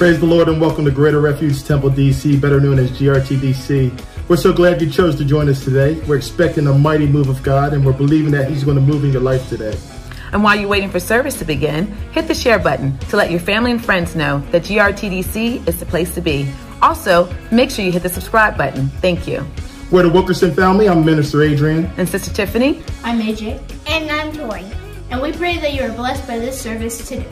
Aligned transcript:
Praise 0.00 0.18
the 0.18 0.24
Lord 0.24 0.48
and 0.48 0.58
welcome 0.58 0.86
to 0.86 0.90
Greater 0.90 1.20
Refuge 1.20 1.62
Temple 1.62 1.90
DC, 1.90 2.40
better 2.40 2.58
known 2.58 2.78
as 2.78 2.90
GRTDC. 2.92 4.28
We're 4.30 4.36
so 4.38 4.50
glad 4.50 4.80
you 4.80 4.88
chose 4.88 5.14
to 5.16 5.26
join 5.26 5.46
us 5.46 5.62
today. 5.62 6.00
We're 6.06 6.16
expecting 6.16 6.66
a 6.68 6.72
mighty 6.72 7.06
move 7.06 7.28
of 7.28 7.42
God 7.42 7.74
and 7.74 7.84
we're 7.84 7.92
believing 7.92 8.32
that 8.32 8.48
He's 8.48 8.64
going 8.64 8.76
to 8.76 8.80
move 8.82 9.04
in 9.04 9.12
your 9.12 9.20
life 9.20 9.46
today. 9.50 9.78
And 10.32 10.42
while 10.42 10.56
you're 10.56 10.70
waiting 10.70 10.88
for 10.88 11.00
service 11.00 11.38
to 11.40 11.44
begin, 11.44 11.88
hit 12.12 12.28
the 12.28 12.34
share 12.34 12.58
button 12.58 12.96
to 13.10 13.16
let 13.18 13.30
your 13.30 13.40
family 13.40 13.72
and 13.72 13.84
friends 13.84 14.16
know 14.16 14.38
that 14.52 14.62
GRTDC 14.62 15.68
is 15.68 15.78
the 15.78 15.84
place 15.84 16.14
to 16.14 16.22
be. 16.22 16.50
Also, 16.80 17.30
make 17.52 17.70
sure 17.70 17.84
you 17.84 17.92
hit 17.92 18.02
the 18.02 18.08
subscribe 18.08 18.56
button. 18.56 18.88
Thank 19.02 19.28
you. 19.28 19.46
We're 19.90 20.04
the 20.04 20.08
Wilkerson 20.08 20.54
family. 20.54 20.88
I'm 20.88 21.04
Minister 21.04 21.42
Adrian. 21.42 21.84
And 21.98 22.08
Sister 22.08 22.32
Tiffany. 22.32 22.82
I'm 23.04 23.20
AJ. 23.20 23.60
And 23.86 24.10
I'm 24.10 24.32
Tori. 24.32 24.64
And 25.10 25.20
we 25.20 25.32
pray 25.32 25.58
that 25.58 25.74
you 25.74 25.82
are 25.82 25.92
blessed 25.92 26.26
by 26.26 26.38
this 26.38 26.58
service 26.58 27.06
today. 27.06 27.28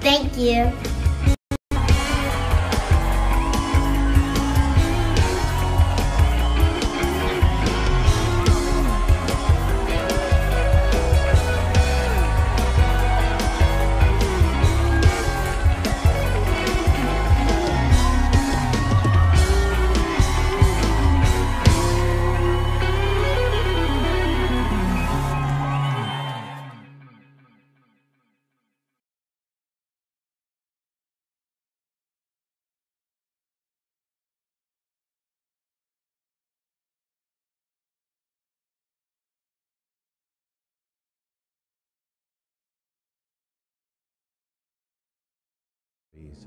Thank 0.00 0.38
you. 0.38 0.72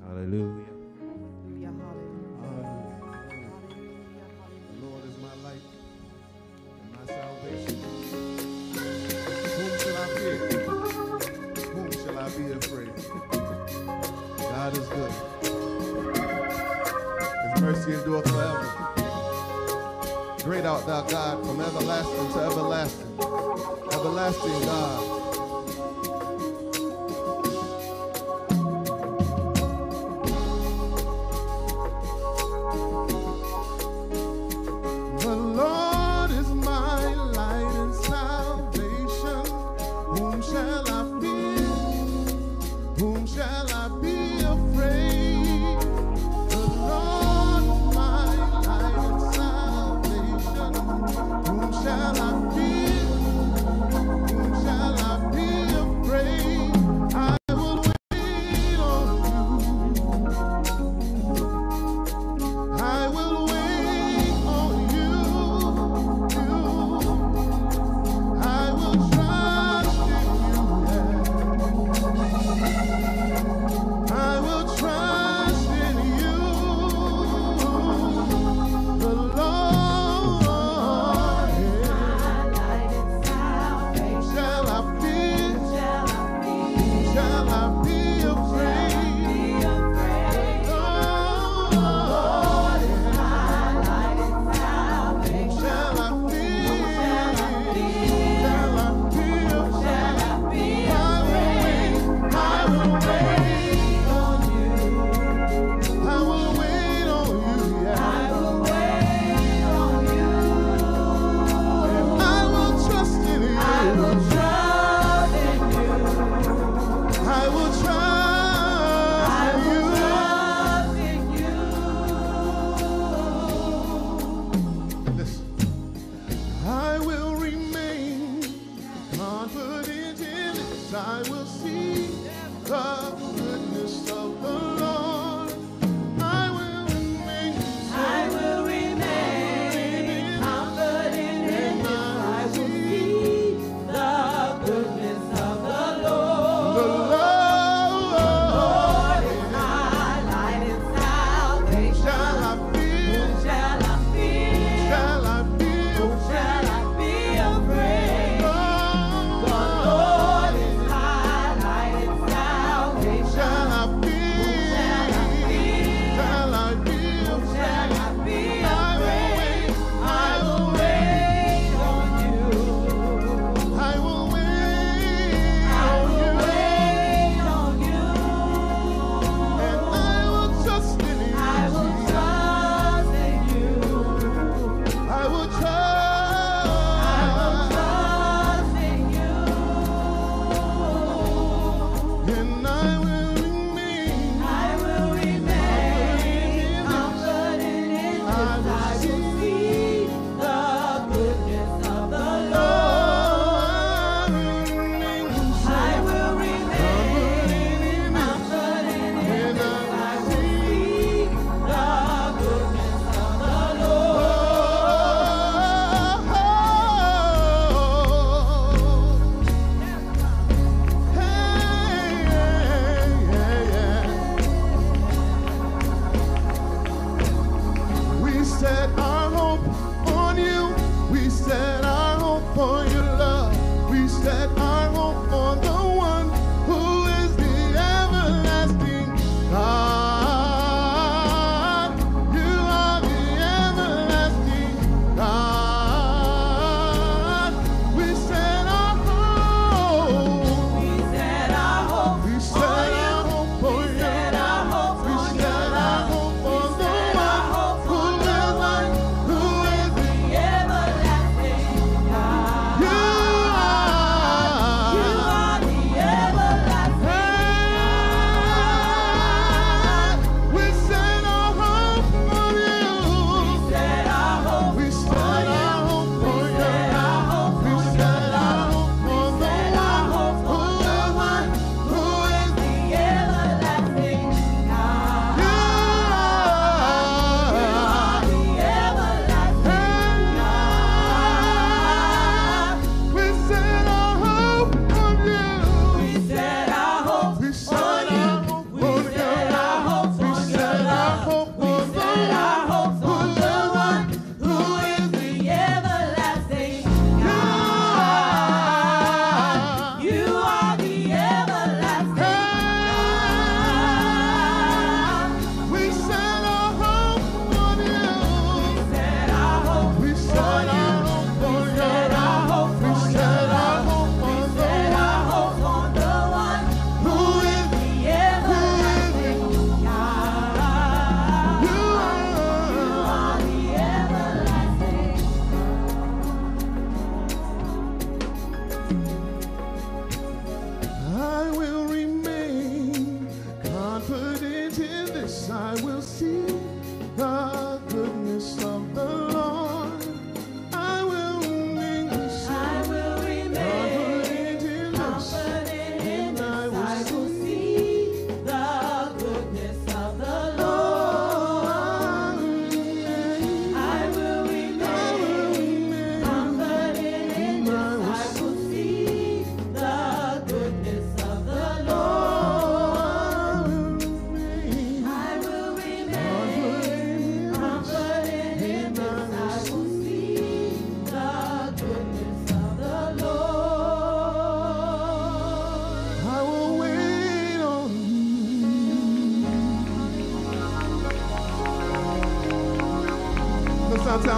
Hallelujah. 0.08 0.66
Hallelujah. 1.00 1.74
Hallelujah. 2.42 3.04
The 4.70 4.86
Lord 4.86 5.04
is 5.06 5.18
my 5.22 5.36
light 5.44 5.66
and 6.82 6.92
my 6.94 7.06
salvation. 7.06 7.78
Whom 9.44 9.72
shall 9.80 9.98
I 9.98 10.08
fear? 10.18 10.38
Whom 11.74 11.92
shall 11.92 12.20
I 12.20 12.30
be 12.30 12.52
afraid? 12.54 12.94
God 14.40 14.78
is 14.78 14.88
good. 14.90 15.14
His 17.44 17.62
mercy 17.62 17.94
endureth 17.94 18.30
forever. 18.30 18.68
Great 20.44 20.66
art 20.66 20.86
thou, 20.86 21.02
God, 21.04 21.46
from 21.46 21.62
everlasting 21.62 22.34
to 22.34 22.40
everlasting. 22.40 23.20
Everlasting 23.94 24.62
God. 24.62 25.25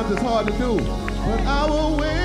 Sometimes 0.08 0.12
it's 0.12 0.22
hard 0.22 0.48
to 0.48 0.54
do. 0.54 0.78
But 1.26 1.42
I 1.46 1.70
will 1.70 1.98
wait 1.98 2.17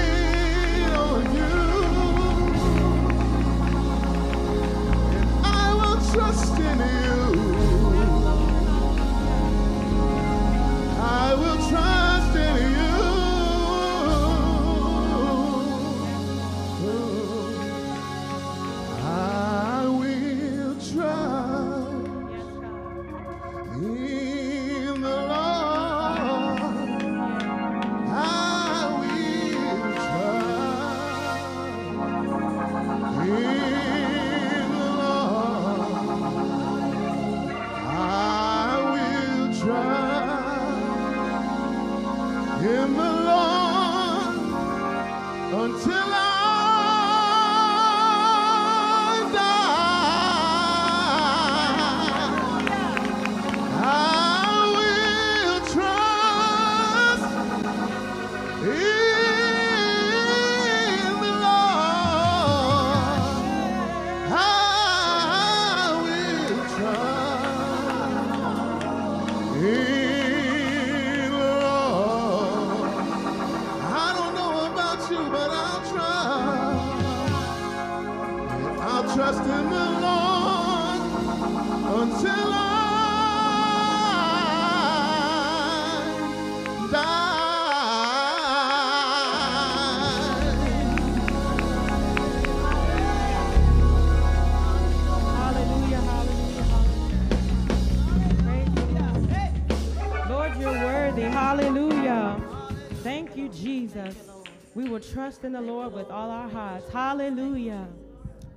trust 105.32 105.44
in 105.44 105.52
the 105.52 105.60
Lord 105.62 105.94
with 105.94 106.10
all 106.10 106.30
our 106.30 106.46
hearts. 106.46 106.92
Hallelujah. 106.92 107.88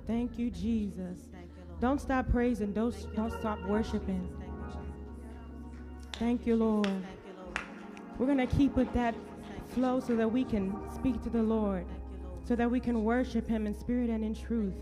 Thank 0.06 0.38
you, 0.38 0.50
Jesus. 0.50 1.20
Don't 1.80 1.98
stop 1.98 2.30
praising. 2.30 2.74
Don't, 2.74 2.94
don't 3.16 3.32
stop 3.32 3.64
worshiping. 3.64 4.28
Thank 6.18 6.46
you, 6.46 6.54
Lord. 6.56 7.02
We're 8.18 8.26
going 8.26 8.46
to 8.46 8.46
keep 8.46 8.76
with 8.76 8.92
that 8.92 9.14
flow 9.70 10.00
so 10.00 10.16
that 10.16 10.30
we 10.30 10.44
can 10.44 10.76
speak 10.94 11.22
to 11.22 11.30
the 11.30 11.42
Lord, 11.42 11.86
so 12.46 12.54
that 12.54 12.70
we 12.70 12.78
can 12.78 13.04
worship 13.04 13.48
Him 13.48 13.66
in 13.66 13.74
spirit 13.74 14.10
and 14.10 14.22
in 14.22 14.34
truth. 14.34 14.74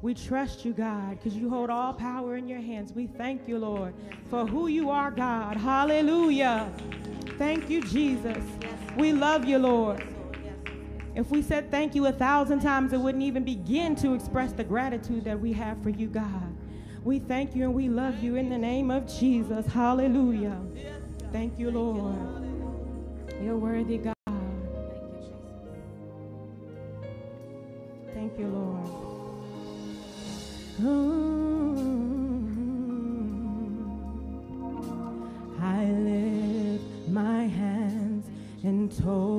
We 0.00 0.14
trust 0.14 0.64
you, 0.64 0.72
God, 0.72 1.18
because 1.18 1.36
you 1.36 1.50
hold 1.50 1.68
all 1.68 1.92
power 1.92 2.36
in 2.36 2.48
your 2.48 2.60
hands. 2.60 2.94
We 2.94 3.06
thank 3.06 3.46
you, 3.46 3.58
Lord, 3.58 3.92
for 4.30 4.46
who 4.46 4.68
you 4.68 4.88
are, 4.88 5.10
God. 5.10 5.58
Hallelujah. 5.58 6.72
Thank 7.36 7.68
you, 7.68 7.82
Jesus. 7.82 8.42
We 8.96 9.12
love 9.12 9.44
you, 9.44 9.58
Lord. 9.58 10.15
If 11.16 11.30
we 11.30 11.40
said 11.40 11.70
thank 11.70 11.94
you 11.94 12.06
a 12.06 12.12
thousand 12.12 12.60
times, 12.60 12.92
it 12.92 12.98
wouldn't 12.98 13.24
even 13.24 13.42
begin 13.42 13.96
to 13.96 14.12
express 14.12 14.52
the 14.52 14.62
gratitude 14.62 15.24
that 15.24 15.40
we 15.40 15.50
have 15.54 15.82
for 15.82 15.88
you, 15.88 16.08
God. 16.08 16.54
We 17.04 17.20
thank 17.20 17.56
you 17.56 17.64
and 17.64 17.72
we 17.72 17.88
love 17.88 18.22
you 18.22 18.36
in 18.36 18.50
the 18.50 18.58
name 18.58 18.90
of 18.90 19.08
Jesus. 19.08 19.64
Hallelujah. 19.64 20.60
Thank 21.32 21.58
you, 21.58 21.70
Lord. 21.70 22.18
You're 23.42 23.56
worthy, 23.56 23.96
God. 23.96 24.14
Thank 28.12 28.38
you, 28.38 28.48
Lord. 28.48 28.86
Mm. 30.82 31.16
I 35.62 35.84
lift 35.86 37.08
my 37.08 37.46
hands 37.46 38.26
total 38.90 39.35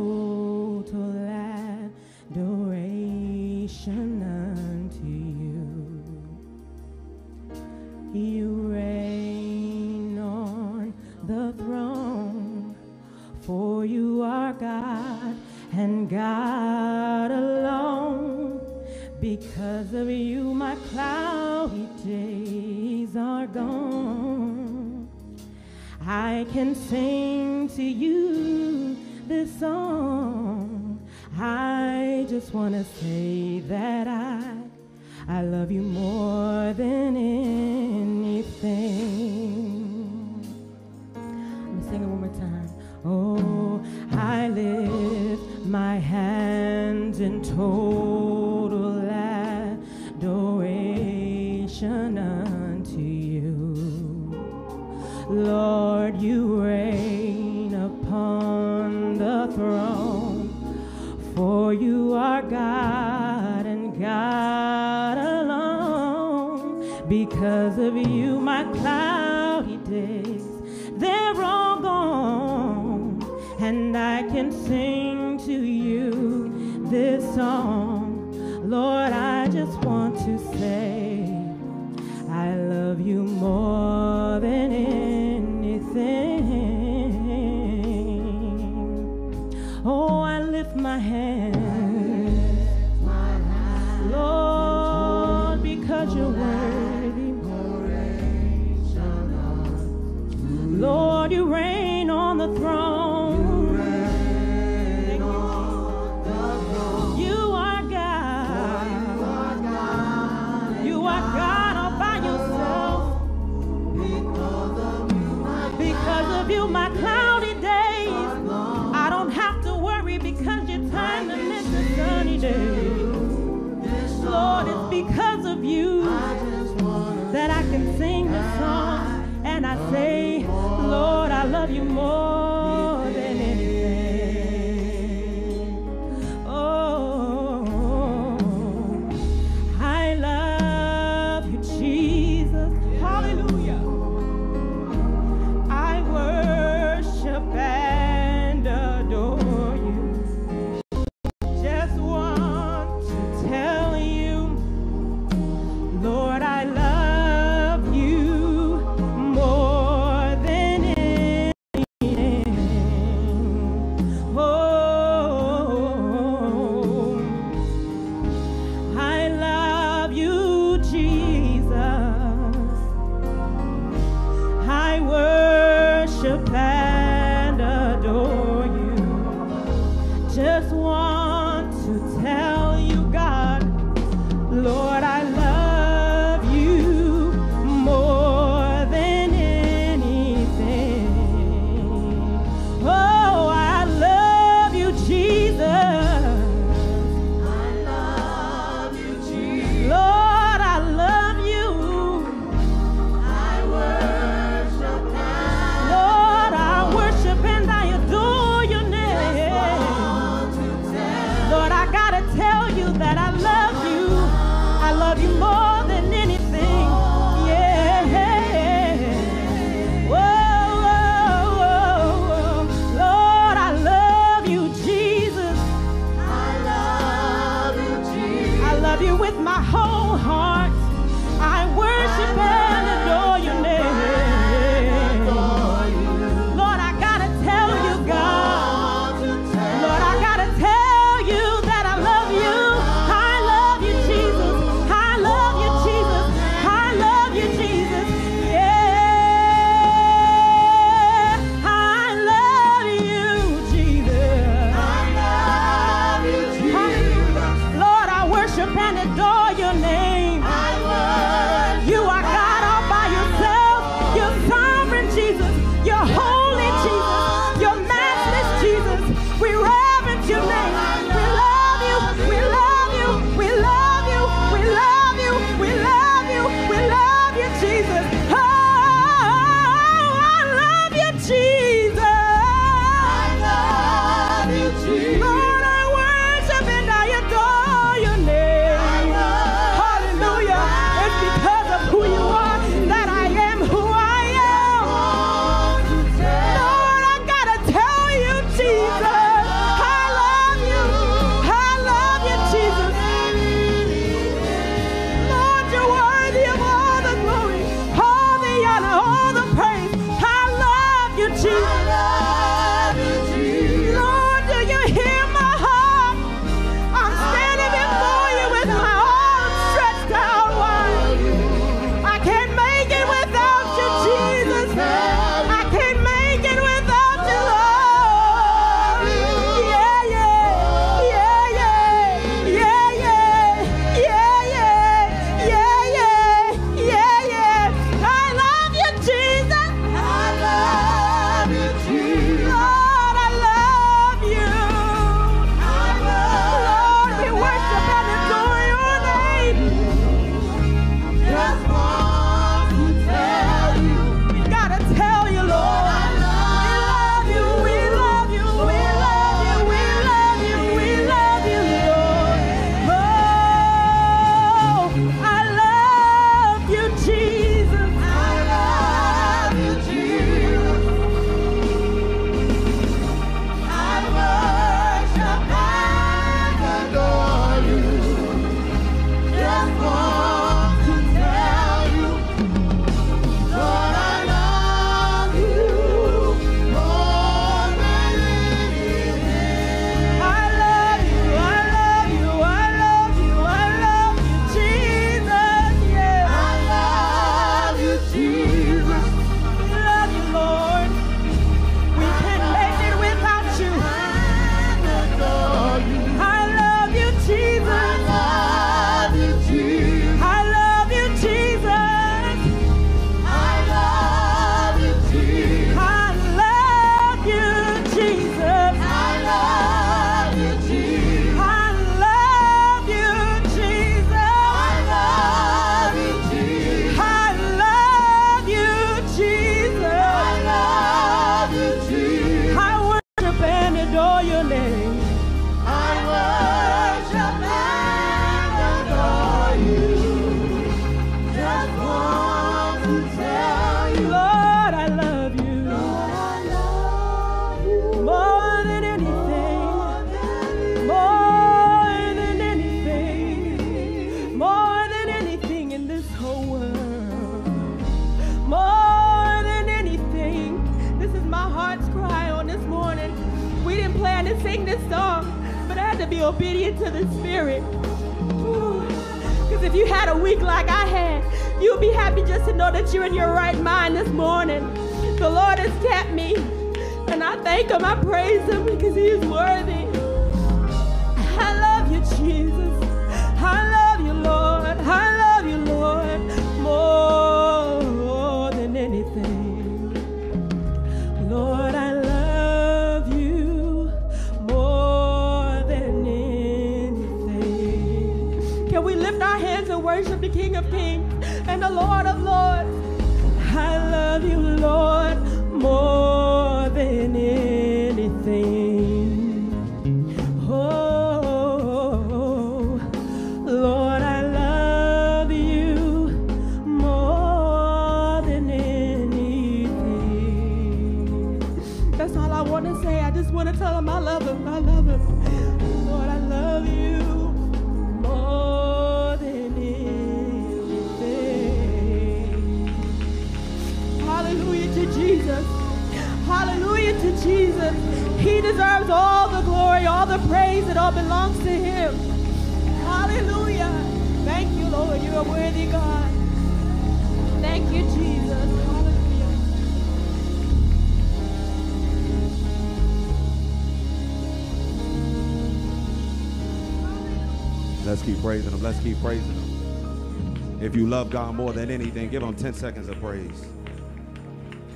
praising 558.77 558.93
keep 558.93 559.01
praising 559.01 559.33
him. 559.33 560.61
If 560.61 560.75
you 560.75 560.87
love 560.87 561.09
God 561.09 561.35
more 561.35 561.53
than 561.53 561.69
anything, 561.69 562.09
give 562.09 562.23
him 562.23 562.35
10 562.35 562.53
seconds 562.53 562.89
of 562.89 562.99
praise. 562.99 563.45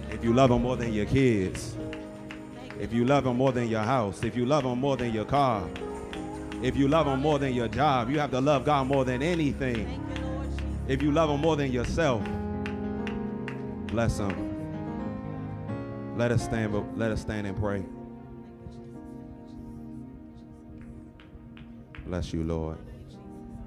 If 0.10 0.24
you 0.24 0.34
love 0.34 0.52
him 0.52 0.62
more 0.62 0.76
than 0.76 0.94
your 0.94 1.06
kids, 1.06 1.76
if 2.80 2.94
you 2.94 3.06
love 3.06 3.26
him 3.26 3.38
more 3.38 3.52
than 3.52 3.68
your 3.68 3.82
house, 3.82 4.24
if 4.24 4.36
you 4.36 4.46
love 4.46 4.64
him 4.64 4.80
more 4.80 4.98
than 4.98 5.14
your 5.14 5.26
car, 5.26 5.68
if 6.62 6.76
you 6.76 6.88
love 6.88 7.08
him 7.08 7.22
more 7.22 7.40
than 7.40 7.54
your 7.54 7.68
job, 7.68 8.10
you 8.10 8.20
have 8.20 8.32
to 8.32 8.42
love 8.42 8.66
God 8.66 8.88
more 8.88 9.04
than 9.04 9.24
anything. 9.24 10.00
If 10.88 11.02
you 11.02 11.12
love 11.12 11.30
him 11.30 11.42
more 11.42 11.56
than 11.56 11.72
yourself, 11.72 12.22
bless 13.88 14.20
him. 14.20 14.50
Let 16.18 16.32
us 16.32 16.44
stand, 16.44 16.98
let 16.98 17.12
us 17.12 17.22
stand 17.22 17.48
and 17.48 17.58
pray. 17.58 17.84
Bless 22.06 22.34
you, 22.34 22.44
Lord. 22.44 22.78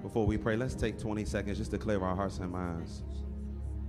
Before 0.05 0.27
we 0.27 0.37
pray, 0.37 0.55
let's 0.55 0.75
take 0.75 0.99
20 0.99 1.25
seconds 1.25 1.57
just 1.57 1.71
to 1.71 1.79
clear 1.79 2.05
our 2.05 2.15
hearts 2.15 2.39
and 2.39 2.53
minds. 2.53 3.03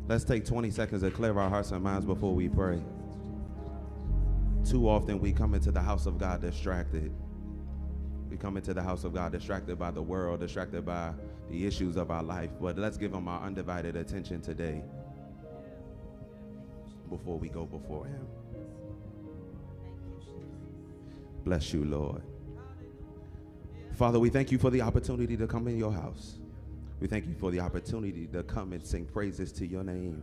Let's 0.07 0.23
take 0.23 0.45
20 0.45 0.71
seconds 0.71 1.01
to 1.01 1.11
clear 1.11 1.37
our 1.37 1.49
hearts 1.49 1.71
and 1.71 1.83
minds 1.83 2.05
before 2.05 2.33
we 2.33 2.47
pray. 2.47 2.81
Too 4.63 4.87
often 4.87 5.19
we 5.19 5.33
come 5.33 5.53
into 5.53 5.73
the 5.73 5.81
house 5.81 6.05
of 6.05 6.17
God 6.17 6.39
distracted. 6.39 7.13
We 8.29 8.37
come 8.37 8.55
into 8.55 8.73
the 8.73 8.81
house 8.81 9.03
of 9.03 9.13
God 9.13 9.33
distracted 9.33 9.77
by 9.77 9.91
the 9.91 10.01
world, 10.01 10.39
distracted 10.39 10.85
by 10.85 11.11
the 11.49 11.67
issues 11.67 11.97
of 11.97 12.09
our 12.09 12.23
life. 12.23 12.51
But 12.61 12.77
let's 12.77 12.95
give 12.95 13.13
Him 13.13 13.27
our 13.27 13.41
undivided 13.45 13.97
attention 13.97 14.39
today 14.39 14.83
before 17.09 17.37
we 17.37 17.49
go 17.49 17.65
before 17.65 18.05
Him. 18.05 18.25
Bless 21.43 21.73
you, 21.73 21.83
Lord. 21.83 22.23
Father, 23.95 24.19
we 24.19 24.29
thank 24.29 24.51
you 24.51 24.57
for 24.57 24.69
the 24.69 24.81
opportunity 24.81 25.37
to 25.37 25.47
come 25.47 25.69
in 25.69 25.77
your 25.77 25.93
house. 25.93 26.35
We 26.99 27.07
thank 27.07 27.27
you 27.27 27.33
for 27.33 27.49
the 27.49 27.61
opportunity 27.61 28.27
to 28.27 28.43
come 28.43 28.73
and 28.73 28.85
sing 28.85 29.05
praises 29.05 29.53
to 29.53 29.65
your 29.65 29.85
name. 29.85 30.21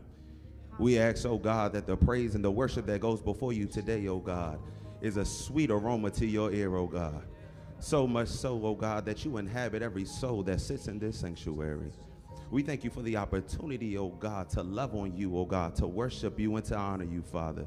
We 0.79 0.99
ask, 0.99 1.25
oh 1.25 1.39
God, 1.39 1.73
that 1.73 1.87
the 1.87 1.97
praise 1.97 2.35
and 2.35 2.45
the 2.45 2.51
worship 2.51 2.85
that 2.87 3.01
goes 3.01 3.23
before 3.23 3.55
you 3.55 3.67
today, 3.67 4.09
oh 4.09 4.19
God, 4.19 4.59
is 5.01 5.17
a 5.17 5.25
sweet 5.25 5.71
aroma 5.71 6.11
to 6.11 6.27
your 6.27 6.53
ear, 6.53 6.77
oh 6.77 6.87
God. 6.87 7.25
So 7.79 8.07
much 8.07 8.29
so, 8.29 8.61
oh 8.63 8.75
God, 8.75 9.07
that 9.07 9.25
you 9.25 9.39
inhabit 9.39 9.81
every 9.81 10.05
soul 10.05 10.43
that 10.43 10.61
sits 10.61 10.89
in 10.89 10.99
this 10.99 11.19
sanctuary. 11.19 11.93
We 12.51 12.63
thank 12.63 12.85
you 12.85 12.91
for 12.91 13.01
the 13.01 13.17
opportunity, 13.17 13.97
oh 13.97 14.11
God, 14.11 14.51
to 14.51 14.63
love 14.63 14.95
on 14.95 15.17
you, 15.17 15.35
oh 15.39 15.47
God, 15.47 15.75
to 15.77 15.87
worship 15.87 16.39
you 16.39 16.55
and 16.57 16.65
to 16.67 16.77
honor 16.77 17.05
you, 17.05 17.23
Father. 17.23 17.67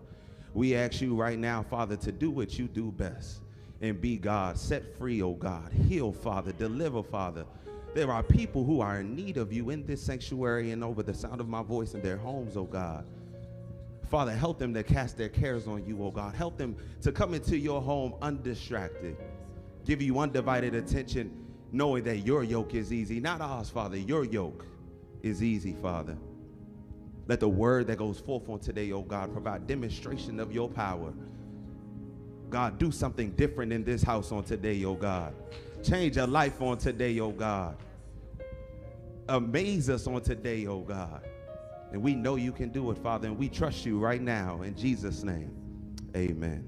We 0.53 0.75
ask 0.75 1.01
you 1.01 1.15
right 1.15 1.39
now, 1.39 1.63
Father, 1.63 1.95
to 1.97 2.11
do 2.11 2.29
what 2.29 2.59
you 2.59 2.67
do 2.67 2.91
best 2.91 3.41
and 3.85 4.01
be 4.01 4.17
God. 4.17 4.57
Set 4.57 4.97
free, 4.97 5.21
oh 5.21 5.33
God. 5.33 5.71
Heal, 5.87 6.11
Father. 6.11 6.51
Deliver, 6.51 7.03
Father. 7.03 7.45
There 7.93 8.11
are 8.11 8.23
people 8.23 8.65
who 8.65 8.81
are 8.81 8.99
in 8.99 9.15
need 9.15 9.37
of 9.37 9.53
you 9.53 9.69
in 9.69 9.85
this 9.85 10.01
sanctuary 10.01 10.71
and 10.71 10.83
over 10.83 11.01
the 11.01 11.13
sound 11.13 11.39
of 11.39 11.47
my 11.47 11.63
voice 11.63 11.93
in 11.93 12.01
their 12.01 12.17
homes, 12.17 12.57
oh 12.57 12.65
God. 12.65 13.05
Father, 14.09 14.33
help 14.35 14.59
them 14.59 14.73
to 14.73 14.83
cast 14.83 15.17
their 15.17 15.29
cares 15.29 15.67
on 15.67 15.85
you, 15.85 16.03
oh 16.03 16.11
God. 16.11 16.35
Help 16.35 16.57
them 16.57 16.75
to 17.01 17.11
come 17.11 17.33
into 17.33 17.57
your 17.57 17.81
home 17.81 18.13
undistracted. 18.21 19.15
Give 19.85 20.01
you 20.01 20.19
undivided 20.19 20.75
attention, 20.75 21.31
knowing 21.71 22.03
that 22.03 22.19
your 22.19 22.43
yoke 22.43 22.73
is 22.73 22.91
easy. 22.91 23.19
Not 23.19 23.39
ours, 23.39 23.69
Father. 23.69 23.97
Your 23.97 24.25
yoke 24.25 24.65
is 25.23 25.41
easy, 25.41 25.73
Father. 25.81 26.17
Let 27.27 27.39
the 27.39 27.49
word 27.49 27.87
that 27.87 27.97
goes 27.97 28.19
forth 28.19 28.49
on 28.49 28.59
today, 28.59 28.91
oh 28.91 29.01
God, 29.01 29.31
provide 29.31 29.67
demonstration 29.67 30.39
of 30.39 30.51
your 30.51 30.69
power. 30.69 31.13
God, 32.55 32.79
do 32.79 32.89
something 32.89 33.31
different 33.31 33.73
in 33.73 33.83
this 33.83 34.01
house 34.01 34.31
on 34.31 34.45
today, 34.45 34.85
oh 34.85 34.93
God. 34.93 35.33
Change 35.83 36.15
a 36.15 36.25
life 36.25 36.61
on 36.61 36.77
today, 36.77 37.19
oh 37.19 37.31
God. 37.31 37.75
Amaze 39.27 39.89
us 39.89 40.07
on 40.07 40.21
today, 40.21 40.65
oh 40.65 40.79
God. 40.79 41.27
And 41.91 42.01
we 42.01 42.15
know 42.15 42.37
you 42.37 42.53
can 42.53 42.69
do 42.69 42.91
it, 42.91 42.97
Father, 42.99 43.27
and 43.27 43.37
we 43.37 43.49
trust 43.49 43.85
you 43.85 43.99
right 43.99 44.21
now 44.21 44.61
in 44.61 44.73
Jesus' 44.73 45.21
name. 45.21 45.51
Amen. 46.15 46.65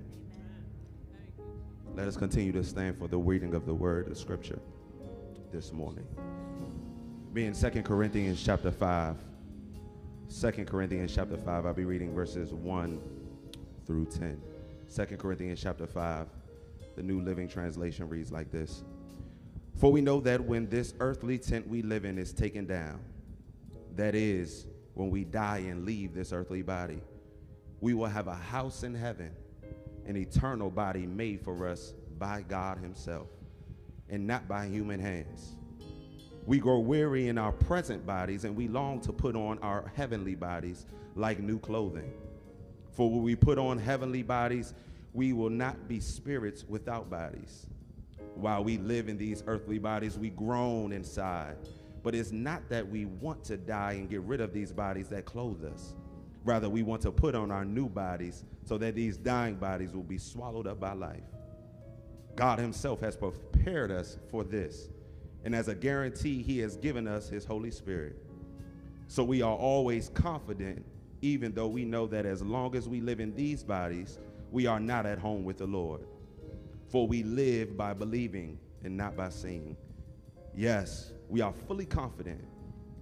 Let 1.96 2.10
us 2.10 2.18
continue 2.18 2.52
to 2.52 2.66
stand 2.66 2.98
for 2.98 3.08
the 3.08 3.18
reading 3.18 3.54
of 3.54 3.66
the 3.66 3.74
word 3.74 4.12
of 4.12 4.18
scripture 4.18 4.60
this 5.54 5.72
morning. 5.72 6.06
Being 7.32 7.54
Second 7.54 7.84
Corinthians 7.84 8.44
chapter 8.44 8.72
5. 8.72 9.16
2 10.42 10.52
Corinthians 10.66 11.16
chapter 11.16 11.38
5, 11.38 11.66
I'll 11.66 11.74
be 11.74 11.86
reading 11.86 12.14
verses 12.14 12.52
1 12.52 13.00
through 13.86 14.08
10. 14.08 14.38
2 14.94 15.06
Corinthians 15.18 15.62
chapter 15.62 15.86
5, 15.86 16.28
the 16.96 17.04
New 17.04 17.22
Living 17.22 17.48
Translation 17.48 18.08
reads 18.08 18.32
like 18.32 18.52
this. 18.52 18.84
For 19.76 19.92
we 19.92 20.02
know 20.02 20.20
that 20.22 20.44
when 20.44 20.70
this 20.70 20.94
earthly 21.00 21.38
tent 21.38 21.68
we 21.68 21.82
live 21.82 22.06
in 22.06 22.18
is 22.18 22.34
taken 22.34 22.66
down, 22.66 23.00
that 23.96 24.16
is, 24.16 24.66
when 24.94 25.10
we 25.10 25.24
die 25.24 25.60
and 25.60 25.86
leave 25.86 26.14
this 26.14 26.34
earthly 26.34 26.62
body, 26.62 27.02
we 27.82 27.94
will 27.94 28.08
have 28.08 28.28
a 28.28 28.34
house 28.34 28.84
in 28.84 28.96
heaven, 28.96 29.32
an 30.08 30.16
eternal 30.16 30.72
body 30.72 31.06
made 31.06 31.42
for 31.42 31.68
us 31.68 31.94
by 32.18 32.44
God 32.48 32.80
Himself, 32.80 33.28
and 34.10 34.26
not 34.26 34.48
by 34.48 34.68
human 34.68 35.00
hands. 35.00 35.56
We 36.46 36.60
grow 36.60 36.80
weary 36.80 37.28
in 37.28 37.38
our 37.38 37.52
present 37.52 38.06
bodies, 38.06 38.46
and 38.46 38.56
we 38.56 38.68
long 38.68 39.02
to 39.02 39.12
put 39.12 39.36
on 39.36 39.60
our 39.60 39.92
heavenly 39.96 40.34
bodies 40.34 40.86
like 41.16 41.40
new 41.40 41.60
clothing. 41.60 42.14
For 42.98 43.12
when 43.12 43.22
we 43.22 43.36
put 43.36 43.60
on 43.60 43.78
heavenly 43.78 44.24
bodies, 44.24 44.74
we 45.14 45.32
will 45.32 45.52
not 45.52 45.88
be 45.88 46.00
spirits 46.00 46.66
without 46.68 47.12
bodies. 47.12 47.68
While 48.34 48.64
we 48.64 48.80
live 48.80 49.08
in 49.08 49.20
these 49.20 49.44
earthly 49.46 49.78
bodies, 49.78 50.18
we 50.18 50.32
groan 50.32 50.92
inside. 50.92 51.58
But 52.02 52.16
it's 52.16 52.32
not 52.32 52.68
that 52.70 52.90
we 52.90 53.06
want 53.06 53.44
to 53.46 53.58
die 53.58 53.92
and 53.94 54.10
get 54.10 54.22
rid 54.22 54.42
of 54.42 54.52
these 54.52 54.72
bodies 54.72 55.10
that 55.10 55.26
clothe 55.26 55.64
us. 55.64 55.94
Rather, 56.44 56.70
we 56.70 56.82
want 56.82 57.04
to 57.04 57.12
put 57.12 57.36
on 57.36 57.52
our 57.52 57.64
new 57.64 57.88
bodies 57.88 58.44
so 58.66 58.80
that 58.80 58.96
these 58.96 59.16
dying 59.16 59.58
bodies 59.58 59.94
will 59.94 60.02
be 60.02 60.18
swallowed 60.18 60.66
up 60.66 60.80
by 60.80 60.94
life. 60.94 61.22
God 62.36 62.58
Himself 62.58 63.00
has 63.02 63.16
prepared 63.16 63.92
us 63.92 64.18
for 64.32 64.44
this. 64.44 64.90
And 65.46 65.54
as 65.54 65.68
a 65.68 65.76
guarantee, 65.76 66.42
He 66.42 66.58
has 66.60 66.78
given 66.78 67.08
us 67.08 67.30
His 67.30 67.46
Holy 67.46 67.70
Spirit. 67.70 68.16
So 69.08 69.24
we 69.24 69.44
are 69.44 69.56
always 69.56 70.10
confident, 70.10 70.84
even 71.22 71.54
though 71.54 71.68
we 71.68 71.86
know 71.86 72.08
that 72.08 72.26
as 72.26 72.42
long 72.42 72.76
as 72.76 72.88
we 72.88 73.02
live 73.02 73.20
in 73.20 73.34
these 73.36 73.64
bodies, 73.64 74.20
we 74.52 74.66
are 74.68 74.80
not 74.80 75.06
at 75.06 75.20
home 75.20 75.44
with 75.44 75.58
the 75.58 75.66
Lord. 75.66 76.02
For 76.90 77.08
we 77.08 77.24
live 77.24 77.76
by 77.76 77.94
believing 77.94 78.60
and 78.84 78.96
not 78.96 79.16
by 79.16 79.30
seeing. 79.30 79.76
Yes, 80.56 81.12
we 81.30 81.42
are 81.42 81.54
fully 81.68 81.86
confident, 81.86 82.44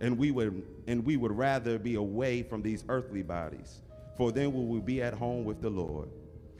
and 0.01 0.17
we 0.17 0.31
would 0.31 0.63
and 0.87 1.05
we 1.05 1.17
would 1.17 1.31
rather 1.31 1.77
be 1.77 1.95
away 1.95 2.43
from 2.43 2.61
these 2.61 2.83
earthly 2.89 3.21
bodies, 3.21 3.81
for 4.17 4.31
then 4.31 4.53
we 4.53 4.65
will 4.65 4.81
be 4.81 5.01
at 5.01 5.13
home 5.13 5.45
with 5.45 5.61
the 5.61 5.69
Lord. 5.69 6.09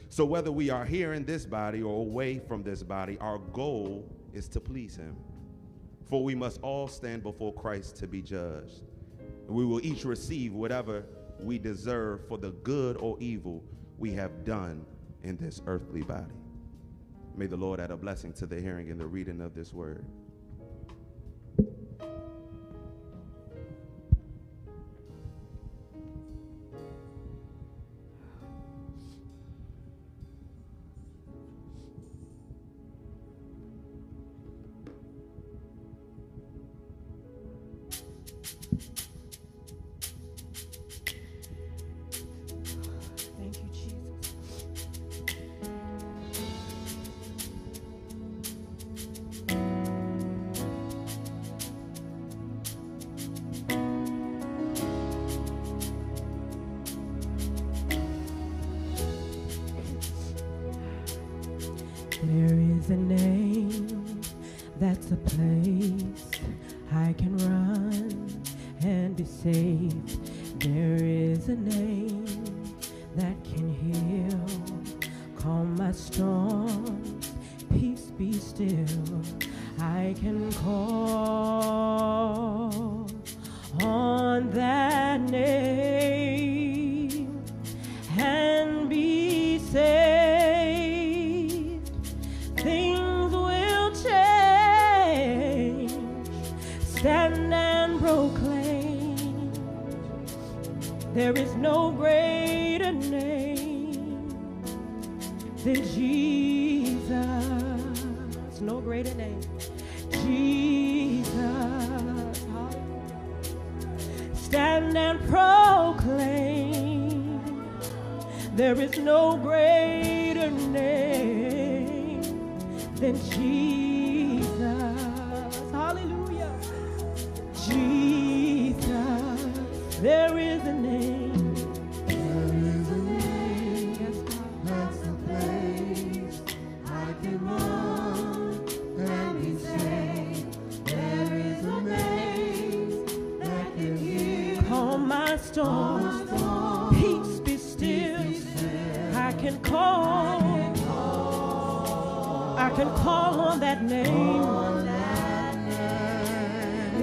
So 0.08 0.24
whether 0.24 0.52
we 0.52 0.70
are 0.70 0.84
here 0.84 1.14
in 1.14 1.24
this 1.24 1.44
body 1.44 1.82
or 1.82 2.00
away 2.00 2.38
from 2.38 2.62
this 2.62 2.82
body, 2.82 3.18
our 3.20 3.38
goal 3.38 4.08
is 4.32 4.48
to 4.48 4.60
please 4.60 4.96
him. 4.96 5.16
For 6.08 6.22
we 6.22 6.34
must 6.34 6.60
all 6.62 6.86
stand 6.86 7.24
before 7.24 7.52
Christ 7.52 7.96
to 7.96 8.06
be 8.06 8.22
judged. 8.22 8.82
We 9.48 9.64
will 9.64 9.84
each 9.84 10.04
receive 10.04 10.52
whatever 10.52 11.04
we 11.40 11.58
deserve 11.58 12.26
for 12.28 12.38
the 12.38 12.50
good 12.62 12.96
or 12.98 13.16
evil 13.20 13.62
we 13.98 14.12
have 14.12 14.44
done 14.44 14.84
in 15.22 15.36
this 15.36 15.62
earthly 15.66 16.02
body. 16.02 16.34
May 17.36 17.46
the 17.46 17.56
Lord 17.56 17.80
add 17.80 17.90
a 17.90 17.96
blessing 17.96 18.32
to 18.34 18.46
the 18.46 18.60
hearing 18.60 18.90
and 18.90 18.98
the 18.98 19.06
reading 19.06 19.40
of 19.40 19.54
this 19.54 19.72
word. 19.72 20.06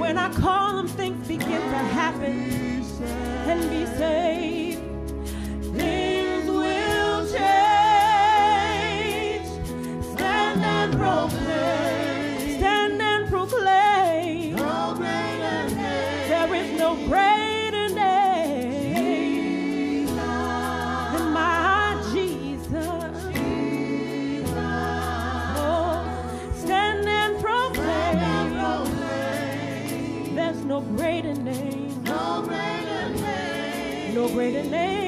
When 0.03 0.17
I 0.17 0.29
call 0.33 0.75
them, 0.75 0.87
things 0.89 1.25
begin 1.29 1.61
to 1.61 1.77
happen 1.95 2.83
and 3.47 3.69
be 3.69 3.85
saved. 3.85 4.92
lady. 34.61 35.02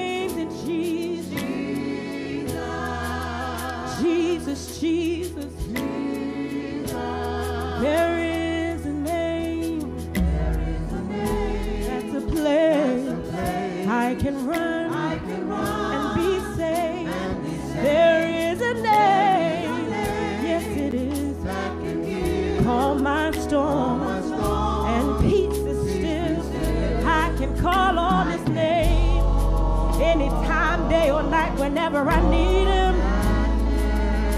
whenever 31.76 32.10
I 32.10 32.22
need 32.30 32.68
him. 32.68 32.96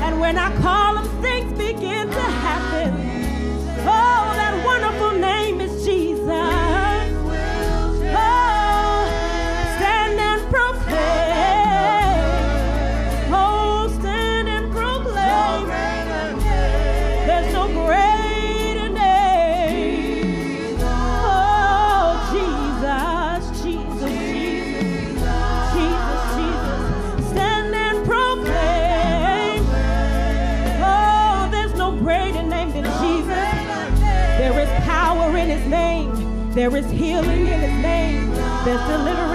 And 0.01 0.19
when 0.19 0.39
I 0.39 0.49
call, 0.59 0.86
There 36.67 36.79
is 36.79 36.91
healing 36.91 37.47
in 37.47 37.61
his 37.61 37.81
name. 37.81 38.29
There's 38.65 38.81
deliverance. 38.89 39.26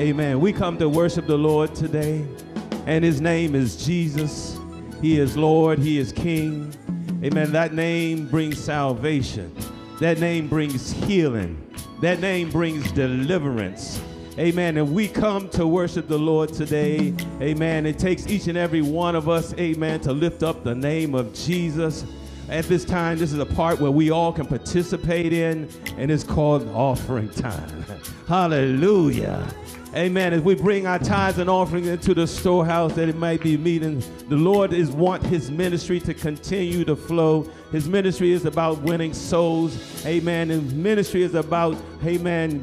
Amen. 0.00 0.40
We 0.40 0.54
come 0.54 0.78
to 0.78 0.88
worship 0.88 1.26
the 1.26 1.36
Lord 1.36 1.74
today, 1.74 2.24
and 2.86 3.04
his 3.04 3.20
name 3.20 3.54
is 3.54 3.84
Jesus. 3.84 4.58
He 5.02 5.20
is 5.20 5.36
Lord, 5.36 5.78
he 5.78 5.98
is 5.98 6.10
King. 6.10 6.72
Amen. 7.22 7.52
That 7.52 7.74
name 7.74 8.26
brings 8.26 8.58
salvation. 8.58 9.54
That 10.00 10.18
name 10.18 10.48
brings 10.48 10.90
healing. 10.90 11.62
That 12.00 12.18
name 12.20 12.48
brings 12.48 12.90
deliverance. 12.92 14.00
Amen. 14.38 14.78
And 14.78 14.94
we 14.94 15.06
come 15.06 15.50
to 15.50 15.66
worship 15.66 16.08
the 16.08 16.18
Lord 16.18 16.50
today. 16.50 17.12
Amen. 17.42 17.84
It 17.84 17.98
takes 17.98 18.26
each 18.26 18.46
and 18.46 18.56
every 18.56 18.80
one 18.80 19.14
of 19.14 19.28
us, 19.28 19.52
amen, 19.58 20.00
to 20.00 20.14
lift 20.14 20.42
up 20.42 20.64
the 20.64 20.74
name 20.74 21.14
of 21.14 21.34
Jesus. 21.34 22.06
At 22.48 22.64
this 22.64 22.86
time, 22.86 23.18
this 23.18 23.34
is 23.34 23.38
a 23.38 23.44
part 23.44 23.78
where 23.80 23.90
we 23.90 24.10
all 24.10 24.32
can 24.32 24.46
participate 24.46 25.34
in, 25.34 25.68
and 25.98 26.10
it's 26.10 26.24
called 26.24 26.66
offering 26.70 27.28
time. 27.28 27.84
Hallelujah. 28.26 29.46
Amen. 29.94 30.32
As 30.32 30.40
we 30.40 30.54
bring 30.54 30.86
our 30.86 31.00
tithes 31.00 31.38
and 31.38 31.50
offerings 31.50 31.88
into 31.88 32.14
the 32.14 32.24
storehouse 32.24 32.92
that 32.92 33.08
it 33.08 33.16
might 33.16 33.42
be 33.42 33.56
meeting, 33.56 34.00
the 34.28 34.36
Lord 34.36 34.72
is 34.72 34.92
want 34.92 35.24
his 35.26 35.50
ministry 35.50 35.98
to 36.00 36.14
continue 36.14 36.84
to 36.84 36.94
flow. 36.94 37.50
His 37.72 37.88
ministry 37.88 38.30
is 38.30 38.44
about 38.44 38.80
winning 38.82 39.12
souls. 39.12 40.06
Amen. 40.06 40.48
His 40.48 40.72
ministry 40.72 41.24
is 41.24 41.34
about, 41.34 41.76
amen, 42.04 42.62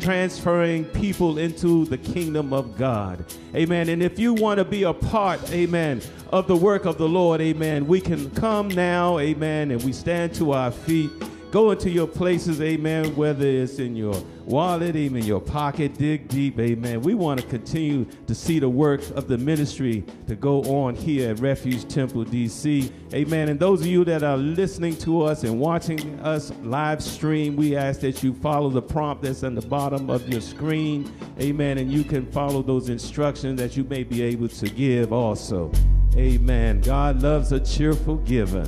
transferring 0.00 0.86
people 0.86 1.36
into 1.36 1.84
the 1.84 1.98
kingdom 1.98 2.54
of 2.54 2.78
God. 2.78 3.22
Amen. 3.54 3.90
And 3.90 4.02
if 4.02 4.18
you 4.18 4.32
want 4.32 4.56
to 4.56 4.64
be 4.64 4.84
a 4.84 4.94
part, 4.94 5.52
amen, 5.52 6.00
of 6.32 6.46
the 6.46 6.56
work 6.56 6.86
of 6.86 6.96
the 6.96 7.08
Lord, 7.08 7.42
amen, 7.42 7.86
we 7.86 8.00
can 8.00 8.30
come 8.30 8.68
now, 8.68 9.18
amen, 9.18 9.72
and 9.72 9.84
we 9.84 9.92
stand 9.92 10.34
to 10.36 10.52
our 10.52 10.70
feet. 10.70 11.10
Go 11.52 11.70
into 11.70 11.90
your 11.90 12.06
places, 12.06 12.62
amen, 12.62 13.14
whether 13.14 13.46
it's 13.46 13.78
in 13.78 13.94
your 13.94 14.14
wallet, 14.46 14.96
even 14.96 15.22
your 15.22 15.38
pocket, 15.38 15.92
dig 15.98 16.26
deep, 16.26 16.58
amen. 16.58 17.02
We 17.02 17.12
want 17.12 17.42
to 17.42 17.46
continue 17.46 18.06
to 18.26 18.34
see 18.34 18.58
the 18.58 18.70
work 18.70 19.02
of 19.10 19.28
the 19.28 19.36
ministry 19.36 20.02
to 20.28 20.34
go 20.34 20.62
on 20.62 20.94
here 20.94 21.32
at 21.32 21.40
Refuge 21.40 21.86
Temple 21.86 22.24
DC, 22.24 22.90
amen. 23.12 23.50
And 23.50 23.60
those 23.60 23.82
of 23.82 23.86
you 23.86 24.02
that 24.06 24.22
are 24.22 24.38
listening 24.38 24.96
to 25.00 25.24
us 25.24 25.44
and 25.44 25.60
watching 25.60 26.18
us 26.20 26.50
live 26.62 27.02
stream, 27.02 27.54
we 27.54 27.76
ask 27.76 28.00
that 28.00 28.22
you 28.22 28.32
follow 28.32 28.70
the 28.70 28.80
prompt 28.80 29.22
that's 29.22 29.42
on 29.42 29.54
the 29.54 29.60
bottom 29.60 30.08
of 30.08 30.26
your 30.30 30.40
screen, 30.40 31.12
amen, 31.38 31.76
and 31.76 31.92
you 31.92 32.02
can 32.02 32.24
follow 32.32 32.62
those 32.62 32.88
instructions 32.88 33.60
that 33.60 33.76
you 33.76 33.84
may 33.84 34.04
be 34.04 34.22
able 34.22 34.48
to 34.48 34.70
give 34.70 35.12
also. 35.12 35.70
Amen. 36.16 36.80
God 36.80 37.20
loves 37.20 37.52
a 37.52 37.60
cheerful 37.60 38.16
giver. 38.16 38.66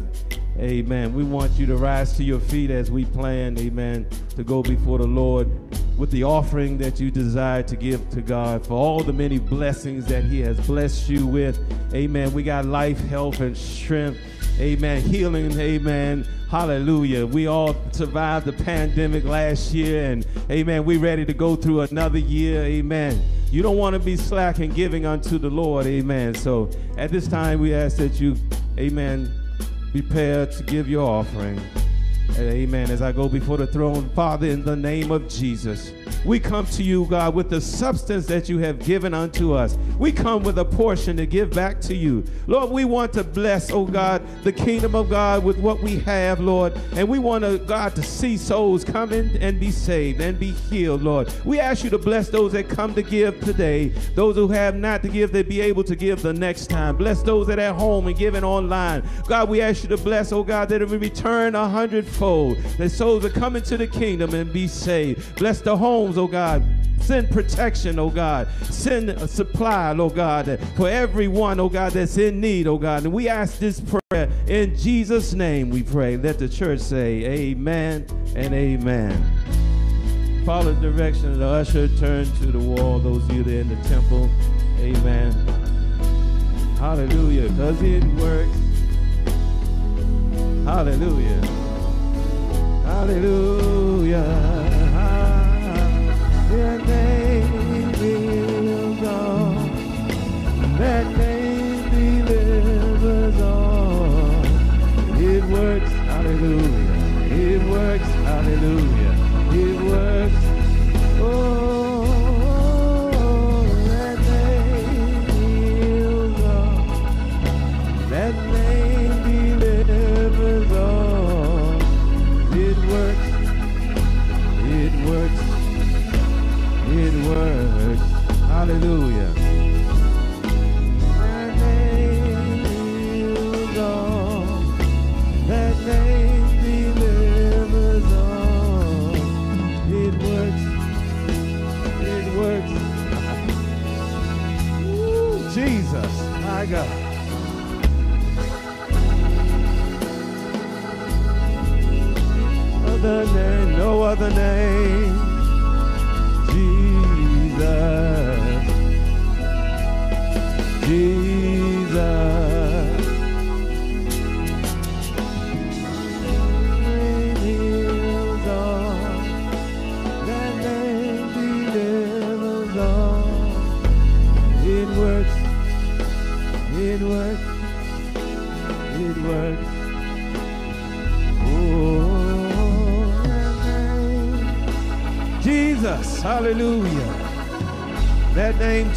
Amen. 0.59 1.13
We 1.15 1.25
want 1.25 1.53
you 1.53 1.67
to 1.67 1.77
rise 1.77 2.17
to 2.17 2.25
your 2.25 2.41
feet 2.41 2.71
as 2.71 2.91
we 2.91 3.05
plan, 3.05 3.59
amen, 3.59 4.07
to 4.37 4.45
go 4.45 4.63
before 4.63 4.99
the 4.99 5.07
Lord 5.07 5.51
with 5.99 6.11
the 6.11 6.25
offering 6.25 6.79
that 6.79 7.01
you 7.01 7.11
desire 7.11 7.63
to 7.63 7.77
give 7.77 8.09
to 8.11 8.21
God 8.21 8.67
for 8.67 8.75
all 8.75 9.03
the 9.03 9.13
many 9.13 9.39
blessings 9.39 10.07
that 10.07 10.25
He 10.25 10.41
has 10.41 10.59
blessed 10.67 11.09
you 11.09 11.27
with. 11.27 11.59
Amen. 11.93 12.33
We 12.33 12.43
got 12.43 12.67
life, 12.67 12.99
health, 13.07 13.41
and 13.41 13.57
strength. 13.57 14.21
Amen. 14.59 15.03
Healing. 15.03 15.59
Amen. 15.59 16.27
Hallelujah. 16.49 17.27
We 17.27 17.49
all 17.49 17.75
survived 17.91 18.47
the 18.47 18.53
pandemic 18.53 19.25
last 19.25 19.75
year, 19.75 20.13
and 20.13 20.25
amen. 20.51 20.85
We 20.85 20.97
ready 20.97 21.25
to 21.25 21.35
go 21.35 21.57
through 21.57 21.81
another 21.81 22.19
year. 22.19 22.63
Amen. 22.63 23.21
You 23.51 23.63
don't 23.63 23.77
want 23.77 23.95
to 23.95 23.99
be 23.99 24.17
slack 24.17 24.61
in 24.61 24.73
giving 24.73 25.07
unto 25.07 25.39
the 25.39 25.51
Lord. 25.51 25.87
Amen. 25.87 26.35
So 26.35 26.71
at 26.97 27.11
this 27.11 27.27
time, 27.27 27.61
we 27.61 27.75
ask 27.75 27.97
that 27.97 28.21
you, 28.21 28.37
amen, 28.79 29.33
prepare 29.95 30.45
to 30.45 30.63
give 30.65 30.89
your 30.89 31.09
offering. 31.09 31.61
Amen. 32.37 32.91
As 32.91 33.01
I 33.01 33.13
go 33.13 33.29
before 33.29 33.59
the 33.59 33.67
throne, 33.69 34.11
Father, 34.11 34.49
in 34.49 34.65
the 34.65 34.75
name 34.75 35.13
of 35.13 35.29
Jesus, 35.29 35.93
we 36.25 36.41
come 36.41 36.67
to 36.67 36.83
you, 36.83 37.07
God, 37.07 37.35
with 37.35 37.51
the 37.51 37.61
substance 37.61 38.27
that 38.27 38.49
you 38.49 38.59
have 38.59 38.79
given 38.79 39.15
unto 39.15 39.53
us. 39.53 39.77
We 39.99 40.13
come 40.13 40.43
with 40.43 40.59
a 40.59 40.65
portion 40.65 41.17
to 41.19 41.27
give 41.27 41.51
back 41.51 41.81
to 41.83 41.95
you. 41.95 42.25
Lord, 42.47 42.71
we 42.71 42.85
want 42.85 43.13
to 43.15 43.25
bless, 43.25 43.71
oh 43.71 43.85
God, 43.85 44.23
the 44.43 44.53
kingdom 44.53 44.95
of 44.95 45.11
God 45.11 45.45
with 45.45 45.59
what 45.59 45.81
we 45.83 45.99
have, 46.01 46.41
Lord. 46.41 46.73
And 46.97 47.09
we 47.09 47.19
want, 47.19 47.45
to, 47.45 47.59
God, 47.59 47.95
to 47.97 48.03
see 48.03 48.37
souls 48.37 48.85
come 48.85 49.13
in 49.13 49.37
and 49.39 49.61
be 49.61 49.71
saved 49.71 50.21
and 50.21 50.39
be 50.39 50.53
healed, 50.53 51.03
Lord. 51.03 51.33
We 51.45 51.61
ask 51.61 51.85
you 51.85 51.91
to 51.91 51.99
bless 51.99 52.29
those 52.29 52.53
that 52.53 52.69
come 52.69 52.95
to 52.95 53.03
give 53.03 53.41
today. 53.41 53.89
Those 54.15 54.37
who 54.37 54.49
have 54.49 54.75
not 54.75 55.03
to 55.03 55.09
give, 55.09 55.33
they 55.33 55.43
be 55.43 55.61
able 55.61 55.85
to 55.85 55.97
give 55.97 56.23
the 56.23 56.33
next 56.33 56.67
time. 56.67 56.97
Bless 56.97 57.23
those 57.23 57.47
that 57.47 57.59
are 57.59 57.63
at 57.63 57.75
home 57.75 58.07
and 58.07 58.17
giving 58.17 58.45
online. 58.45 59.03
God, 59.27 59.49
we 59.49 59.61
ask 59.61 59.83
you 59.83 59.89
to 59.91 59.97
bless, 59.97 60.33
oh 60.33 60.43
God, 60.43 60.69
that 60.69 60.83
it 60.83 60.89
will 60.89 60.99
return 60.99 61.55
a 61.55 61.69
hundredfold. 61.69 62.57
That 62.79 62.91
souls 62.91 63.23
will 63.23 63.31
come 63.31 63.57
into 63.57 63.77
the 63.77 63.87
kingdom 63.87 64.35
and 64.35 64.53
be 64.53 64.67
saved. 64.67 65.37
Bless 65.37 65.61
the 65.61 65.77
homes, 65.95 66.19
oh 66.19 66.27
God. 66.27 66.65
Send 67.01 67.31
protection, 67.31 68.01
oh 68.01 68.11
God. 68.11 68.49
Send 68.65 69.11
a 69.11 69.29
supply, 69.29 69.95
oh 69.97 70.11
God, 70.11 70.59
for 70.77 70.89
everyone, 70.89 71.61
oh 71.61 71.69
God, 71.69 71.93
that's 71.93 72.19
in 72.19 72.41
need, 72.41 72.67
oh 72.67 72.79
God. 72.79 73.05
And 73.05 73.13
we 73.13 73.29
ask 73.29 73.61
this 73.61 73.81
prayer 73.81 74.29
in 74.49 74.77
Jesus' 74.77 75.35
name, 75.35 75.71
we 75.71 75.85
pray. 75.85 76.17
Let 76.17 76.41
the 76.41 76.49
church 76.49 76.81
say, 76.81 77.25
Amen 77.25 78.07
and 78.35 78.53
Amen. 78.53 80.43
Follow 80.45 80.73
the 80.73 80.91
direction 80.91 81.31
of 81.31 81.39
the 81.39 81.47
usher. 81.47 81.87
Turn 81.97 82.25
to 82.25 82.47
the 82.47 82.59
wall. 82.59 82.99
Those 82.99 83.23
of 83.23 83.33
you 83.33 83.45
that 83.45 83.55
are 83.55 83.61
in 83.61 83.69
the 83.69 83.89
temple. 83.89 84.29
Amen. 84.79 85.33
Hallelujah. 86.77 87.49
Because 87.51 87.81
it 87.81 88.05
works. 88.15 88.59
Hallelujah. 90.67 91.41
Hallelujah. 92.85 94.94
Your 96.55 96.79
name 96.79 97.53
all. 99.05 99.55
That 100.79 101.07
name 101.17 101.91
delivers 101.91 103.41
all. 103.41 104.45
It 105.21 105.45
works. 105.47 105.91
Hallelujah. 105.91 107.35
It 107.35 107.63
works. 107.69 108.11
Hallelujah. 108.29 108.94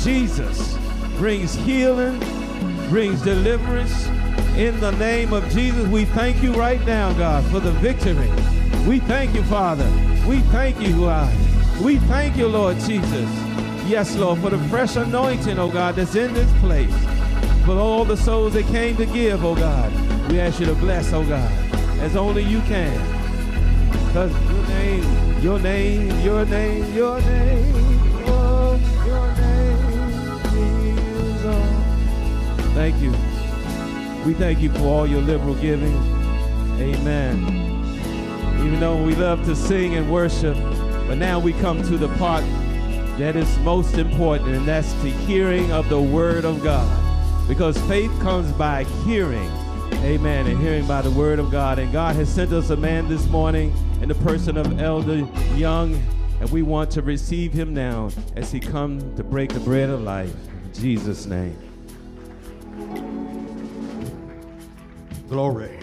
Jesus 0.08 0.78
brings 1.18 1.54
healing, 1.54 2.18
brings 2.88 3.22
deliverance. 3.24 4.08
In 4.56 4.80
the 4.80 4.92
name 4.92 5.34
of 5.34 5.44
Jesus, 5.50 5.86
we 5.90 6.06
thank 6.06 6.42
you 6.42 6.54
right 6.54 6.80
now, 6.86 7.12
God, 7.12 7.44
for 7.52 7.60
the 7.60 7.72
victory. 7.72 8.30
We 8.88 9.02
thank 9.02 9.36
you, 9.36 9.44
Father. 9.44 9.84
We 10.26 10.40
thank 10.54 10.80
you, 10.80 10.96
God. 11.02 11.36
We 11.82 11.98
thank 11.98 12.38
you, 12.38 12.48
Lord 12.48 12.80
Jesus. 12.80 13.30
Yes, 13.86 14.16
Lord, 14.16 14.40
for 14.40 14.50
the 14.50 14.60
fresh 14.70 14.96
anointing, 14.96 15.60
oh 15.60 15.70
God, 15.70 15.96
that's 15.96 16.16
in 16.16 16.34
this 16.34 16.52
place. 16.62 16.96
For 17.66 17.74
all 17.74 18.06
the 18.06 18.16
souls 18.16 18.54
that 18.54 18.66
came 18.68 18.96
to 18.96 19.06
give, 19.08 19.44
oh 19.44 19.56
God. 19.56 19.92
We 20.32 20.40
ask 20.40 20.58
you 20.62 20.68
to 20.68 20.76
bless, 20.76 21.12
oh 21.12 21.26
God, 21.26 21.52
as 22.00 22.16
only 22.16 22.44
you 22.44 22.62
can. 22.62 22.98
Because 24.08 24.32
your 24.32 24.68
name, 24.68 25.42
your 25.42 25.60
name, 25.60 26.20
your 26.22 26.46
name, 26.46 26.94
your 26.94 27.20
name, 27.20 27.77
Thank 32.90 33.04
you. 33.04 33.12
We 34.26 34.34
thank 34.34 34.62
you 34.62 34.72
for 34.72 34.84
all 34.84 35.06
your 35.06 35.20
liberal 35.20 35.56
giving. 35.56 35.94
Amen. 36.80 37.44
Even 38.66 38.80
though 38.80 39.04
we 39.04 39.14
love 39.14 39.44
to 39.44 39.58
sing 39.58 39.96
and 39.96 40.10
worship, 40.10 40.56
but 41.06 41.18
now 41.18 41.38
we 41.38 41.52
come 41.52 41.84
to 41.84 41.98
the 41.98 42.08
part 42.16 42.46
that 43.20 43.36
is 43.36 43.60
most 43.60 43.96
important, 43.96 44.56
and 44.56 44.66
that's 44.66 44.94
the 45.04 45.10
hearing 45.10 45.70
of 45.74 45.90
the 45.90 46.00
word 46.00 46.46
of 46.46 46.64
God. 46.64 46.88
Because 47.46 47.78
faith 47.90 48.18
comes 48.22 48.54
by 48.54 48.86
hearing. 49.04 49.52
Amen. 49.96 50.48
And 50.48 50.58
hearing 50.58 50.88
by 50.88 51.02
the 51.02 51.12
word 51.12 51.40
of 51.40 51.52
God. 51.52 51.80
And 51.80 51.92
God 51.92 52.16
has 52.16 52.34
sent 52.34 52.54
us 52.54 52.70
a 52.70 52.78
man 52.78 53.10
this 53.10 53.28
morning 53.28 53.74
in 54.02 54.08
the 54.08 54.16
person 54.16 54.56
of 54.56 54.80
Elder 54.80 55.28
Young. 55.56 56.02
And 56.40 56.50
we 56.52 56.62
want 56.62 56.90
to 56.92 57.02
receive 57.02 57.52
him 57.52 57.74
now 57.74 58.12
as 58.38 58.50
he 58.50 58.62
comes 58.62 59.18
to 59.18 59.26
break 59.26 59.52
the 59.52 59.60
bread 59.60 59.90
of 59.90 60.04
life. 60.04 60.34
In 60.64 60.74
Jesus' 60.74 61.26
name. 61.26 61.67
Glory. 65.30 65.78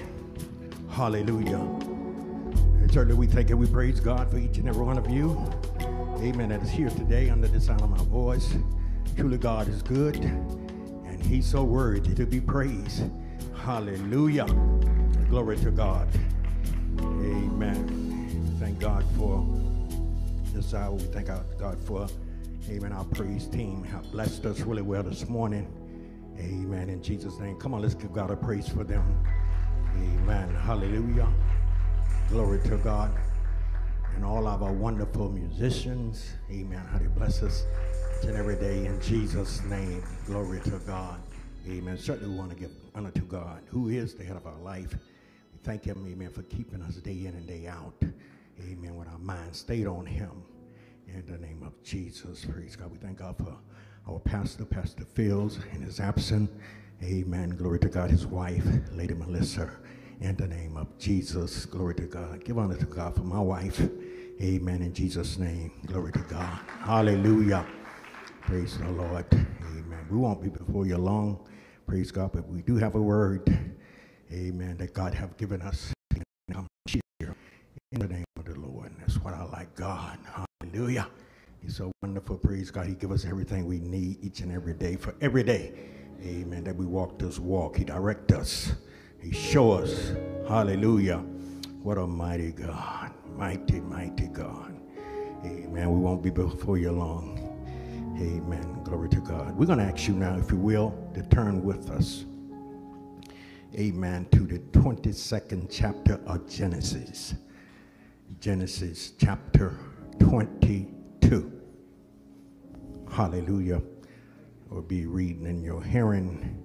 Hallelujah. 0.91 1.59
And 1.59 2.91
certainly 2.91 3.15
we 3.15 3.27
thank 3.27 3.51
and 3.51 3.59
we 3.59 3.67
praise 3.67 4.01
God 4.01 4.31
for 4.31 4.39
each 4.39 4.57
and 4.57 4.67
every 4.67 4.83
one 4.83 4.97
of 4.97 5.11
you. 5.11 5.39
Amen. 6.21 6.49
That 6.49 6.63
is 6.63 6.71
here 6.71 6.89
today 6.89 7.29
under 7.29 7.47
the 7.47 7.61
sound 7.61 7.83
of 7.83 7.91
my 7.91 8.03
voice. 8.05 8.55
Truly 9.17 9.37
God 9.37 9.69
is 9.69 9.83
good 9.83 10.17
and 10.17 11.23
he's 11.23 11.45
so 11.45 11.63
worthy 11.63 12.15
to 12.15 12.25
be 12.25 12.41
praised. 12.41 13.05
Hallelujah. 13.55 14.47
Glory 15.29 15.59
to 15.59 15.71
God. 15.71 16.09
Amen. 17.01 18.57
Thank 18.59 18.81
God 18.81 19.05
for 19.19 19.47
this 20.55 20.73
hour. 20.73 20.93
We 20.93 21.03
thank 21.05 21.27
God 21.27 21.79
for, 21.85 22.07
amen, 22.71 22.93
our 22.93 23.05
praise 23.05 23.47
team 23.47 23.85
have 23.85 24.11
blessed 24.11 24.47
us 24.47 24.61
really 24.61 24.81
well 24.81 25.03
this 25.03 25.29
morning. 25.29 25.71
Amen. 26.39 26.89
In 26.89 27.03
Jesus' 27.03 27.39
name. 27.39 27.57
Come 27.57 27.75
on, 27.75 27.83
let's 27.83 27.95
give 27.95 28.13
God 28.13 28.31
a 28.31 28.37
praise 28.37 28.69
for 28.69 28.85
them. 28.85 29.25
Amen. 29.97 30.55
Hallelujah. 30.55 31.29
Glory 32.29 32.61
to 32.69 32.77
God. 32.79 33.13
And 34.17 34.25
all 34.25 34.47
of 34.47 34.63
our 34.63 34.73
wonderful 34.73 35.31
musicians. 35.31 36.33
Amen. 36.51 36.83
How 36.91 36.99
they 36.99 37.07
bless 37.07 37.43
us 37.43 37.65
each 38.19 38.29
and 38.29 38.37
every 38.37 38.57
day 38.57 38.87
in 38.87 39.01
Jesus' 39.01 39.63
name. 39.65 40.03
Glory 40.27 40.61
to 40.63 40.79
God. 40.87 41.21
Amen. 41.69 41.97
Certainly 41.97 42.31
we 42.31 42.39
want 42.39 42.51
to 42.51 42.57
give 42.57 42.71
honor 42.95 43.11
to 43.13 43.23
God, 43.23 43.63
who 43.67 43.89
is 43.89 44.15
the 44.15 44.25
head 44.25 44.37
of 44.37 44.47
our 44.47 44.59
life. 44.59 44.93
We 45.53 45.59
thank 45.63 45.85
him, 45.85 46.07
amen, 46.07 46.31
for 46.31 46.43
keeping 46.43 46.83
us 46.83 46.97
day 46.97 47.27
in 47.27 47.29
and 47.29 47.47
day 47.47 47.67
out. 47.67 47.95
Amen. 48.61 48.97
With 48.97 49.09
our 49.09 49.19
mind 49.19 49.55
stayed 49.55 49.87
on 49.87 50.07
him. 50.07 50.31
In 51.07 51.25
the 51.27 51.39
name 51.39 51.63
of 51.65 51.81
Jesus. 51.83 52.45
Praise 52.45 52.77
God. 52.77 52.91
We 52.91 52.99
thank 52.99 53.19
God 53.19 53.37
for 53.37 53.57
our 54.09 54.19
pastor, 54.19 54.65
Pastor 54.65 55.05
Fields, 55.05 55.59
in 55.73 55.83
his 55.83 56.01
absence. 56.01 56.51
Amen. 57.03 57.51
Glory 57.51 57.79
to 57.81 57.89
God. 57.89 58.11
His 58.11 58.27
wife, 58.27 58.67
Lady 58.93 59.15
Melissa. 59.15 59.71
In 60.21 60.37
the 60.37 60.47
name 60.47 60.77
of 60.77 60.97
Jesus. 60.99 61.67
Glory 61.67 61.95
to 61.97 62.03
God. 62.03 62.45
Give 62.45 62.59
honor 62.59 62.77
to 62.77 62.87
God 62.87 63.15
for 63.15 63.23
my 63.23 63.41
wife. 63.41 63.81
Amen. 64.41 64.83
In 64.83 64.93
Jesus' 64.93 65.39
name. 65.39 65.73
Glory 65.87 66.13
to 66.13 66.21
God. 66.21 66.61
Hallelujah. 66.81 67.67
Praise 68.43 68.79
the 68.79 68.89
Lord. 68.91 69.27
Amen. 69.33 70.07
We 70.11 70.19
won't 70.19 70.43
be 70.43 70.49
before 70.51 70.87
you 70.87 70.99
long. 70.99 71.47
Praise 71.87 72.11
God. 72.11 72.33
But 72.33 72.47
we 72.49 72.63
do 72.63 72.77
have 72.77 72.95
a 72.95 73.03
word. 73.03 73.49
Amen. 74.33 74.77
That 74.79 74.93
God 74.93 75.15
have 75.15 75.37
given 75.37 75.63
us. 75.63 75.93
In 76.49 78.01
the 78.01 78.09
name 78.09 78.25
of 78.37 78.45
the 78.45 78.59
Lord. 78.59 78.91
And 78.91 79.01
that's 79.01 79.17
what 79.23 79.35
I 79.35 79.45
like 79.45 79.75
God. 79.75 80.19
Hallelujah. 80.61 81.07
He's 81.65 81.77
so 81.77 81.93
wonderful. 82.03 82.37
Praise 82.37 82.71
God. 82.71 82.87
He 82.87 82.95
give 82.95 83.11
us 83.11 83.25
everything 83.25 83.65
we 83.65 83.81
need 83.81 84.19
each 84.23 84.41
and 84.41 84.53
every 84.53 84.75
day 84.75 84.97
for 84.97 85.15
every 85.23 85.43
day. 85.43 85.73
Amen. 86.23 86.63
That 86.63 86.77
we 86.77 86.85
walk 86.85 87.19
this 87.19 87.39
walk. 87.39 87.77
He 87.77 87.85
direct 87.85 88.33
us. 88.33 88.75
He 89.19 89.33
show 89.33 89.73
us. 89.73 90.13
Hallelujah. 90.47 91.19
What 91.83 91.97
a 91.97 92.07
mighty 92.07 92.53
God. 92.53 93.13
Mighty, 93.35 93.81
mighty 93.81 94.27
God. 94.27 94.79
Amen. 95.43 95.91
We 95.91 96.01
won't 96.01 96.23
be 96.23 96.29
before 96.29 96.77
you 96.77 96.93
long. 96.93 97.41
Amen. 98.19 98.83
Glory 98.85 99.09
to 99.09 99.21
God. 99.21 99.57
We're 99.57 99.67
going 99.67 99.79
to 99.79 99.85
ask 99.85 100.07
you 100.07 100.15
now, 100.15 100.37
if 100.37 100.51
you 100.51 100.59
will, 100.59 100.95
to 101.15 101.23
turn 101.23 101.65
with 101.65 101.89
us. 101.89 102.27
Amen. 103.75 104.27
To 104.33 104.41
the 104.41 104.59
22nd 104.79 105.69
chapter 105.71 106.21
of 106.27 106.47
Genesis. 106.47 107.35
Genesis 108.39 109.13
chapter 109.19 109.79
22. 110.19 111.04
Hallelujah. 113.11 113.81
We'll 114.69 114.83
be 114.83 115.07
reading 115.07 115.47
in 115.47 115.63
your 115.63 115.83
hearing. 115.83 116.65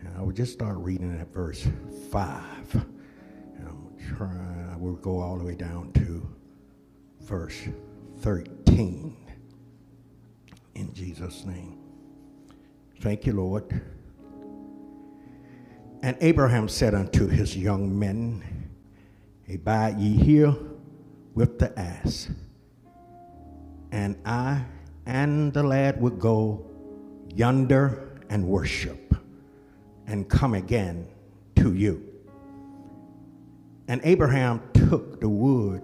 And 0.00 0.18
I 0.18 0.22
will 0.22 0.32
just 0.32 0.52
start 0.52 0.76
reading 0.78 1.18
at 1.20 1.32
verse 1.32 1.66
5. 2.10 2.74
And 2.74 3.68
I'm 3.68 4.16
trying, 4.16 4.68
I 4.72 4.76
will 4.76 4.96
go 4.96 5.20
all 5.20 5.38
the 5.38 5.44
way 5.44 5.54
down 5.54 5.92
to 5.92 6.28
verse 7.20 7.68
13. 8.18 9.16
In 10.74 10.92
Jesus' 10.92 11.44
name. 11.44 11.78
Thank 13.00 13.26
you, 13.26 13.32
Lord. 13.32 13.80
And 16.02 16.16
Abraham 16.20 16.68
said 16.68 16.94
unto 16.94 17.28
his 17.28 17.56
young 17.56 17.98
men, 17.98 18.70
Abide 19.48 19.98
ye 19.98 20.16
here 20.16 20.54
with 21.34 21.58
the 21.58 21.78
ass, 21.78 22.28
and 23.92 24.16
I 24.24 24.64
and 25.06 25.52
the 25.52 25.62
lad 25.62 26.00
would 26.00 26.18
go 26.18 26.66
yonder 27.34 28.08
and 28.28 28.46
worship, 28.46 29.14
and 30.06 30.28
come 30.28 30.54
again 30.54 31.06
to 31.56 31.74
you. 31.74 32.02
And 33.88 34.00
Abraham 34.02 34.62
took 34.72 35.20
the 35.20 35.28
wood 35.28 35.82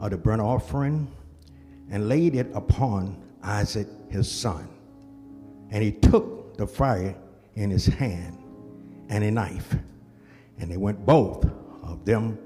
of 0.00 0.10
the 0.10 0.18
burnt 0.18 0.42
offering 0.42 1.10
and 1.90 2.08
laid 2.08 2.34
it 2.34 2.48
upon 2.54 3.22
Isaac 3.42 3.88
his 4.10 4.30
son. 4.30 4.68
And 5.70 5.82
he 5.82 5.92
took 5.92 6.56
the 6.58 6.66
fire 6.66 7.14
in 7.54 7.70
his 7.70 7.86
hand 7.86 8.38
and 9.08 9.24
a 9.24 9.30
knife, 9.30 9.74
and 10.58 10.70
they 10.70 10.76
went 10.76 11.04
both 11.06 11.44
of 11.82 12.04
them 12.04 12.38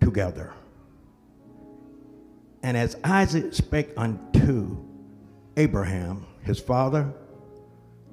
together. 0.00 0.52
And 2.62 2.76
as 2.76 2.96
Isaac 3.04 3.54
spake 3.54 3.92
unto 3.96 4.76
Abraham 5.56 6.26
his 6.42 6.58
father, 6.58 7.12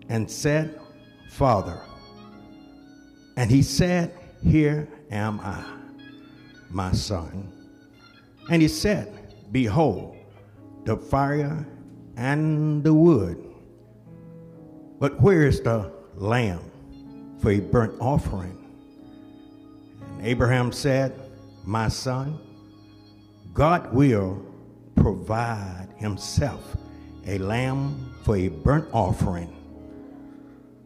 and 0.09 0.29
said, 0.29 0.79
Father, 1.29 1.79
and 3.35 3.51
he 3.51 3.61
said, 3.61 4.11
Here 4.41 4.87
am 5.11 5.39
I, 5.41 5.63
my 6.69 6.91
son. 6.91 7.51
And 8.49 8.61
he 8.61 8.67
said, 8.67 9.13
Behold, 9.51 10.17
the 10.85 10.97
fire 10.97 11.67
and 12.15 12.83
the 12.83 12.93
wood. 12.93 13.43
But 14.99 15.21
where 15.21 15.45
is 15.45 15.61
the 15.61 15.91
lamb 16.15 16.71
for 17.39 17.51
a 17.51 17.59
burnt 17.59 17.93
offering? 17.99 18.57
And 20.01 20.25
Abraham 20.25 20.71
said, 20.71 21.13
My 21.65 21.89
son, 21.89 22.39
God 23.57 23.91
will 23.91 24.39
provide 24.95 25.87
himself 25.95 26.77
a 27.25 27.39
lamb 27.39 28.13
for 28.21 28.37
a 28.37 28.49
burnt 28.49 28.87
offering. 28.93 29.51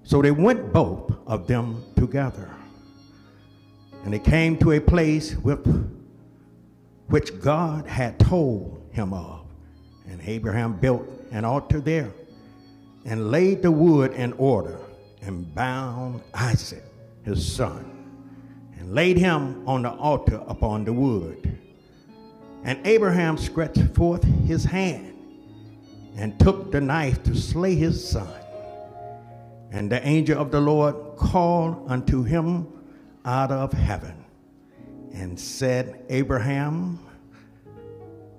So 0.04 0.22
they 0.22 0.32
went 0.32 0.72
both 0.72 1.12
of 1.28 1.48
them 1.48 1.84
together. 1.98 2.50
And 4.06 4.14
they 4.14 4.20
came 4.20 4.56
to 4.60 4.72
a 4.72 4.80
place 4.80 5.36
with 5.36 5.60
which 7.08 7.42
God 7.42 7.88
had 7.88 8.18
told 8.18 8.82
him 8.94 9.12
of. 9.12 9.46
And 10.08 10.22
Abraham 10.26 10.80
built 10.80 11.06
an 11.32 11.44
altar 11.44 11.82
there 11.82 12.14
and 13.04 13.32
laid 13.32 13.64
the 13.64 13.72
wood 13.72 14.14
in 14.14 14.32
order 14.38 14.80
and 15.22 15.54
bound 15.54 16.22
Isaac, 16.34 16.86
his 17.26 17.54
son, 17.54 17.84
and 18.80 18.94
laid 18.94 19.18
him 19.18 19.68
on 19.68 19.82
the 19.82 19.92
altar 19.92 20.42
upon 20.48 20.86
the 20.86 20.94
wood. 20.94 21.58
And 22.64 22.86
Abraham 22.86 23.38
stretched 23.38 23.96
forth 23.96 24.24
his 24.24 24.64
hand 24.64 25.18
and 26.16 26.40
took 26.40 26.72
the 26.72 26.82
knife 26.82 27.24
to 27.24 27.36
slay 27.36 27.76
his 27.76 28.08
son. 28.08 28.32
And 29.72 29.92
the 29.92 30.06
angel 30.06 30.40
of 30.40 30.52
the 30.52 30.60
Lord 30.60 30.96
called 31.18 31.90
unto 31.90 32.24
him 32.24 32.68
out 33.26 33.52
of 33.52 33.72
heaven 33.74 34.26
and 35.14 35.40
said, 35.40 36.06
Abraham, 36.10 37.00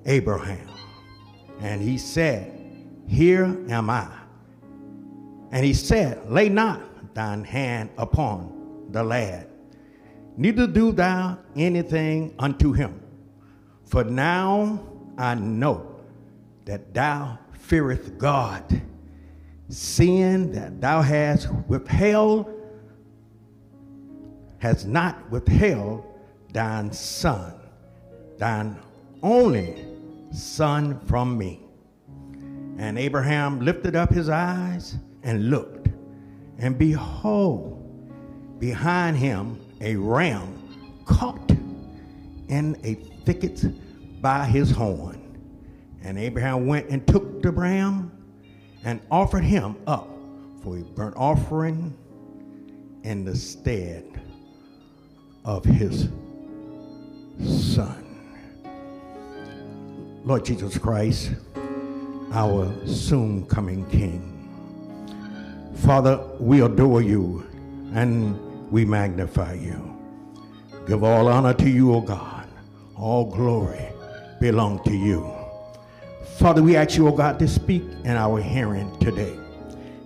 Abraham. 0.04 0.68
And 1.60 1.80
he 1.80 1.98
said, 1.98 2.52
Here 3.06 3.44
am 3.68 3.90
I. 3.90 4.08
And 5.50 5.64
he 5.64 5.74
said, 5.74 6.30
Lay 6.30 6.48
not 6.48 7.14
thine 7.14 7.44
hand 7.44 7.90
upon 7.98 8.86
the 8.90 9.02
lad, 9.02 9.48
neither 10.36 10.66
do 10.66 10.92
thou 10.92 11.38
anything 11.56 12.34
unto 12.38 12.72
him. 12.72 13.01
For 13.92 14.04
now 14.04 14.80
I 15.18 15.34
know 15.34 15.86
that 16.64 16.94
thou 16.94 17.38
fearest 17.52 18.16
God, 18.16 18.64
seeing 19.68 20.50
that 20.52 20.80
thou 20.80 21.02
hast 21.02 21.52
withheld, 21.68 22.50
has 24.60 24.86
not 24.86 25.30
withheld 25.30 26.06
thine 26.54 26.90
son, 26.90 27.52
thine 28.38 28.78
only 29.22 29.84
son 30.32 30.98
from 31.00 31.36
me. 31.36 31.60
And 32.78 32.98
Abraham 32.98 33.60
lifted 33.60 33.94
up 33.94 34.10
his 34.10 34.30
eyes 34.30 34.96
and 35.22 35.50
looked, 35.50 35.88
and 36.56 36.78
behold, 36.78 38.58
behind 38.58 39.18
him 39.18 39.60
a 39.82 39.96
ram 39.96 41.02
caught 41.04 41.50
in 42.48 42.74
a 42.84 42.94
thicket 43.26 43.62
by 44.22 44.46
his 44.46 44.70
horn. 44.70 45.18
And 46.02 46.18
Abraham 46.18 46.66
went 46.66 46.88
and 46.88 47.06
took 47.06 47.42
the 47.42 47.50
ram 47.50 48.10
and 48.84 49.00
offered 49.10 49.44
him 49.44 49.76
up 49.86 50.08
for 50.62 50.78
a 50.78 50.82
burnt 50.82 51.16
offering 51.16 51.96
in 53.02 53.24
the 53.24 53.36
stead 53.36 54.20
of 55.44 55.64
his 55.64 56.08
son. 57.44 57.98
Lord 60.24 60.44
Jesus 60.44 60.78
Christ, 60.78 61.32
our 62.32 62.72
soon 62.86 63.44
coming 63.46 63.84
King. 63.90 64.28
Father, 65.76 66.24
we 66.38 66.62
adore 66.62 67.02
you 67.02 67.44
and 67.92 68.70
we 68.70 68.84
magnify 68.84 69.54
you. 69.54 69.96
Give 70.86 71.02
all 71.02 71.26
honor 71.28 71.54
to 71.54 71.68
you, 71.68 71.92
O 71.92 72.00
God. 72.00 72.48
All 72.96 73.24
glory 73.24 73.91
belong 74.42 74.82
to 74.82 74.92
you. 74.92 75.32
Father, 76.36 76.60
we 76.64 76.74
ask 76.74 76.96
you, 76.96 77.06
O 77.06 77.12
God, 77.12 77.38
to 77.38 77.46
speak 77.46 77.84
in 78.02 78.16
our 78.16 78.42
hearing 78.42 78.90
today. 78.98 79.38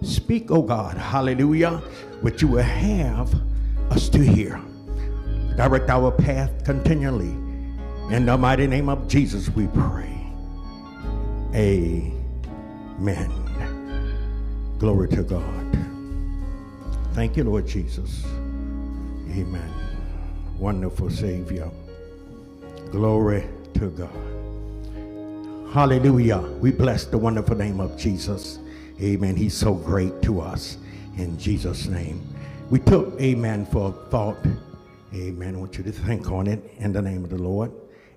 Speak, 0.02 0.50
O 0.50 0.60
God, 0.60 0.98
hallelujah, 0.98 1.78
what 2.20 2.42
you 2.42 2.48
will 2.48 2.62
have 2.62 3.34
us 3.90 4.10
to 4.10 4.18
hear. 4.18 4.60
Direct 5.56 5.88
our 5.88 6.10
path 6.12 6.52
continually. 6.66 7.34
In 8.14 8.26
the 8.26 8.36
mighty 8.36 8.66
name 8.66 8.90
of 8.90 9.08
Jesus, 9.08 9.48
we 9.48 9.68
pray. 9.68 10.12
Amen. 11.54 13.32
Glory 14.78 15.08
to 15.08 15.22
God. 15.22 15.78
Thank 17.14 17.38
you, 17.38 17.44
Lord 17.44 17.66
Jesus. 17.66 18.22
Amen. 19.30 19.72
Wonderful 20.58 21.08
Savior. 21.08 21.70
Glory 22.90 23.48
to 23.74 23.88
God. 23.88 24.25
Hallelujah. 25.72 26.38
We 26.60 26.70
bless 26.70 27.04
the 27.04 27.18
wonderful 27.18 27.56
name 27.56 27.80
of 27.80 27.98
Jesus. 27.98 28.58
Amen. 29.00 29.36
He's 29.36 29.54
so 29.54 29.74
great 29.74 30.22
to 30.22 30.40
us 30.40 30.78
in 31.18 31.38
Jesus' 31.38 31.86
name. 31.86 32.26
We 32.70 32.78
took, 32.78 33.20
amen, 33.20 33.66
for 33.66 33.92
thought. 34.10 34.38
Amen. 35.14 35.54
I 35.54 35.58
want 35.58 35.76
you 35.76 35.84
to 35.84 35.92
think 35.92 36.30
on 36.30 36.46
it 36.46 36.62
in 36.78 36.92
the 36.92 37.02
name 37.02 37.24
of 37.24 37.30
the 37.30 37.38
Lord. 37.38 37.72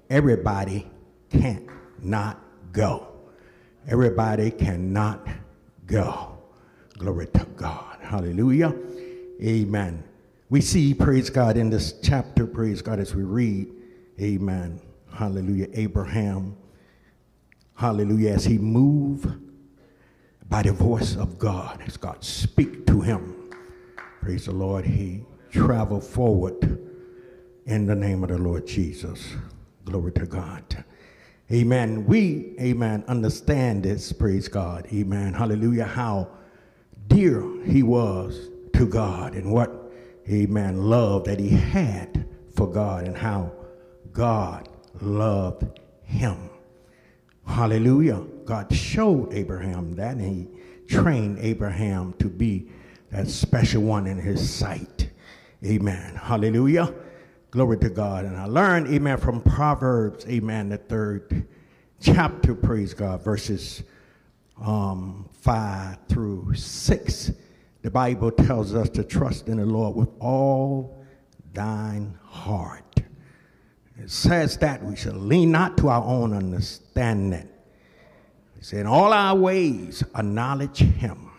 Everybody 0.09 0.87
can't 1.29 1.67
not 2.01 2.39
go. 2.71 3.07
Everybody 3.89 4.51
cannot 4.51 5.27
go. 5.85 6.37
Glory 6.97 7.27
to 7.27 7.45
God. 7.57 7.97
Hallelujah. 8.01 8.73
Amen. 9.41 10.03
We 10.49 10.61
see, 10.61 10.93
praise 10.93 11.29
God, 11.29 11.57
in 11.57 11.69
this 11.69 11.99
chapter, 12.01 12.47
praise 12.47 12.81
God, 12.81 12.99
as 12.99 13.13
we 13.13 13.23
read, 13.23 13.67
amen. 14.19 14.79
Hallelujah. 15.11 15.67
Abraham, 15.73 16.55
hallelujah, 17.80 18.32
as 18.32 18.43
he 18.43 18.57
moved 18.57 19.34
by 20.49 20.61
the 20.61 20.73
voice 20.73 21.15
of 21.15 21.39
God, 21.39 21.82
as 21.88 21.95
God 21.95 22.21
speak 22.21 22.86
to 22.88 22.99
him. 22.99 23.49
Praise 24.21 24.47
the 24.47 24.51
Lord. 24.51 24.84
He 24.84 25.23
traveled 25.49 26.03
forward 26.03 26.61
in 27.65 27.86
the 27.86 27.95
name 27.95 28.21
of 28.21 28.32
the 28.32 28.38
Lord 28.38 28.67
Jesus. 28.67 29.34
Glory 29.86 30.11
to 30.11 30.25
God. 30.25 30.84
Amen. 31.53 32.05
We, 32.05 32.53
amen, 32.59 33.05
understand 33.07 33.84
this, 33.84 34.11
praise 34.11 34.49
God. 34.49 34.86
Amen. 34.91 35.34
Hallelujah. 35.34 35.86
How 35.86 36.27
dear 37.07 37.41
he 37.63 37.82
was 37.82 38.49
to 38.73 38.88
God 38.88 39.36
and 39.36 39.53
what, 39.53 39.71
amen, 40.30 40.84
love 40.84 41.23
that 41.23 41.39
he 41.39 41.47
had 41.47 42.27
for 42.57 42.69
God 42.69 43.07
and 43.07 43.17
how 43.17 43.53
God 44.11 44.67
loved 44.99 45.80
him. 46.03 46.48
Hallelujah. 47.49 48.23
God 48.45 48.73
showed 48.73 49.33
Abraham 49.33 49.95
that 49.95 50.17
and 50.17 50.21
he 50.21 50.47
trained 50.87 51.39
Abraham 51.39 52.13
to 52.19 52.29
be 52.29 52.69
that 53.11 53.27
special 53.27 53.81
one 53.81 54.07
in 54.07 54.17
his 54.17 54.47
sight. 54.49 55.09
Amen. 55.65 56.15
Hallelujah. 56.15 56.93
Glory 57.51 57.77
to 57.79 57.89
God. 57.89 58.25
And 58.25 58.37
I 58.37 58.45
learned, 58.45 58.87
amen, 58.93 59.17
from 59.17 59.41
Proverbs, 59.41 60.25
amen, 60.27 60.69
the 60.69 60.77
third 60.77 61.47
chapter, 61.99 62.53
praise 62.53 62.93
God, 62.93 63.23
verses 63.23 63.83
um, 64.63 65.27
5 65.41 65.97
through 66.07 66.53
6. 66.53 67.31
The 67.81 67.91
Bible 67.91 68.31
tells 68.31 68.75
us 68.75 68.89
to 68.91 69.03
trust 69.03 69.49
in 69.49 69.57
the 69.57 69.65
Lord 69.65 69.95
with 69.95 70.09
all 70.19 71.03
thine 71.51 72.17
heart. 72.23 73.01
It 74.01 74.09
says 74.09 74.57
that 74.57 74.83
we 74.83 74.95
shall 74.95 75.13
lean 75.13 75.51
not 75.51 75.77
to 75.77 75.89
our 75.89 76.03
own 76.03 76.33
understanding. 76.33 77.49
He 78.57 78.63
said, 78.63 78.81
In 78.81 78.87
all 78.87 79.11
our 79.11 79.35
ways 79.35 80.03
acknowledge 80.15 80.77
him, 80.77 81.29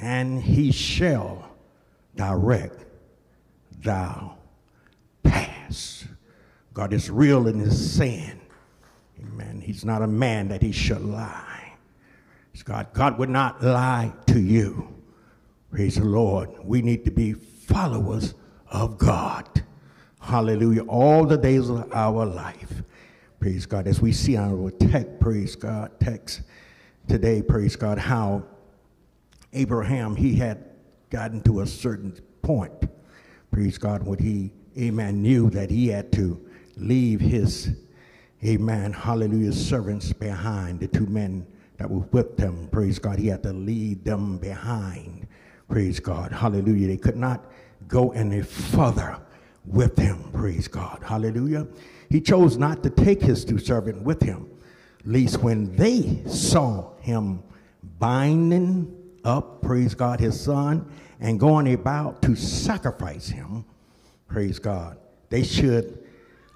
and 0.00 0.40
he 0.40 0.70
shall 0.70 1.50
direct 2.14 2.84
thou 3.82 4.36
pass. 5.24 6.06
God 6.72 6.92
is 6.92 7.10
real 7.10 7.48
in 7.48 7.58
his 7.58 7.92
saying. 7.92 8.40
Amen. 9.20 9.60
He's 9.60 9.84
not 9.84 10.02
a 10.02 10.06
man 10.06 10.48
that 10.48 10.62
he 10.62 10.70
should 10.70 11.02
lie. 11.02 11.72
It's 12.54 12.62
God. 12.62 12.92
God 12.92 13.18
would 13.18 13.28
not 13.28 13.62
lie 13.62 14.12
to 14.26 14.40
you. 14.40 14.88
Praise 15.72 15.96
the 15.96 16.04
Lord. 16.04 16.50
We 16.62 16.82
need 16.82 17.04
to 17.04 17.10
be 17.10 17.32
followers 17.32 18.34
of 18.70 18.98
God. 18.98 19.57
Hallelujah. 20.28 20.82
All 20.82 21.24
the 21.24 21.38
days 21.38 21.70
of 21.70 21.90
our 21.90 22.26
life. 22.26 22.82
Praise 23.40 23.64
God. 23.64 23.86
As 23.86 24.02
we 24.02 24.12
see 24.12 24.36
our 24.36 24.70
text, 24.72 25.18
praise 25.20 25.56
God, 25.56 25.90
text 26.00 26.42
today, 27.08 27.40
praise 27.40 27.76
God, 27.76 27.96
how 27.96 28.44
Abraham, 29.54 30.14
he 30.14 30.34
had 30.34 30.66
gotten 31.08 31.40
to 31.44 31.60
a 31.60 31.66
certain 31.66 32.12
point. 32.42 32.74
Praise 33.50 33.78
God, 33.78 34.02
when 34.02 34.18
he, 34.18 34.52
amen, 34.78 35.22
knew 35.22 35.48
that 35.48 35.70
he 35.70 35.88
had 35.88 36.12
to 36.12 36.38
leave 36.76 37.22
his, 37.22 37.70
amen, 38.44 38.92
hallelujah, 38.92 39.54
servants 39.54 40.12
behind, 40.12 40.80
the 40.80 40.88
two 40.88 41.06
men 41.06 41.46
that 41.78 41.88
were 41.88 42.06
with 42.12 42.36
them. 42.36 42.68
Praise 42.70 42.98
God. 42.98 43.18
He 43.18 43.28
had 43.28 43.42
to 43.44 43.54
leave 43.54 44.04
them 44.04 44.36
behind. 44.36 45.26
Praise 45.70 46.00
God. 46.00 46.32
Hallelujah. 46.32 46.86
They 46.86 46.98
could 46.98 47.16
not 47.16 47.46
go 47.86 48.10
any 48.10 48.42
further 48.42 49.22
with 49.68 49.96
him. 49.98 50.30
Praise 50.32 50.68
God. 50.68 51.02
Hallelujah. 51.04 51.66
He 52.10 52.20
chose 52.20 52.56
not 52.56 52.82
to 52.82 52.90
take 52.90 53.20
his 53.20 53.44
two 53.44 53.58
servants 53.58 54.00
with 54.02 54.22
him, 54.22 54.48
least 55.04 55.42
when 55.42 55.74
they 55.76 56.22
saw 56.26 56.94
him 57.00 57.42
binding 57.98 58.94
up, 59.24 59.62
praise 59.62 59.94
God, 59.94 60.20
his 60.20 60.40
son, 60.40 60.90
and 61.20 61.38
going 61.38 61.72
about 61.74 62.22
to 62.22 62.34
sacrifice 62.34 63.28
him, 63.28 63.64
praise 64.26 64.58
God, 64.58 64.98
they 65.28 65.42
should 65.42 66.04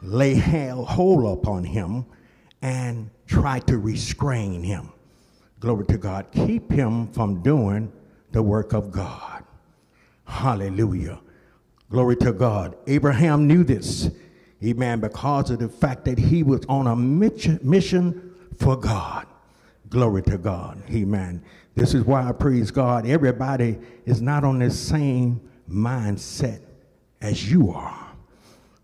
lay 0.01 0.35
hold 0.35 1.39
upon 1.39 1.65
him 1.65 2.07
and 2.63 3.11
try 3.27 3.59
to 3.61 3.79
restrain 3.79 4.63
him. 4.63 4.93
Glory 5.61 5.87
to 5.87 5.99
God. 5.99 6.27
Keep 6.33 6.73
him 6.73 7.07
from 7.13 7.43
doing 7.43 7.93
the 8.33 8.43
work 8.43 8.73
of 8.73 8.91
God. 8.91 9.45
Hallelujah. 10.25 11.21
Glory 11.93 12.17
to 12.17 12.33
God. 12.33 12.75
Abraham 12.87 13.47
knew 13.47 13.63
this, 13.63 14.11
amen, 14.65 15.01
because 15.01 15.51
of 15.51 15.59
the 15.59 15.69
fact 15.69 16.07
that 16.07 16.17
he 16.17 16.43
was 16.43 16.65
on 16.67 16.87
a 16.87 16.97
mission 16.97 18.35
for 18.57 18.77
God. 18.77 19.27
Glory 19.91 20.23
to 20.23 20.39
God. 20.39 20.83
Amen. 20.91 21.45
This 21.75 21.93
is 21.93 22.05
why 22.05 22.27
I 22.27 22.33
praise 22.33 22.71
God. 22.71 23.07
Everybody 23.07 23.79
is 24.07 24.23
not 24.23 24.43
on 24.43 24.59
the 24.61 24.71
same 24.71 25.39
mindset 25.71 26.63
as 27.21 27.53
you 27.53 27.71
are. 27.73 28.09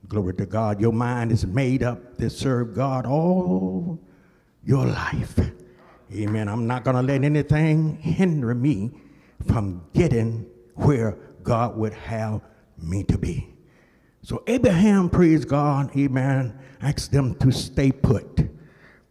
Glory 0.08 0.34
to 0.34 0.44
God. 0.44 0.78
Your 0.78 0.92
mind 0.92 1.32
is 1.32 1.46
made 1.46 1.82
up 1.82 2.18
to 2.18 2.28
serve 2.28 2.74
God 2.74 3.06
all 3.06 3.98
your 4.62 4.84
life. 4.84 5.40
Amen. 6.14 6.46
I'm 6.46 6.66
not 6.66 6.84
going 6.84 6.96
to 6.96 7.02
let 7.02 7.24
anything 7.24 7.96
hinder 7.96 8.54
me 8.54 8.90
from 9.46 9.82
getting 9.94 10.44
where 10.74 11.16
God 11.42 11.74
would 11.78 11.94
have 11.94 12.42
me 12.80 13.04
to 13.04 13.18
be. 13.18 13.54
So 14.22 14.42
Abraham, 14.46 15.08
praise 15.08 15.44
God, 15.44 15.96
amen, 15.96 16.58
asked 16.80 17.12
them 17.12 17.34
to 17.36 17.50
stay 17.50 17.92
put, 17.92 18.48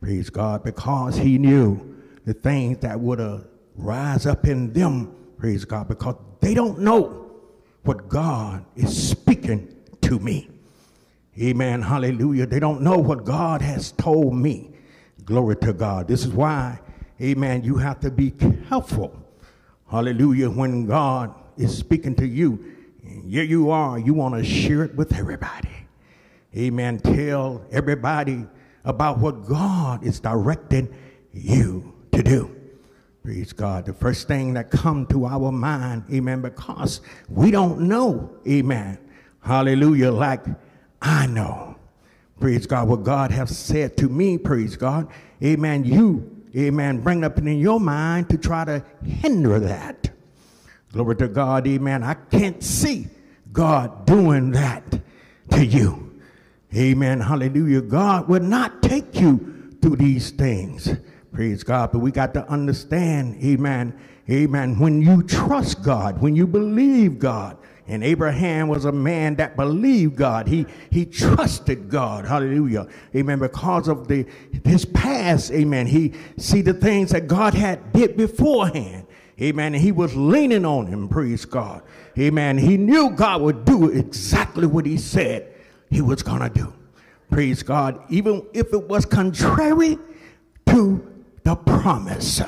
praise 0.02 0.30
God, 0.30 0.64
because 0.64 1.18
he 1.18 1.38
knew 1.38 1.96
the 2.26 2.34
things 2.34 2.80
that 2.80 3.00
would 3.00 3.48
rise 3.76 4.26
up 4.26 4.46
in 4.48 4.74
them, 4.74 5.16
praise 5.38 5.66
God, 5.66 5.88
because 5.88 6.16
they 6.42 6.54
don't 6.54 6.80
know 6.80 7.32
what 7.84 8.10
God 8.10 8.66
is 8.76 9.10
speaking 9.10 9.74
to 10.02 10.20
me. 10.20 10.50
Amen, 11.40 11.82
hallelujah. 11.82 12.46
They 12.46 12.60
don't 12.60 12.82
know 12.82 12.98
what 12.98 13.24
God 13.24 13.62
has 13.62 13.92
told 13.94 14.36
me. 14.36 14.72
Glory 15.24 15.56
to 15.58 15.74
God. 15.74 16.08
This 16.08 16.26
is 16.26 16.30
why 16.30 16.80
amen, 17.22 17.64
you 17.64 17.78
have 17.78 18.00
to 18.02 18.12
be 18.12 18.32
careful. 18.32 19.16
Hallelujah. 19.90 20.50
When 20.50 20.86
God 20.86 21.34
is 21.58 21.76
speaking 21.76 22.16
to 22.16 22.28
you, 22.28 22.77
here 23.30 23.44
you 23.44 23.70
are, 23.72 24.00
you 24.00 24.14
want 24.14 24.36
to 24.36 24.44
share 24.44 24.84
it 24.84 24.96
with 24.96 25.14
everybody. 25.14 25.70
Amen. 26.56 27.00
Tell 27.00 27.66
everybody 27.72 28.46
about 28.86 29.20
what 29.20 29.46
God 29.46 30.04
is 30.04 30.20
directing 30.20 30.94
you 31.34 31.94
to 32.14 32.24
do. 32.24 32.56
Praise 33.24 33.52
God. 33.52 33.86
The 33.86 33.94
first 33.94 34.28
thing 34.30 34.54
that 34.54 34.72
come 34.72 35.06
to 35.08 35.26
our 35.26 35.52
mind, 35.52 36.06
amen, 36.12 36.42
because 36.42 37.02
we 37.28 37.52
don't 37.52 37.82
know, 37.82 38.32
amen. 38.48 38.98
Hallelujah, 39.42 40.12
like 40.12 40.46
I 41.02 41.28
know. 41.28 41.76
Praise 42.40 42.66
God, 42.66 42.88
what 42.88 43.04
God 43.04 43.32
has 43.32 43.58
said 43.58 43.98
to 43.98 44.08
me, 44.08 44.38
praise 44.38 44.78
God. 44.78 45.10
Amen. 45.44 45.84
You 45.84 46.46
amen, 46.56 47.02
bring 47.02 47.24
up 47.24 47.38
in 47.38 47.60
your 47.60 47.80
mind 47.80 48.30
to 48.30 48.38
try 48.38 48.64
to 48.64 48.84
hinder 49.04 49.60
that. 49.60 50.10
Glory 50.94 51.18
to 51.18 51.28
God, 51.28 51.68
amen. 51.68 52.04
I 52.04 52.14
can't 52.14 52.64
see 52.64 53.08
God 53.58 54.06
doing 54.06 54.52
that 54.52 54.84
to 55.50 55.66
you. 55.66 56.22
Amen, 56.76 57.20
hallelujah. 57.20 57.82
God 57.82 58.28
will 58.28 58.44
not 58.44 58.84
take 58.84 59.20
you 59.20 59.76
through 59.82 59.96
these 59.96 60.30
things. 60.30 60.88
Praise 61.34 61.64
God. 61.64 61.92
But 61.92 62.00
we 62.00 62.12
got 62.12 62.36
to 62.36 62.48
understand, 62.48 63.44
amen, 63.44 64.00
amen, 64.30 64.78
when 64.78 65.02
you 65.02 65.24
trust 65.24 65.82
God, 65.82 66.22
when 66.22 66.36
you 66.36 66.46
believe 66.46 67.18
God, 67.18 67.58
and 67.88 68.04
Abraham 68.04 68.68
was 68.68 68.86
a 68.86 68.92
man 68.92 69.38
that 69.38 69.56
believed 69.56 70.18
God. 70.18 70.48
He, 70.48 70.68
he 70.92 71.06
trusted 71.06 71.90
God. 71.90 72.26
Hallelujah. 72.26 72.86
Amen. 73.16 73.40
Because 73.40 73.88
of 73.88 74.10
the, 74.10 74.26
his 74.66 74.84
past. 74.84 75.52
Amen. 75.52 75.88
He 75.88 76.14
see 76.38 76.62
the 76.62 76.74
things 76.74 77.12
that 77.12 77.28
God 77.28 77.54
had 77.54 77.94
did 77.94 78.18
beforehand. 78.18 79.08
Amen. 79.42 79.74
And 79.74 79.82
he 79.82 79.94
was 79.94 80.14
leaning 80.18 80.66
on 80.66 80.88
him. 80.88 81.08
Praise 81.08 81.46
God. 81.46 81.82
Amen. 82.18 82.58
He 82.58 82.78
knew 82.78 83.12
God 83.12 83.42
would 83.42 83.66
do 83.66 83.90
exactly 83.90 84.66
what 84.66 84.86
he 84.86 84.98
said 84.98 85.54
he 85.90 86.02
was 86.02 86.24
going 86.24 86.42
to 86.42 86.50
do. 86.50 86.74
Praise 87.30 87.62
God. 87.62 88.04
Even 88.10 88.46
if 88.54 88.74
it 88.74 88.88
was 88.88 89.06
contrary 89.06 90.00
to 90.68 91.24
the 91.44 91.56
promise. 91.56 92.42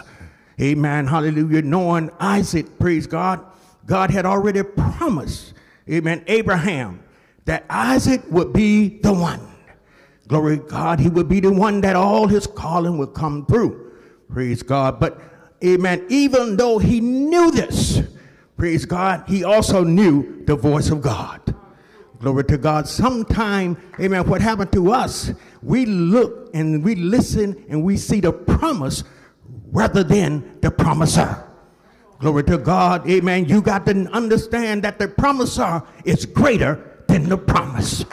Amen. 0.60 1.06
Hallelujah. 1.08 1.62
Knowing 1.62 2.10
Isaac, 2.20 2.80
praise 2.80 3.06
God, 3.08 3.46
God 3.86 4.12
had 4.12 4.26
already 4.26 4.64
promised, 4.64 5.54
amen, 5.90 6.24
Abraham 6.28 7.04
that 7.46 7.66
Isaac 7.70 8.22
would 8.30 8.54
be 8.54 9.00
the 9.00 9.12
one. 9.12 9.42
Glory 10.28 10.58
God, 10.58 11.00
he 11.00 11.10
would 11.10 11.28
be 11.28 11.40
the 11.40 11.52
one 11.52 11.82
that 11.82 11.96
all 11.96 12.28
his 12.28 12.46
calling 12.46 13.00
would 13.00 13.16
come 13.16 13.46
through. 13.48 13.92
Praise 14.32 14.62
God. 14.62 15.00
But, 15.00 15.20
amen, 15.64 16.06
even 16.10 16.58
though 16.58 16.78
he 16.78 17.02
knew 17.02 17.50
this, 17.50 18.02
praise 18.60 18.86
God, 18.86 19.24
he 19.28 19.44
also 19.44 19.84
knew 19.84 20.44
the 20.46 20.56
voice 20.56 20.92
of 20.92 21.02
God. 21.02 21.56
Glory 22.20 22.44
to 22.44 22.58
God. 22.58 22.88
Sometime, 22.88 23.78
amen, 23.98 24.28
what 24.28 24.42
happened 24.42 24.74
to 24.74 24.92
us, 24.92 25.32
we 25.64 25.86
look 25.86 26.50
and 26.54 26.84
we 26.84 26.96
listen 26.96 27.66
and 27.70 27.82
we 27.82 27.96
see 27.96 28.20
the 28.20 28.34
promise 28.34 29.06
rather 29.72 30.04
than 30.04 30.60
the 30.60 30.70
promiser. 30.70 31.42
Glory 32.20 32.44
to 32.44 32.58
God. 32.58 33.10
Amen. 33.10 33.46
You 33.46 33.62
got 33.62 33.86
to 33.86 33.94
understand 34.12 34.84
that 34.84 35.00
the 35.00 35.08
promiser 35.08 35.82
is 36.04 36.26
greater 36.26 37.04
than 37.08 37.30
the 37.30 37.38
promise. 37.38 38.04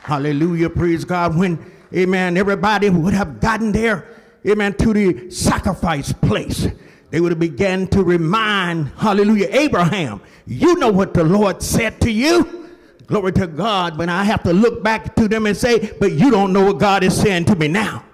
Hallelujah. 0.00 0.68
Praise 0.68 1.06
God. 1.06 1.38
When, 1.38 1.58
amen, 1.96 2.36
everybody 2.36 2.90
would 2.90 3.14
have 3.14 3.40
gotten 3.40 3.72
there, 3.72 4.06
amen, 4.46 4.74
to 4.74 4.92
the 4.92 5.30
sacrifice 5.30 6.12
place, 6.12 6.66
they 7.10 7.20
would 7.20 7.32
have 7.32 7.38
began 7.38 7.86
to 7.88 8.02
remind, 8.02 8.88
hallelujah, 8.96 9.48
Abraham, 9.50 10.20
you 10.46 10.76
know 10.76 10.90
what 10.90 11.14
the 11.14 11.24
Lord 11.24 11.62
said 11.62 12.00
to 12.02 12.10
you. 12.10 12.68
Glory 13.06 13.32
to 13.32 13.46
God. 13.46 13.98
But 13.98 14.08
I 14.08 14.22
have 14.24 14.42
to 14.44 14.52
look 14.52 14.82
back 14.82 15.16
to 15.16 15.26
them 15.26 15.46
and 15.46 15.56
say, 15.56 15.92
but 15.98 16.12
you 16.12 16.30
don't 16.30 16.52
know 16.52 16.64
what 16.64 16.78
God 16.78 17.02
is 17.02 17.20
saying 17.20 17.46
to 17.46 17.56
me 17.56 17.66
now. 17.66 18.04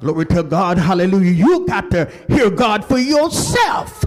Glory 0.00 0.26
to 0.26 0.42
God. 0.42 0.78
Hallelujah. 0.78 1.30
You 1.30 1.66
got 1.66 1.90
to 1.92 2.10
hear 2.28 2.50
God 2.50 2.84
for 2.84 2.98
yourself 2.98 4.04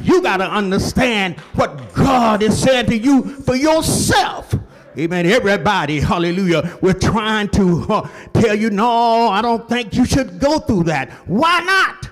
you 0.00 0.22
got 0.22 0.38
to 0.38 0.50
understand 0.50 1.38
what 1.54 1.92
God 1.94 2.42
is 2.42 2.60
saying 2.60 2.86
to 2.86 2.96
you 2.96 3.22
for 3.22 3.54
yourself. 3.54 4.54
Amen. 4.98 5.26
Everybody, 5.26 6.00
hallelujah, 6.00 6.78
we're 6.82 6.92
trying 6.92 7.48
to 7.50 7.86
uh, 7.88 8.08
tell 8.34 8.54
you, 8.54 8.70
no, 8.70 9.28
I 9.28 9.40
don't 9.40 9.66
think 9.68 9.94
you 9.94 10.04
should 10.04 10.38
go 10.38 10.58
through 10.58 10.84
that. 10.84 11.10
Why 11.26 11.60
not? 11.60 12.10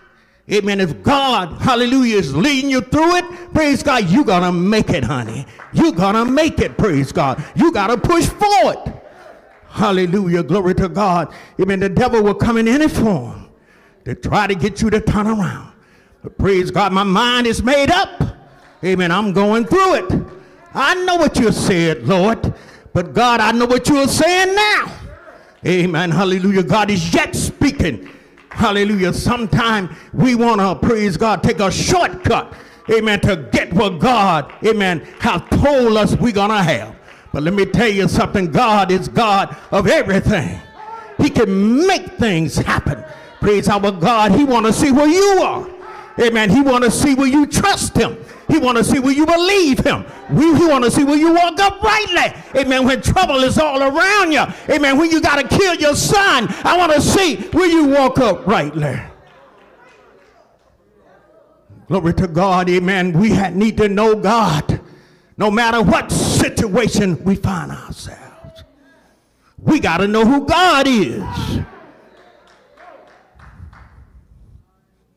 Amen. 0.53 0.81
If 0.81 1.03
God, 1.03 1.61
hallelujah, 1.61 2.17
is 2.17 2.35
leading 2.35 2.71
you 2.71 2.81
through 2.81 3.17
it, 3.17 3.53
praise 3.53 3.83
God, 3.83 4.11
you're 4.11 4.25
going 4.25 4.43
to 4.43 4.53
make 4.53 4.91
it, 4.91 5.05
honey. 5.05 5.47
You're 5.73 5.93
going 5.93 6.15
to 6.15 6.25
make 6.25 6.59
it, 6.59 6.77
praise 6.77 7.13
God. 7.13 7.45
You 7.55 7.73
got 7.73 7.87
to 7.89 7.97
push 7.97 8.27
forward. 8.27 9.01
Hallelujah. 9.69 10.43
Glory 10.43 10.75
to 10.75 10.89
God. 10.89 11.33
Amen. 11.61 11.79
The 11.79 11.89
devil 11.89 12.23
will 12.23 12.35
come 12.35 12.57
in 12.57 12.67
any 12.67 12.89
form 12.89 13.49
to 14.05 14.17
try 14.17 14.49
to 14.49 14.55
get 14.55 14.83
you 14.83 14.91
to 14.91 15.01
turn 15.01 15.29
around. 15.29 15.73
But 16.23 16.37
praise 16.37 16.71
God, 16.73 16.93
my 16.93 17.05
mind 17.05 17.47
is 17.47 17.63
made 17.63 17.91
up. 17.91 18.21
Amen. 18.85 19.13
I'm 19.13 19.33
going 19.33 19.65
through 19.67 19.95
it. 19.95 20.27
I 20.75 20.95
know 21.05 21.17
what 21.17 21.39
you 21.39 21.53
said, 21.53 22.07
Lord. 22.09 22.53
But 22.93 23.15
God, 23.15 23.41
I 23.41 23.53
know 23.53 23.67
what 23.67 23.89
you 23.89 23.99
are 23.99 24.09
saying 24.09 24.55
now. 24.55 24.93
Amen. 25.65 26.11
Hallelujah. 26.11 26.65
God 26.65 26.91
is 26.91 27.15
yet 27.15 27.37
speaking. 27.37 28.09
Hallelujah. 28.61 29.15
Sometimes 29.15 29.89
we 30.13 30.35
want 30.35 30.61
to, 30.61 30.87
praise 30.87 31.17
God, 31.17 31.43
take 31.43 31.61
a 31.61 31.71
shortcut. 31.71 32.53
Amen. 32.93 33.19
To 33.21 33.49
get 33.51 33.73
what 33.73 33.99
God, 33.99 34.53
amen, 34.63 35.01
have 35.21 35.49
told 35.49 35.97
us 35.97 36.15
we're 36.17 36.33
going 36.33 36.51
to 36.51 36.63
have. 36.63 36.95
But 37.33 37.43
let 37.43 37.55
me 37.55 37.65
tell 37.65 37.89
you 37.89 38.07
something. 38.07 38.53
God 38.53 38.91
is 38.91 39.09
God 39.09 39.57
of 39.71 39.87
everything. 39.87 40.61
He 41.17 41.31
can 41.31 41.87
make 41.87 42.19
things 42.19 42.59
happen. 42.59 43.03
Praise 43.41 43.67
our 43.67 43.91
God. 43.93 44.33
He 44.33 44.45
want 44.45 44.67
to 44.67 44.75
see 44.75 44.93
where 44.93 45.09
you 45.09 45.43
are. 45.43 45.67
Amen. 46.21 46.51
He 46.51 46.61
want 46.61 46.85
to 46.85 46.91
see 46.91 47.15
where 47.15 47.27
you 47.27 47.47
trust 47.47 47.97
him. 47.97 48.19
He 48.49 48.59
want 48.59 48.77
to 48.79 48.85
see 48.85 48.99
will 48.99 49.13
you 49.13 49.25
believe 49.25 49.79
him. 49.79 50.05
We, 50.31 50.55
he 50.57 50.67
want 50.67 50.85
to 50.85 50.91
see 50.91 51.05
will 51.05 51.17
you 51.17 51.33
walk 51.33 51.59
uprightly. 51.59 52.61
Amen. 52.61 52.85
When 52.85 53.01
trouble 53.01 53.37
is 53.37 53.59
all 53.59 53.83
around 53.83 54.33
you. 54.33 54.45
Amen. 54.69 54.99
When 54.99 55.11
you 55.11 55.21
got 55.21 55.41
to 55.41 55.57
kill 55.57 55.77
your 55.77 55.95
son, 55.95 56.47
I 56.65 56.77
want 56.77 56.93
to 56.93 57.01
see 57.01 57.49
will 57.53 57.69
you 57.69 57.87
walk 57.87 58.19
uprightly. 58.19 59.01
Glory 61.87 62.15
to 62.15 62.29
God. 62.29 62.69
Amen. 62.69 63.19
We 63.19 63.31
need 63.51 63.77
to 63.79 63.89
know 63.89 64.15
God 64.15 64.81
no 65.37 65.51
matter 65.51 65.83
what 65.83 66.13
situation 66.13 67.23
we 67.25 67.35
find 67.35 67.73
ourselves. 67.73 68.65
We 69.59 69.81
got 69.81 69.99
to 69.99 70.07
know 70.07 70.25
who 70.25 70.47
God 70.47 70.87
is. 70.87 71.61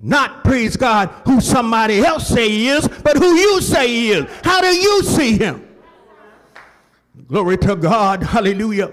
Not, 0.05 0.43
praise 0.43 0.75
God, 0.75 1.09
who 1.25 1.39
somebody 1.39 1.99
else 1.99 2.27
say 2.27 2.49
he 2.49 2.67
is, 2.67 2.85
but 2.89 3.15
who 3.15 3.35
you 3.35 3.61
say 3.61 3.87
he 3.87 4.11
is. 4.11 4.25
How 4.43 4.59
do 4.59 4.67
you 4.67 5.01
see 5.01 5.37
him? 5.37 5.65
Glory 7.29 7.55
to 7.59 7.77
God. 7.77 8.21
Hallelujah. 8.21 8.91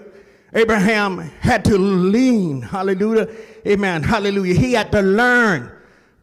Abraham 0.54 1.18
had 1.18 1.64
to 1.64 1.76
lean. 1.76 2.62
Hallelujah. 2.62 3.28
Amen. 3.66 4.04
Hallelujah. 4.04 4.54
He 4.54 4.74
had 4.74 4.92
to 4.92 5.02
learn 5.02 5.72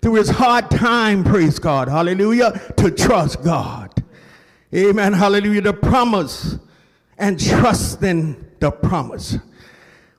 through 0.02 0.16
his 0.16 0.30
hard 0.30 0.72
time, 0.72 1.22
praise 1.26 1.60
God. 1.60 1.90
Hallelujah. 1.90 2.52
To 2.78 2.90
trust 2.90 3.44
God. 3.44 3.92
Amen. 4.74 5.12
Hallelujah. 5.12 5.62
The 5.62 5.74
promise 5.74 6.60
and 7.18 7.38
trust 7.38 8.02
in 8.04 8.52
the 8.60 8.72
promise. 8.72 9.38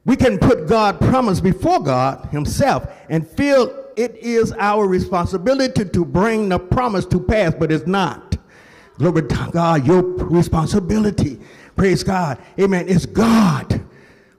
We 0.05 0.17
can 0.17 0.39
put 0.39 0.69
God 0.69 1.01
promise 1.01 1.41
before 1.41 1.81
God 1.81 2.29
himself 2.31 2.87
and 3.09 3.27
feel 3.27 3.88
it 3.99 4.17
is 4.17 4.53
our 4.53 4.87
responsibility 4.87 5.85
to 5.85 6.05
bring 6.05 6.49
the 6.49 6.59
promise 6.59 7.05
to 7.07 7.19
pass, 7.19 7.53
but 7.59 7.73
it's 7.73 7.87
not. 7.87 8.37
Glory 8.97 9.23
to 9.23 9.49
God, 9.53 9.85
your 9.87 10.03
responsibility. 10.03 11.41
Praise 11.75 12.05
God. 12.05 12.39
Amen. 12.61 12.89
It's 12.89 13.07
God. 13.07 13.85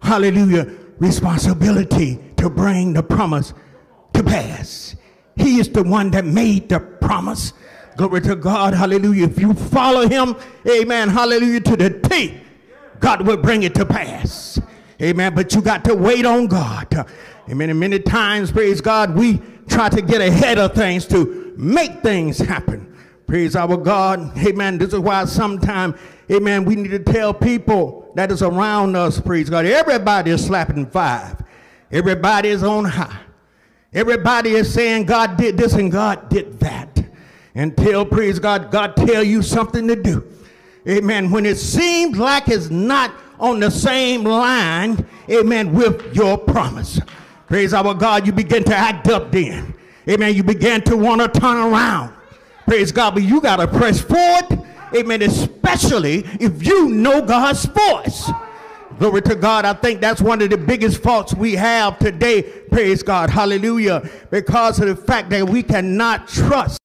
Hallelujah. 0.02 0.74
Responsibility 1.00 2.20
to 2.38 2.50
bring 2.50 2.94
the 2.94 3.04
promise 3.04 3.54
to 4.14 4.24
pass. 4.24 4.96
He 5.36 5.60
is 5.60 5.70
the 5.70 5.84
one 5.84 6.12
that 6.12 6.26
made 6.26 6.70
the 6.70 6.80
promise. 6.80 7.52
Glory 7.98 8.22
to 8.22 8.38
God. 8.38 8.74
Hallelujah. 8.74 9.26
If 9.26 9.40
you 9.40 9.54
follow 9.54 10.08
him, 10.08 10.38
amen. 10.70 11.10
Hallelujah. 11.10 11.60
To 11.62 11.76
the 11.76 12.00
T, 12.00 12.40
God 13.00 13.28
will 13.28 13.38
bring 13.38 13.64
it 13.64 13.76
to 13.76 13.86
pass. 13.86 14.60
Amen. 15.02 15.34
But 15.34 15.54
you 15.54 15.62
got 15.62 15.84
to 15.86 15.96
wait 15.96 16.26
on 16.26 16.48
God. 16.48 17.08
Amen. 17.50 17.70
And 17.70 17.80
many 17.80 18.00
times, 18.00 18.52
praise 18.52 18.80
God, 18.80 19.16
we 19.16 19.42
try 19.68 19.90
to 19.90 20.02
get 20.02 20.22
ahead 20.22 20.60
of 20.60 20.74
things 20.74 21.06
to 21.08 21.54
make 21.58 22.02
things 22.02 22.38
happen. 22.38 22.96
Praise 23.26 23.56
our 23.56 23.76
God. 23.78 24.38
Amen. 24.38 24.78
This 24.78 24.94
is 24.94 25.00
why 25.00 25.26
sometimes, 25.26 25.96
amen, 26.32 26.66
we 26.66 26.76
need 26.76 26.92
to 26.92 27.00
tell 27.00 27.34
people 27.34 28.12
that 28.16 28.32
is 28.32 28.42
around 28.42 28.96
us, 28.96 29.20
praise 29.20 29.50
God. 29.50 29.66
Everybody 29.66 30.32
is 30.32 30.46
slapping 30.46 30.86
five. 30.88 31.42
Everybody 31.92 32.50
is 32.50 32.64
on 32.64 32.86
high. 32.86 33.20
Everybody 33.94 34.52
is 34.52 34.72
saying 34.72 35.06
God 35.06 35.38
did 35.38 35.58
this 35.58 35.74
and 35.74 35.92
God 35.92 36.30
did 36.30 36.60
that. 36.60 37.04
Until, 37.56 38.06
praise 38.06 38.38
God, 38.38 38.72
God 38.72 38.96
tell 38.96 39.24
you 39.24 39.42
something 39.42 39.88
to 39.88 39.96
do. 39.96 40.26
Amen. 40.88 41.32
When 41.32 41.46
it 41.46 41.58
seems 41.58 42.18
like 42.18 42.48
it's 42.48 42.70
not 42.70 43.12
on 43.40 43.60
the 43.60 43.72
same 43.72 44.24
line, 44.24 45.06
amen, 45.30 45.74
with 45.74 46.16
your 46.16 46.38
promise. 46.38 47.00
Praise 47.50 47.74
our 47.74 47.96
God, 47.96 48.28
you 48.28 48.32
begin 48.32 48.64
to 48.66 48.76
act 48.76 49.08
up 49.08 49.32
then. 49.32 49.74
Amen. 50.08 50.36
You 50.36 50.44
begin 50.44 50.82
to 50.84 50.96
want 50.96 51.22
to 51.22 51.40
turn 51.40 51.58
around. 51.58 52.14
Praise 52.66 52.92
God, 52.92 53.16
but 53.16 53.24
you 53.24 53.42
got 53.42 53.56
to 53.56 53.68
press 53.68 54.00
forward. 54.00 54.68
Amen. 54.96 55.24
Especially 55.24 56.20
if 56.40 56.66
you 56.66 56.90
know 56.90 57.24
God's 57.24 57.66
voice. 57.66 58.30
Glory 59.00 59.24
to 59.24 59.36
God. 59.36 59.66
I 59.66 59.74
think 59.74 60.00
that's 60.00 60.22
one 60.22 60.42
of 60.44 60.52
the 60.52 60.58
biggest 60.58 61.02
faults 61.02 61.34
we 61.34 61.54
have 61.54 61.98
today. 61.98 62.44
Praise 62.44 63.02
God. 63.02 63.32
Hallelujah. 63.32 64.08
Because 64.30 64.80
of 64.80 64.88
the 64.88 64.96
fact 64.96 65.32
that 65.32 65.50
we 65.50 65.64
cannot 65.64 66.28
trust. 66.28 66.80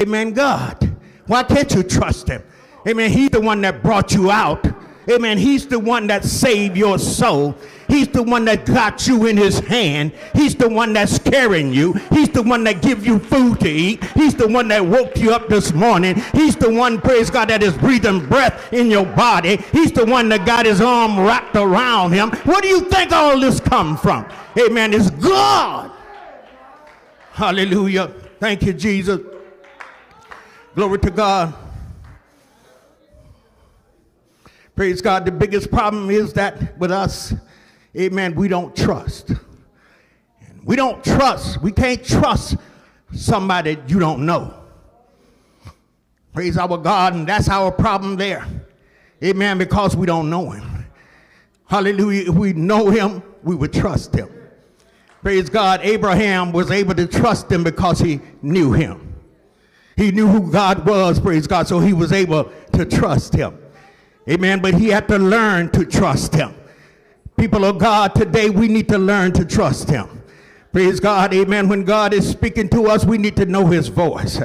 Amen. 0.00 0.32
God. 0.32 0.96
Why 1.26 1.42
can't 1.42 1.72
you 1.74 1.82
trust 1.82 2.28
him? 2.28 2.42
Amen. 2.86 3.10
He's 3.10 3.30
the 3.30 3.40
one 3.40 3.62
that 3.62 3.82
brought 3.82 4.12
you 4.12 4.30
out. 4.30 4.64
Amen. 5.10 5.38
He's 5.38 5.66
the 5.66 5.78
one 5.78 6.06
that 6.06 6.24
saved 6.24 6.76
your 6.76 6.98
soul. 6.98 7.56
He's 7.88 8.08
the 8.08 8.22
one 8.22 8.44
that 8.46 8.66
got 8.66 9.06
you 9.06 9.26
in 9.26 9.36
his 9.36 9.58
hand. 9.60 10.12
He's 10.34 10.54
the 10.54 10.68
one 10.68 10.92
that's 10.92 11.18
carrying 11.18 11.72
you. 11.72 11.92
He's 12.10 12.28
the 12.28 12.42
one 12.42 12.64
that 12.64 12.82
give 12.82 13.06
you 13.06 13.18
food 13.18 13.60
to 13.60 13.68
eat. 13.68 14.02
He's 14.12 14.34
the 14.34 14.48
one 14.48 14.68
that 14.68 14.84
woke 14.84 15.16
you 15.16 15.32
up 15.32 15.48
this 15.48 15.72
morning. 15.72 16.22
He's 16.32 16.56
the 16.56 16.70
one, 16.70 17.00
praise 17.00 17.30
God, 17.30 17.48
that 17.50 17.62
is 17.62 17.76
breathing 17.76 18.26
breath 18.26 18.72
in 18.72 18.90
your 18.90 19.06
body. 19.06 19.56
He's 19.72 19.92
the 19.92 20.04
one 20.04 20.28
that 20.30 20.46
got 20.46 20.66
his 20.66 20.80
arm 20.80 21.18
wrapped 21.20 21.56
around 21.56 22.12
him. 22.12 22.30
Where 22.44 22.60
do 22.60 22.68
you 22.68 22.80
think 22.82 23.12
all 23.12 23.38
this 23.38 23.60
come 23.60 23.96
from? 23.96 24.26
Amen. 24.58 24.94
It's 24.94 25.10
God. 25.10 25.90
Hallelujah. 27.32 28.08
Thank 28.38 28.62
you, 28.62 28.72
Jesus. 28.72 29.20
Glory 30.74 30.98
to 31.00 31.10
God. 31.10 31.54
Praise 34.76 35.00
God. 35.00 35.24
The 35.24 35.32
biggest 35.32 35.70
problem 35.70 36.10
is 36.10 36.32
that 36.32 36.76
with 36.78 36.90
us, 36.90 37.32
amen, 37.96 38.34
we 38.34 38.48
don't 38.48 38.74
trust. 38.74 39.32
We 40.64 40.76
don't 40.76 41.04
trust. 41.04 41.60
We 41.62 41.72
can't 41.72 42.04
trust 42.04 42.56
somebody 43.12 43.78
you 43.86 43.98
don't 43.98 44.24
know. 44.24 44.54
Praise 46.32 46.56
our 46.56 46.76
God, 46.76 47.14
and 47.14 47.26
that's 47.26 47.48
our 47.48 47.70
problem 47.70 48.16
there. 48.16 48.44
Amen, 49.22 49.58
because 49.58 49.94
we 49.94 50.06
don't 50.06 50.28
know 50.28 50.50
him. 50.50 50.86
Hallelujah. 51.66 52.30
If 52.30 52.34
we 52.34 52.52
know 52.52 52.90
him, 52.90 53.22
we 53.42 53.54
would 53.54 53.72
trust 53.72 54.14
him. 54.14 54.28
Praise 55.22 55.48
God. 55.48 55.80
Abraham 55.82 56.52
was 56.52 56.70
able 56.70 56.94
to 56.94 57.06
trust 57.06 57.50
him 57.50 57.64
because 57.64 57.98
he 57.98 58.20
knew 58.42 58.72
him. 58.72 59.14
He 59.96 60.10
knew 60.10 60.26
who 60.26 60.50
God 60.50 60.86
was, 60.86 61.20
praise 61.20 61.46
God, 61.46 61.68
so 61.68 61.78
he 61.78 61.92
was 61.92 62.12
able 62.12 62.50
to 62.72 62.84
trust 62.84 63.32
him. 63.32 63.56
Amen. 64.28 64.60
But 64.60 64.74
he 64.74 64.88
had 64.88 65.06
to 65.08 65.18
learn 65.18 65.70
to 65.70 65.84
trust 65.84 66.34
him. 66.34 66.54
People 67.36 67.64
of 67.64 67.78
God, 67.78 68.14
today 68.14 68.50
we 68.50 68.68
need 68.68 68.88
to 68.88 68.98
learn 68.98 69.32
to 69.32 69.44
trust 69.44 69.88
him. 69.88 70.22
Praise 70.72 71.00
God. 71.00 71.34
Amen. 71.34 71.68
When 71.68 71.84
God 71.84 72.14
is 72.14 72.28
speaking 72.28 72.68
to 72.70 72.86
us, 72.86 73.04
we 73.04 73.18
need 73.18 73.36
to 73.36 73.46
know 73.46 73.66
his 73.66 73.88
voice. 73.88 74.40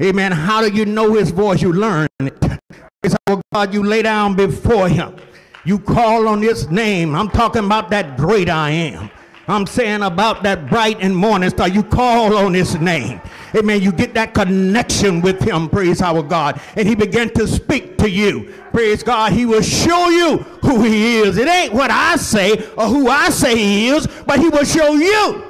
Amen. 0.00 0.32
How 0.32 0.66
do 0.66 0.74
you 0.74 0.84
know 0.84 1.14
his 1.14 1.30
voice? 1.30 1.62
You 1.62 1.72
learn 1.72 2.08
it. 2.20 2.40
Praise 2.40 3.16
God. 3.52 3.74
You 3.74 3.82
lay 3.82 4.02
down 4.02 4.36
before 4.36 4.88
him. 4.88 5.16
You 5.64 5.78
call 5.78 6.28
on 6.28 6.42
his 6.42 6.70
name. 6.70 7.14
I'm 7.14 7.28
talking 7.28 7.64
about 7.64 7.90
that 7.90 8.16
great 8.16 8.48
I 8.48 8.70
am. 8.70 9.10
I'm 9.48 9.66
saying 9.66 10.02
about 10.02 10.42
that 10.42 10.68
bright 10.68 10.98
and 11.00 11.14
morning 11.14 11.50
star. 11.50 11.68
You 11.68 11.84
call 11.84 12.36
on 12.36 12.52
his 12.52 12.74
name. 12.80 13.20
Amen. 13.54 13.80
You 13.80 13.92
get 13.92 14.12
that 14.14 14.34
connection 14.34 15.20
with 15.20 15.40
him. 15.40 15.68
Praise 15.68 16.02
our 16.02 16.22
God. 16.22 16.60
And 16.74 16.88
he 16.88 16.96
began 16.96 17.30
to 17.34 17.46
speak 17.46 17.96
to 17.98 18.10
you. 18.10 18.52
Praise 18.72 19.04
God. 19.04 19.32
He 19.32 19.46
will 19.46 19.62
show 19.62 20.08
you 20.08 20.38
who 20.62 20.82
he 20.82 21.18
is. 21.18 21.38
It 21.38 21.48
ain't 21.48 21.72
what 21.72 21.92
I 21.92 22.16
say 22.16 22.54
or 22.76 22.86
who 22.86 23.08
I 23.08 23.30
say 23.30 23.56
he 23.56 23.88
is, 23.88 24.08
but 24.26 24.40
he 24.40 24.48
will 24.48 24.64
show 24.64 24.94
you 24.94 25.44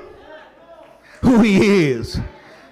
who 1.23 1.41
he 1.41 1.87
is. 1.91 2.21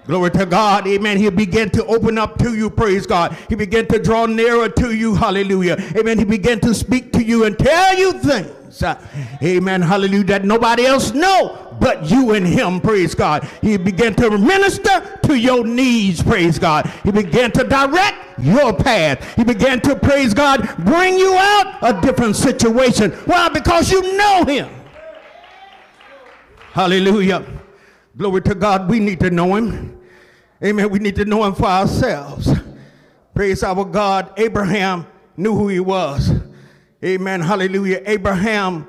Glory 0.07 0.31
to 0.33 0.45
God. 0.45 0.87
Amen. 0.87 1.17
He 1.17 1.31
began 1.31 1.71
to 1.71 1.87
open 1.87 2.19
up 2.19 2.37
to 2.41 2.55
you. 2.55 2.69
Praise 2.69 3.07
God. 3.07 3.35
He 3.49 3.55
began 3.55 3.87
to 3.87 3.99
draw 3.99 4.27
nearer 4.27 4.69
to 4.69 4.95
you. 4.95 5.15
Hallelujah. 5.15 5.79
Amen. 5.97 6.19
He 6.19 6.27
began 6.27 6.61
to 6.61 6.75
speak 6.75 7.13
to 7.15 7.25
you 7.25 7.45
and 7.45 7.59
tell 7.59 7.99
you 7.99 8.13
things 8.13 8.64
Uh, 8.83 8.97
amen. 9.43 9.83
Hallelujah. 9.83 10.25
That 10.25 10.45
nobody 10.45 10.85
else 10.85 11.13
know 11.13 11.77
but 11.81 12.11
you 12.11 12.33
and 12.33 12.47
him. 12.47 12.81
Praise 12.81 13.15
God. 13.15 13.49
He 13.61 13.77
began 13.77 14.15
to 14.17 14.39
minister 14.39 15.19
to 15.25 15.39
your 15.39 15.67
needs. 15.67 16.23
Praise 16.23 16.59
God. 16.59 16.87
He 17.05 17.13
began 17.13 17.53
to 17.53 17.65
direct 17.65 18.39
your 18.39 18.73
path. 18.73 19.35
He 19.37 19.45
began 19.45 19.81
to 19.83 19.97
praise 19.97 20.35
God, 20.35 20.69
bring 20.85 21.19
you 21.19 21.35
out 21.35 21.79
a 21.83 22.01
different 22.01 22.37
situation. 22.37 23.13
Why? 23.27 23.49
Because 23.49 23.91
you 23.91 24.17
know 24.17 24.45
him. 24.45 24.69
Hallelujah. 26.73 27.45
Glory 28.17 28.43
to 28.43 28.55
God. 28.55 28.89
We 28.89 29.01
need 29.01 29.21
to 29.21 29.31
know 29.31 29.55
him. 29.55 30.01
Amen. 30.63 30.91
We 30.91 30.99
need 30.99 31.17
to 31.17 31.25
know 31.25 31.45
him 31.45 31.55
for 31.55 31.67
ourselves. 31.67 32.51
Praise 33.35 33.63
our 33.63 33.85
God. 33.85 34.33
Abraham 34.37 35.07
knew 35.37 35.55
who 35.55 35.69
he 35.69 35.81
was. 35.81 36.31
Amen. 37.05 37.43
Hallelujah. 37.43 38.01
Abraham, 38.07 38.89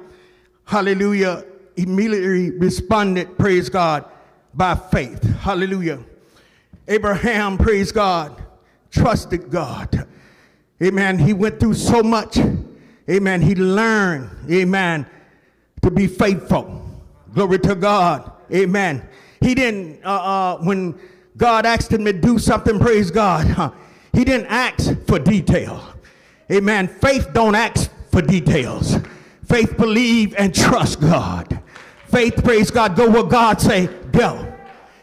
hallelujah, 0.63 1.43
immediately 1.75 2.51
responded, 2.51 3.37
praise 3.37 3.67
God, 3.67 4.05
by 4.53 4.73
faith. 4.73 5.21
Hallelujah. 5.39 5.99
Abraham, 6.87 7.57
praise 7.57 7.91
God, 7.91 8.41
trusted 8.89 9.51
God. 9.51 10.07
Amen. 10.81 11.19
He 11.19 11.33
went 11.33 11.59
through 11.59 11.73
so 11.73 12.01
much. 12.01 12.37
Amen. 13.09 13.41
He 13.41 13.53
learned, 13.53 14.29
amen, 14.49 15.05
to 15.81 15.91
be 15.91 16.07
faithful. 16.07 16.89
Glory 17.33 17.59
to 17.59 17.75
God. 17.75 18.31
Amen. 18.53 19.05
He 19.41 19.55
didn't, 19.55 20.03
uh, 20.05 20.09
uh, 20.09 20.57
when 20.59 20.97
God 21.35 21.65
asked 21.65 21.91
him 21.91 22.05
to 22.05 22.13
do 22.13 22.39
something, 22.39 22.79
praise 22.79 23.11
God, 23.11 23.45
huh, 23.47 23.71
he 24.13 24.23
didn't 24.23 24.47
ask 24.47 25.05
for 25.05 25.19
detail. 25.19 25.83
Amen. 26.49 26.87
Faith 26.87 27.27
don't 27.33 27.55
ask 27.55 27.91
for 28.15 28.21
details. 28.21 28.95
Faith 29.43 29.75
believe 29.75 30.33
and 30.37 30.55
trust 30.55 31.01
God. 31.01 31.59
Faith, 32.05 32.41
praise 32.45 32.71
God, 32.71 32.95
go 32.95 33.09
where 33.09 33.23
God 33.23 33.59
say, 33.59 33.87
go. 34.13 34.53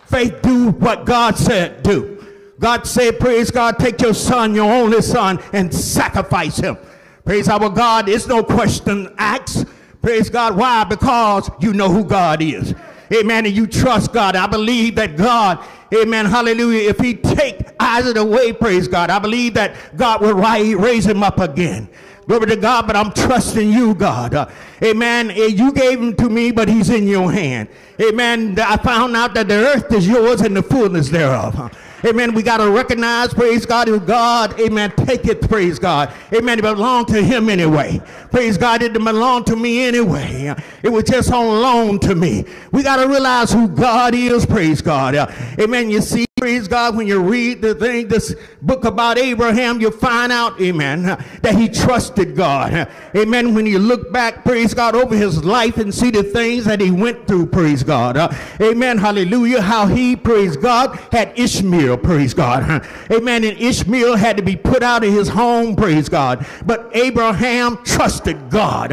Faith 0.07 0.41
do 0.41 0.71
what 0.71 1.05
God 1.05 1.37
said 1.37 1.83
do. 1.83 2.25
God 2.59 2.87
said, 2.87 3.21
praise 3.21 3.51
God, 3.51 3.79
take 3.79 4.01
your 4.01 4.15
son, 4.15 4.55
your 4.55 4.73
only 4.73 5.03
son, 5.03 5.41
and 5.53 5.75
sacrifice 5.75 6.57
him. 6.57 6.79
Praise 7.27 7.49
our 7.49 7.69
God. 7.69 8.09
It's 8.09 8.27
no 8.27 8.43
question 8.43 9.13
acts. 9.19 9.67
Praise 10.01 10.31
God. 10.31 10.57
Why? 10.57 10.85
Because 10.85 11.51
you 11.61 11.75
know 11.75 11.91
who 11.91 12.05
God 12.05 12.41
is. 12.41 12.75
Amen. 13.13 13.45
And 13.45 13.55
you 13.55 13.67
trust 13.67 14.15
God. 14.15 14.37
I 14.37 14.47
believe 14.47 14.95
that 14.95 15.19
God, 15.19 15.63
amen, 15.93 16.25
hallelujah, 16.25 16.89
if 16.89 16.99
he 16.99 17.15
take 17.15 17.61
Isaac 17.79 18.17
away, 18.17 18.55
praise 18.55 18.89
God, 18.89 19.11
I 19.11 19.19
believe 19.19 19.53
that 19.55 19.77
God 19.97 20.23
will 20.23 20.35
raise 20.35 21.05
him 21.05 21.23
up 21.23 21.41
again. 21.41 21.91
Glory 22.27 22.47
to 22.47 22.57
God, 22.57 22.87
but 22.87 22.95
I'm 22.95 23.13
trusting 23.13 23.73
you, 23.73 23.95
God. 23.95 24.35
Uh, 24.35 24.49
amen. 24.83 25.31
Eh, 25.33 25.47
you 25.47 25.73
gave 25.73 26.01
him 26.01 26.15
to 26.17 26.29
me, 26.29 26.53
but 26.53 26.69
he's 26.69 26.89
in 26.89 27.09
your 27.09 27.33
hand. 27.33 27.69
Amen. 28.01 28.57
I 28.59 28.77
found 28.77 29.17
out 29.17 29.35
that 29.35 29.49
the 29.49 29.55
earth 29.55 29.93
is 29.93 30.07
yours 30.07 30.41
and 30.41 30.57
the 30.57 30.63
fullness 30.63 31.09
thereof. 31.09 31.77
Amen. 32.05 32.35
We 32.35 32.43
got 32.43 32.57
to 32.57 32.71
recognize, 32.71 33.33
praise 33.33 33.65
God, 33.65 33.87
who 33.87 34.01
God, 34.01 34.59
amen, 34.61 34.93
take 34.97 35.27
it, 35.27 35.41
praise 35.49 35.79
God. 35.79 36.13
Amen. 36.33 36.59
It 36.59 36.63
belonged 36.63 37.09
to 37.09 37.23
him 37.23 37.49
anyway. 37.49 38.01
Praise 38.31 38.59
God, 38.59 38.83
it 38.83 38.93
didn't 38.93 39.05
belong 39.05 39.45
to 39.45 39.57
me 39.57 39.85
anyway. 39.85 40.53
It 40.83 40.89
was 40.89 41.05
just 41.05 41.33
on 41.33 41.61
loan 41.61 42.01
to 42.01 42.15
me. 42.17 42.45
We 42.73 42.83
got 42.83 42.97
to 42.97 43.09
realize 43.09 43.53
who 43.53 43.69
God 43.69 44.15
is, 44.15 44.45
praise 44.47 44.81
God. 44.81 45.15
Amen. 45.61 45.91
You 45.91 46.01
see, 46.01 46.27
praise 46.43 46.67
God, 46.67 46.97
when 46.97 47.07
you 47.07 47.21
read 47.21 47.63
the 47.63 47.73
thing, 47.73 48.09
this 48.09 48.35
book 48.63 48.85
about 48.85 49.17
Abraham, 49.17 49.81
you 49.81 49.93
find 49.93 50.33
out, 50.33 50.61
amen, 50.61 51.05
that 51.05 51.55
he 51.55 51.69
trusted 51.69 52.35
God. 52.35 52.89
Amen. 53.15 53.55
When 53.55 53.65
you 53.65 53.79
look 53.79 54.13
back, 54.13 54.43
praise 54.43 54.75
God, 54.75 54.97
over 54.97 55.15
his 55.15 55.45
life 55.45 55.77
and 55.77 55.95
see 55.95 56.11
the 56.11 56.25
things 56.25 56.65
that 56.65 56.81
he 56.81 56.91
went 56.91 57.29
through, 57.29 57.47
praise 57.47 57.85
God. 57.85 58.17
Amen. 58.61 58.99
Hallelujah. 58.99 59.63
How 59.63 59.87
he, 59.87 60.17
praise 60.17 60.57
God, 60.57 60.99
had 61.13 61.33
Ishmael, 61.39 61.99
praise 61.99 62.35
God. 62.35 62.85
Amen. 63.13 63.45
And 63.45 63.57
Ishmael 63.57 64.17
had 64.17 64.37
to 64.37 64.43
be 64.43 64.57
put 64.57 64.83
out 64.83 65.05
of 65.05 65.13
his 65.13 65.29
home, 65.29 65.77
praise 65.77 66.09
God. 66.09 66.45
But 66.67 66.91
Abraham 66.93 67.85
trusted 67.85 68.51
God. 68.51 68.91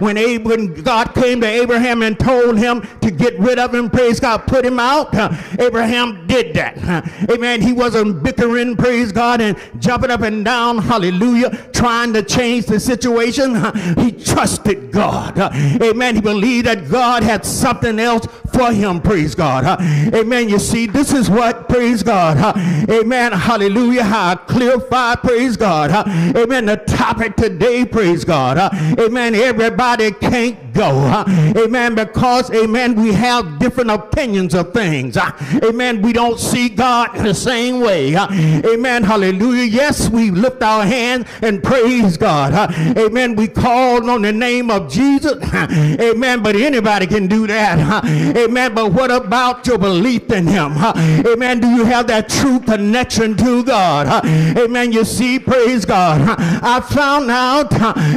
When, 0.00 0.16
when 0.42 0.82
God 0.82 1.14
came 1.14 1.42
to 1.42 1.46
Abraham 1.46 2.02
and 2.02 2.18
told 2.18 2.58
him 2.58 2.80
to 3.02 3.12
get 3.12 3.38
rid 3.38 3.60
of 3.60 3.72
him, 3.72 3.88
praise 3.88 4.18
God, 4.18 4.38
put 4.48 4.64
him 4.64 4.80
out, 4.80 5.14
Abraham 5.60 6.26
did 6.26 6.54
that. 6.54 6.87
Amen. 6.88 7.60
He 7.60 7.72
wasn't 7.72 8.22
bickering, 8.22 8.76
praise 8.76 9.12
God, 9.12 9.40
and 9.40 9.56
jumping 9.78 10.10
up 10.10 10.22
and 10.22 10.44
down, 10.44 10.78
hallelujah, 10.78 11.50
trying 11.78 12.12
to 12.12 12.22
change 12.22 12.66
the 12.66 12.80
situation. 12.80 13.54
He 13.96 14.10
trusted 14.10 14.90
God. 14.90 15.38
Amen. 15.38 16.16
He 16.16 16.20
believed 16.20 16.66
that 16.66 16.90
God 16.90 17.22
had 17.22 17.46
something 17.46 18.00
else 18.00 18.26
for 18.52 18.72
him, 18.72 19.00
praise 19.00 19.34
God. 19.36 19.80
Amen. 20.12 20.48
You 20.48 20.58
see, 20.58 20.86
this 20.86 21.12
is 21.12 21.30
what, 21.30 21.68
praise 21.68 22.02
God. 22.02 22.56
Amen. 22.90 23.32
Hallelujah. 23.32 24.02
How 24.02 24.34
clarified, 24.34 25.20
praise 25.20 25.56
God. 25.56 25.90
Amen. 26.36 26.66
The 26.66 26.76
topic 26.78 27.36
today, 27.36 27.84
praise 27.84 28.24
God. 28.24 28.58
Amen. 28.98 29.36
Everybody 29.36 30.10
can't 30.12 30.72
go. 30.72 31.24
Amen. 31.56 31.94
Because, 31.94 32.50
amen, 32.50 33.00
we 33.00 33.12
have 33.12 33.58
different 33.60 33.90
opinions 33.90 34.54
of 34.54 34.72
things. 34.72 35.16
Amen. 35.16 36.02
We 36.02 36.12
don't 36.12 36.40
see 36.40 36.68
God 36.68 37.16
in 37.16 37.24
the 37.24 37.34
same 37.34 37.80
way. 37.80 38.16
Amen. 38.16 39.04
Hallelujah. 39.04 39.64
Yes, 39.64 40.08
we 40.08 40.30
lift 40.30 40.62
our 40.62 40.84
hands 40.84 41.28
and 41.42 41.62
praise 41.68 42.16
God. 42.16 42.72
Amen. 42.96 43.36
We 43.36 43.46
called 43.46 44.08
on 44.08 44.22
the 44.22 44.32
name 44.32 44.70
of 44.70 44.90
Jesus. 44.90 45.36
Amen. 45.52 46.42
But 46.42 46.56
anybody 46.56 47.06
can 47.06 47.26
do 47.26 47.46
that. 47.46 48.04
Amen. 48.36 48.74
But 48.74 48.92
what 48.92 49.10
about 49.10 49.66
your 49.66 49.78
belief 49.78 50.30
in 50.30 50.46
Him? 50.46 50.72
Amen. 50.78 51.60
Do 51.60 51.68
you 51.68 51.84
have 51.84 52.06
that 52.06 52.28
true 52.28 52.58
connection 52.60 53.36
to 53.36 53.62
God? 53.62 54.24
Amen. 54.56 54.92
You 54.92 55.04
see, 55.04 55.38
praise 55.38 55.84
God. 55.84 56.22
I 56.62 56.80
found 56.80 57.30
out, 57.30 57.72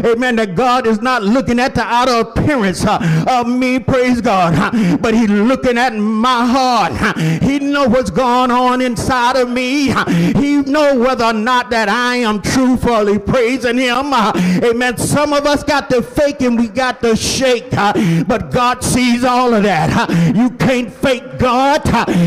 amen, 0.05 0.37
that 0.37 0.55
God 0.55 0.87
is 0.87 1.01
not 1.01 1.23
looking 1.23 1.59
at 1.59 1.75
the 1.75 1.83
outer 1.83 2.29
appearance 2.29 2.85
of 2.87 3.47
me, 3.47 3.79
praise 3.79 4.21
God, 4.21 5.01
but 5.01 5.13
He's 5.13 5.29
looking 5.29 5.77
at 5.77 5.93
my 5.93 6.45
heart. 6.45 7.17
He 7.43 7.59
knows 7.59 7.89
what's 7.89 8.09
going 8.09 8.51
on 8.51 8.81
inside 8.81 9.35
of 9.35 9.49
me. 9.49 9.93
He 10.33 10.57
know 10.61 10.97
whether 10.97 11.25
or 11.25 11.33
not 11.33 11.69
that 11.71 11.89
I 11.89 12.17
am 12.17 12.41
truthfully 12.41 13.19
praising 13.41 13.77
him. 13.77 14.13
Uh, 14.13 14.31
amen. 14.63 14.97
Some 14.97 15.33
of 15.33 15.47
us 15.47 15.63
got 15.63 15.89
to 15.89 16.03
fake 16.03 16.41
and 16.41 16.59
we 16.59 16.67
got 16.67 17.01
to 17.01 17.15
shake, 17.15 17.73
uh, 17.73 18.23
but 18.25 18.51
God 18.51 18.83
sees 18.83 19.23
all 19.23 19.55
of 19.55 19.63
that. 19.63 19.89
Uh, 19.91 20.31
you 20.39 20.51
can't 20.51 20.93
fake 20.93 21.39
God. 21.39 21.81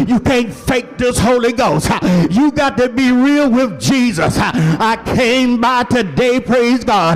You 0.08 0.18
can't 0.18 0.52
fake 0.52 0.98
this 0.98 1.18
Holy 1.18 1.52
Ghost. 1.52 1.88
You 2.30 2.50
got 2.50 2.76
to 2.78 2.88
be 2.88 3.12
real 3.12 3.48
with 3.48 3.80
Jesus. 3.80 4.36
I 4.38 5.00
came 5.14 5.60
by 5.60 5.84
today, 5.84 6.40
praise 6.40 6.82
God, 6.82 7.14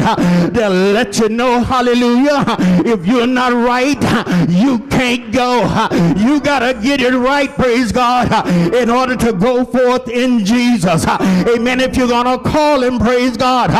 to 0.55 0.69
let 0.69 1.19
you 1.19 1.29
know, 1.29 1.61
hallelujah, 1.61 2.45
if 2.87 3.05
you're 3.05 3.27
not 3.27 3.53
right, 3.53 4.01
you 4.49 4.79
can't 4.89 5.33
go. 5.33 5.63
You 6.17 6.41
got 6.41 6.61
to 6.61 6.81
get 6.81 7.01
it 7.01 7.17
right, 7.17 7.51
praise 7.51 7.91
God, 7.91 8.49
in 8.73 8.91
order 8.91 9.17
to 9.17 9.33
go 9.33 9.65
forth 9.65 10.09
in 10.09 10.45
Jesus. 10.45 11.05
Amen. 11.07 11.81
If 11.81 11.97
you're 11.97 12.09
going 12.09 12.39
to 12.39 12.49
call 12.49 12.83
him, 12.83 12.99
praise 12.99 13.37
God, 13.37 13.71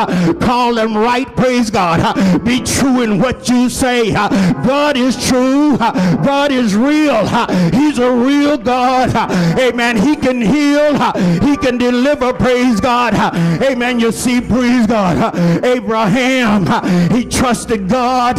call 0.41 0.75
them 0.75 0.97
right, 0.97 1.27
praise 1.37 1.71
God. 1.71 2.45
Be 2.45 2.61
true 2.61 3.03
in 3.03 3.19
what 3.19 3.49
you 3.49 3.69
say. 3.69 4.13
God 4.13 4.97
is 4.97 5.17
true. 5.29 5.77
God 5.79 6.51
is 6.53 6.75
real. 6.75 7.27
He's 7.71 7.99
a 7.99 8.11
real 8.11 8.57
God. 8.59 9.15
Amen. 9.59 9.97
He 9.97 10.17
can 10.17 10.41
heal. 10.41 10.95
He 11.41 11.57
can 11.57 11.79
deliver, 11.79 12.33
praise 12.33 12.81
God. 12.81 13.15
Amen. 13.63 14.01
You 14.01 14.13
see, 14.13 14.41
praise 14.41 14.87
God. 14.87 15.37
Abraham, 15.65 16.67
he 17.13 17.25
trusted 17.25 17.89
God 17.89 18.37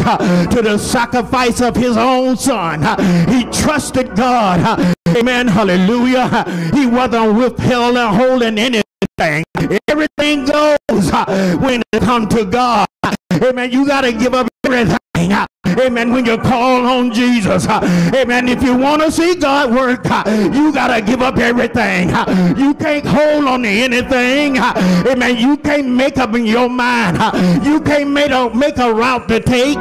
to 0.51 0.61
the 0.61 0.77
sacrifice 0.77 1.61
of 1.61 1.75
his 1.75 1.97
own 1.97 2.37
son. 2.37 2.81
He 3.29 3.45
trusted 3.45 4.15
God. 4.15 4.95
Amen. 5.17 5.47
Hallelujah. 5.47 6.45
He 6.73 6.85
wasn't 6.85 7.35
withheld 7.35 7.97
or 7.97 8.07
holding 8.07 8.57
anything. 8.57 9.43
Everything 9.87 10.45
goes 10.45 10.77
uh, 10.89 11.57
when 11.59 11.81
it 11.91 12.01
comes 12.01 12.33
to 12.35 12.45
God. 12.45 12.87
Amen. 13.33 13.71
You 13.71 13.87
got 13.87 14.01
to 14.01 14.11
give 14.11 14.33
up 14.33 14.47
everything. 14.65 14.97
Uh, 15.33 15.47
Amen. 15.79 16.11
When 16.11 16.25
you 16.25 16.37
call 16.37 16.85
on 16.85 17.13
Jesus. 17.13 17.65
Uh, 17.67 17.79
amen. 18.13 18.49
If 18.49 18.61
you 18.63 18.75
want 18.75 19.01
to 19.01 19.11
see 19.11 19.35
God 19.35 19.71
work, 19.73 20.01
uh, 20.05 20.23
you 20.53 20.73
got 20.73 20.93
to 20.93 21.01
give 21.01 21.21
up 21.21 21.37
everything. 21.37 22.11
Uh, 22.11 22.53
you 22.57 22.73
can't 22.73 23.05
hold 23.05 23.45
on 23.45 23.63
to 23.63 23.69
anything. 23.69 24.57
Amen. 24.57 25.37
You 25.37 25.57
can't 25.57 25.87
make 25.87 26.17
up 26.17 26.35
in 26.35 26.45
your 26.45 26.69
mind. 26.69 27.17
You 27.65 27.79
can't 27.81 28.09
make 28.09 28.31
a, 28.31 28.49
make 28.53 28.77
a 28.77 28.93
route 28.93 29.27
to 29.29 29.39
take 29.39 29.77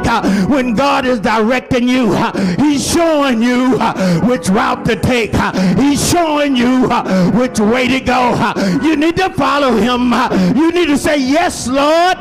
when 0.49 0.73
God 0.73 1.05
is 1.05 1.19
directing 1.19 1.87
you. 1.87 2.13
He's 2.57 2.85
showing 2.89 3.41
you 3.41 3.77
which 4.27 4.49
route 4.49 4.85
to 4.85 4.95
take. 4.95 5.33
He's 5.77 6.09
showing 6.09 6.55
you 6.55 6.87
which 7.33 7.59
way 7.59 7.87
to 7.87 7.99
go. 7.99 8.53
You 8.81 8.95
need 8.95 9.17
to 9.17 9.29
follow 9.33 9.75
him. 9.75 10.11
You 10.55 10.71
need 10.71 10.87
to 10.87 10.97
say, 10.97 11.17
Yes, 11.17 11.67
Lord. 11.67 12.17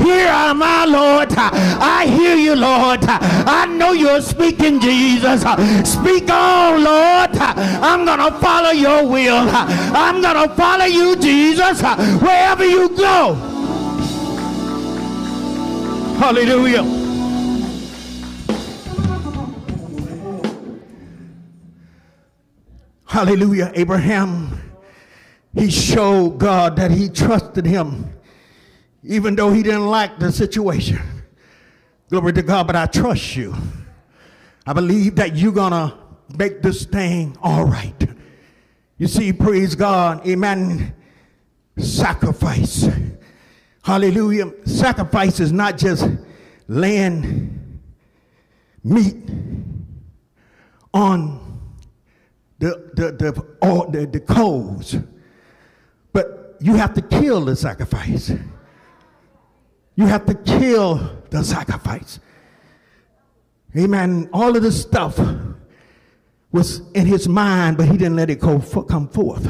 Here 0.00 0.28
am 0.28 0.62
I, 0.62 0.84
Lord. 0.86 1.32
I 1.36 2.06
hear 2.06 2.36
you, 2.36 2.56
Lord. 2.56 3.00
I 3.18 3.66
know 3.66 3.92
you're 3.92 4.20
speaking, 4.20 4.80
Jesus. 4.80 5.42
Speak 5.90 6.30
on, 6.30 6.84
Lord. 6.84 7.30
I'm 7.36 8.04
going 8.04 8.18
to 8.18 8.38
follow 8.38 8.70
your 8.70 9.06
will. 9.06 9.48
I'm 9.50 10.22
going 10.22 10.48
to 10.48 10.54
follow 10.54 10.84
you, 10.84 11.16
Jesus, 11.16 11.82
wherever 12.20 12.64
you 12.64 12.88
go. 12.96 13.34
Hallelujah. 16.18 16.82
Hallelujah. 23.06 23.72
Abraham, 23.74 24.60
he 25.54 25.70
showed 25.70 26.38
God 26.38 26.76
that 26.76 26.90
he 26.90 27.08
trusted 27.08 27.66
him, 27.66 28.08
even 29.02 29.34
though 29.34 29.50
he 29.50 29.62
didn't 29.62 29.88
like 29.88 30.18
the 30.18 30.30
situation. 30.30 31.19
Glory 32.10 32.32
to 32.32 32.42
God, 32.42 32.66
but 32.66 32.74
I 32.74 32.86
trust 32.86 33.36
you. 33.36 33.54
I 34.66 34.72
believe 34.72 35.14
that 35.14 35.36
you're 35.36 35.52
going 35.52 35.70
to 35.70 35.96
make 36.36 36.60
this 36.60 36.84
thing 36.84 37.36
all 37.40 37.64
right. 37.64 37.94
You 38.98 39.06
see, 39.06 39.32
praise 39.32 39.76
God, 39.76 40.26
amen. 40.26 40.92
Sacrifice. 41.78 42.88
Hallelujah. 43.84 44.52
Sacrifice 44.66 45.38
is 45.38 45.52
not 45.52 45.78
just 45.78 46.08
laying 46.66 47.80
meat 48.82 49.30
on 50.92 51.60
the, 52.58 52.90
the, 52.94 53.12
the, 53.12 53.90
the, 53.92 54.06
the 54.06 54.20
coals. 54.20 54.96
But 56.12 56.56
you 56.60 56.74
have 56.74 56.92
to 56.94 57.02
kill 57.02 57.44
the 57.44 57.54
sacrifice. 57.54 58.32
You 60.00 60.06
have 60.06 60.24
to 60.24 60.34
kill 60.34 60.94
the 61.28 61.44
sacrifice. 61.44 62.20
Amen. 63.76 64.30
All 64.32 64.56
of 64.56 64.62
this 64.62 64.80
stuff 64.80 65.20
was 66.50 66.80
in 66.92 67.04
his 67.04 67.28
mind, 67.28 67.76
but 67.76 67.86
he 67.86 67.98
didn't 67.98 68.16
let 68.16 68.30
it 68.30 68.40
go 68.40 68.60
come 68.60 69.08
forth. 69.08 69.46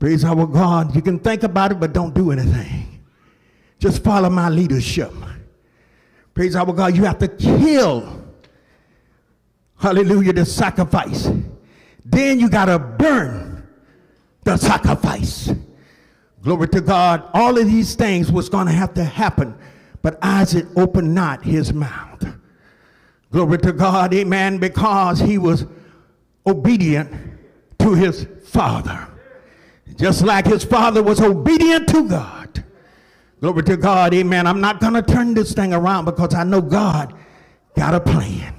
Praise 0.00 0.24
our 0.24 0.48
God. 0.48 0.96
You 0.96 1.00
can 1.00 1.20
think 1.20 1.44
about 1.44 1.70
it, 1.70 1.78
but 1.78 1.92
don't 1.92 2.12
do 2.12 2.32
anything. 2.32 3.04
Just 3.78 4.02
follow 4.02 4.28
my 4.30 4.48
leadership. 4.48 5.12
Praise 6.34 6.56
our 6.56 6.72
God. 6.72 6.96
You 6.96 7.04
have 7.04 7.20
to 7.20 7.28
kill, 7.28 8.24
hallelujah, 9.78 10.32
the 10.32 10.44
sacrifice. 10.44 11.30
Then 12.04 12.40
you 12.40 12.50
got 12.50 12.64
to 12.64 12.80
burn 12.80 13.64
the 14.42 14.56
sacrifice. 14.56 15.52
Glory 16.46 16.68
to 16.68 16.80
God. 16.80 17.28
All 17.34 17.58
of 17.58 17.66
these 17.66 17.96
things 17.96 18.30
was 18.30 18.48
going 18.48 18.68
to 18.68 18.72
have 18.72 18.94
to 18.94 19.02
happen. 19.02 19.58
But 20.00 20.16
Isaac 20.22 20.64
opened 20.76 21.12
not 21.12 21.42
his 21.42 21.72
mouth. 21.72 22.24
Glory 23.32 23.58
to 23.58 23.72
God. 23.72 24.14
Amen. 24.14 24.58
Because 24.58 25.18
he 25.18 25.38
was 25.38 25.66
obedient 26.46 27.12
to 27.80 27.94
his 27.94 28.28
father. 28.44 29.08
Just 29.96 30.22
like 30.22 30.46
his 30.46 30.62
father 30.62 31.02
was 31.02 31.20
obedient 31.20 31.88
to 31.88 32.08
God. 32.08 32.62
Glory 33.40 33.64
to 33.64 33.76
God. 33.76 34.14
Amen. 34.14 34.46
I'm 34.46 34.60
not 34.60 34.78
going 34.78 34.94
to 34.94 35.02
turn 35.02 35.34
this 35.34 35.52
thing 35.52 35.74
around 35.74 36.04
because 36.04 36.32
I 36.32 36.44
know 36.44 36.60
God 36.60 37.12
got 37.76 37.92
a 37.92 38.00
plan. 38.00 38.54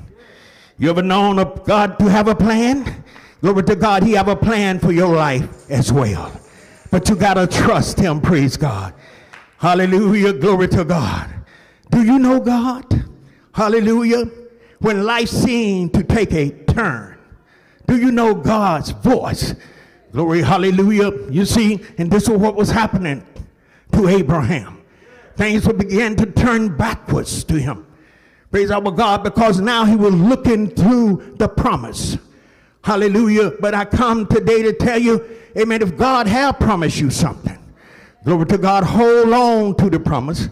You 0.78 0.90
ever 0.90 1.02
known 1.02 1.40
of 1.40 1.64
God 1.64 1.98
to 2.00 2.10
have 2.10 2.28
a 2.28 2.36
plan? 2.36 3.06
Glory 3.40 3.64
to 3.64 3.78
God, 3.78 4.04
He 4.04 4.12
have 4.12 4.28
a 4.28 4.36
plan 4.36 4.78
for 4.78 4.92
your 4.92 5.16
life 5.16 5.72
as 5.72 5.94
well. 5.94 6.38
But 6.92 7.10
you 7.10 7.16
got 7.16 7.36
to 7.36 7.48
trust 7.48 8.00
Him, 8.00 8.22
praise 8.22 8.58
God. 8.58 8.94
Hallelujah, 9.58 10.34
glory 10.34 10.68
to 10.70 10.86
God. 10.86 11.30
Do 11.90 12.04
you 12.04 12.20
know 12.20 12.40
God? 12.40 13.06
Hallelujah. 13.54 14.30
When 14.80 15.04
life 15.04 15.30
seemed 15.30 15.94
to 15.96 16.04
take 16.04 16.34
a 16.34 16.52
turn, 16.66 17.18
do 17.88 17.98
you 17.98 18.12
know 18.12 18.36
God's 18.36 18.92
voice? 18.92 19.56
Glory, 20.12 20.42
hallelujah. 20.42 21.12
You 21.30 21.46
see, 21.46 21.84
and 21.98 22.12
this 22.12 22.24
is 22.24 22.30
what 22.30 22.56
was 22.56 22.70
happening 22.70 23.26
to 23.94 24.08
Abraham. 24.08 24.84
Things 25.36 25.68
begin 25.68 26.16
to 26.18 26.26
turn 26.26 26.76
backwards 26.76 27.44
to 27.46 27.60
him. 27.60 27.86
Praise 28.52 28.72
our 28.72 28.92
God, 28.92 29.24
because 29.24 29.60
now 29.60 29.86
he 29.86 29.96
was 29.96 30.14
looking 30.14 30.70
through 30.70 31.36
the 31.38 31.48
promise. 31.48 32.18
Hallelujah. 32.84 33.52
But 33.60 33.76
I 33.76 33.86
come 33.86 34.26
today 34.28 34.64
to 34.64 34.74
tell 34.74 35.00
you, 35.00 35.26
amen, 35.58 35.82
if 35.82 35.98
God 35.98 36.28
have 36.28 36.60
promised 36.60 37.00
you 37.00 37.10
something, 37.10 37.58
glory 38.24 38.46
to 38.48 38.58
God, 38.58 38.84
hold 38.84 39.34
on 39.34 39.76
to 39.78 39.90
the 39.90 40.00
promise, 40.00 40.50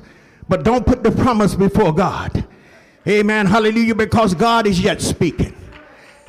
but 0.48 0.64
don't 0.64 0.86
put 0.86 1.04
the 1.04 1.12
promise 1.12 1.56
before 1.56 1.94
God. 1.94 2.46
Amen. 3.08 3.46
Hallelujah. 3.46 3.96
Because 3.96 4.34
God 4.34 4.66
is 4.66 4.80
yet 4.80 5.02
speaking. 5.02 5.56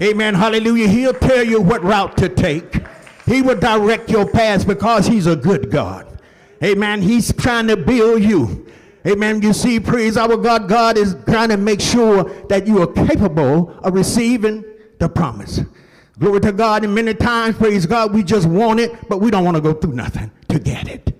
Amen. 0.00 0.34
Hallelujah. 0.34 0.88
He'll 0.88 1.14
tell 1.14 1.42
you 1.42 1.60
what 1.60 1.82
route 1.82 2.16
to 2.18 2.28
take. 2.28 2.86
He 3.24 3.42
will 3.42 3.58
direct 3.58 4.10
your 4.10 4.28
path 4.28 4.66
because 4.66 5.06
he's 5.06 5.26
a 5.26 5.36
good 5.36 5.70
God. 5.70 6.06
Amen. 6.62 7.00
He's 7.00 7.32
trying 7.32 7.66
to 7.68 7.76
build 7.76 8.22
you. 8.22 8.66
Amen. 9.06 9.40
You 9.40 9.52
see, 9.52 9.80
praise 9.80 10.16
our 10.16 10.36
God. 10.36 10.68
God 10.68 10.98
is 10.98 11.16
trying 11.26 11.48
to 11.48 11.56
make 11.56 11.80
sure 11.80 12.24
that 12.48 12.66
you 12.66 12.82
are 12.82 12.86
capable 12.86 13.70
of 13.82 13.94
receiving 13.94 14.64
the 14.98 15.08
promise. 15.08 15.60
Glory 16.18 16.40
to 16.40 16.52
God. 16.52 16.84
And 16.84 16.94
many 16.94 17.14
times, 17.14 17.56
praise 17.56 17.86
God, 17.86 18.14
we 18.14 18.22
just 18.22 18.48
want 18.48 18.80
it, 18.80 19.08
but 19.08 19.18
we 19.18 19.30
don't 19.30 19.44
want 19.44 19.56
to 19.56 19.60
go 19.60 19.74
through 19.74 19.92
nothing 19.92 20.30
to 20.48 20.58
get 20.58 20.88
it. 20.88 21.18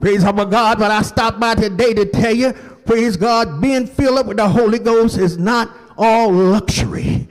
Praise 0.00 0.24
our 0.24 0.44
God. 0.46 0.78
But 0.78 0.90
I 0.90 1.02
stopped 1.02 1.38
by 1.38 1.54
today 1.54 1.92
to 1.94 2.06
tell 2.06 2.34
you, 2.34 2.52
praise 2.86 3.16
God, 3.16 3.60
being 3.60 3.86
filled 3.86 4.18
up 4.18 4.26
with 4.26 4.38
the 4.38 4.48
Holy 4.48 4.78
Ghost 4.78 5.18
is 5.18 5.36
not 5.36 5.70
all 5.96 6.32
luxury. 6.32 7.28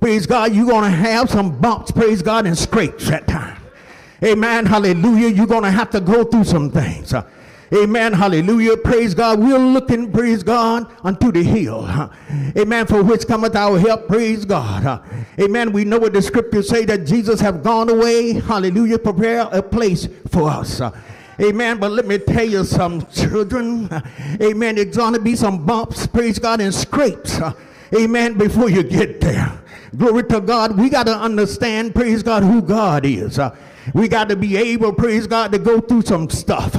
Praise 0.00 0.26
God, 0.26 0.54
you're 0.54 0.66
going 0.66 0.90
to 0.90 0.96
have 0.96 1.28
some 1.28 1.58
bumps, 1.60 1.90
praise 1.90 2.22
God, 2.22 2.46
and 2.46 2.56
scrapes 2.56 3.10
at 3.10 3.26
times. 3.26 3.58
Amen. 4.22 4.66
Hallelujah. 4.66 5.28
You're 5.28 5.46
going 5.46 5.62
to 5.62 5.70
have 5.70 5.90
to 5.90 6.00
go 6.00 6.24
through 6.24 6.44
some 6.44 6.70
things. 6.70 7.14
Uh, 7.14 7.28
Amen. 7.72 8.12
Hallelujah. 8.12 8.76
Praise 8.76 9.14
God. 9.14 9.38
We're 9.38 9.58
looking, 9.58 10.10
praise 10.10 10.42
God, 10.42 10.92
unto 11.04 11.30
the 11.30 11.42
hill. 11.42 11.88
Amen. 12.56 12.86
For 12.86 13.02
which 13.02 13.26
cometh 13.28 13.54
our 13.54 13.78
help. 13.78 14.08
Praise 14.08 14.44
God. 14.44 15.02
Amen. 15.40 15.70
We 15.70 15.84
know 15.84 15.98
what 15.98 16.12
the 16.12 16.22
scriptures 16.22 16.68
say 16.68 16.84
that 16.86 17.06
Jesus 17.06 17.40
have 17.40 17.62
gone 17.62 17.88
away. 17.88 18.32
Hallelujah. 18.32 18.98
Prepare 18.98 19.48
a 19.52 19.62
place 19.62 20.08
for 20.28 20.50
us. 20.50 20.80
Amen. 21.40 21.78
But 21.78 21.92
let 21.92 22.06
me 22.06 22.18
tell 22.18 22.44
you 22.44 22.64
some 22.64 23.06
children. 23.06 23.88
Amen. 24.42 24.76
It's 24.76 24.96
going 24.96 25.14
to 25.14 25.20
be 25.20 25.36
some 25.36 25.64
bumps, 25.64 26.08
praise 26.08 26.40
God, 26.40 26.60
and 26.60 26.74
scrapes. 26.74 27.40
Amen. 27.94 28.36
Before 28.36 28.68
you 28.68 28.82
get 28.82 29.20
there. 29.20 29.62
Glory 29.96 30.24
to 30.24 30.40
God. 30.40 30.76
We 30.76 30.88
got 30.88 31.06
to 31.06 31.16
understand, 31.16 31.94
praise 31.94 32.22
God, 32.22 32.42
who 32.42 32.62
God 32.62 33.06
is. 33.06 33.38
We 33.94 34.08
got 34.08 34.28
to 34.28 34.36
be 34.36 34.56
able, 34.56 34.92
praise 34.92 35.26
God, 35.26 35.52
to 35.52 35.58
go 35.58 35.80
through 35.80 36.02
some 36.02 36.28
stuff. 36.30 36.74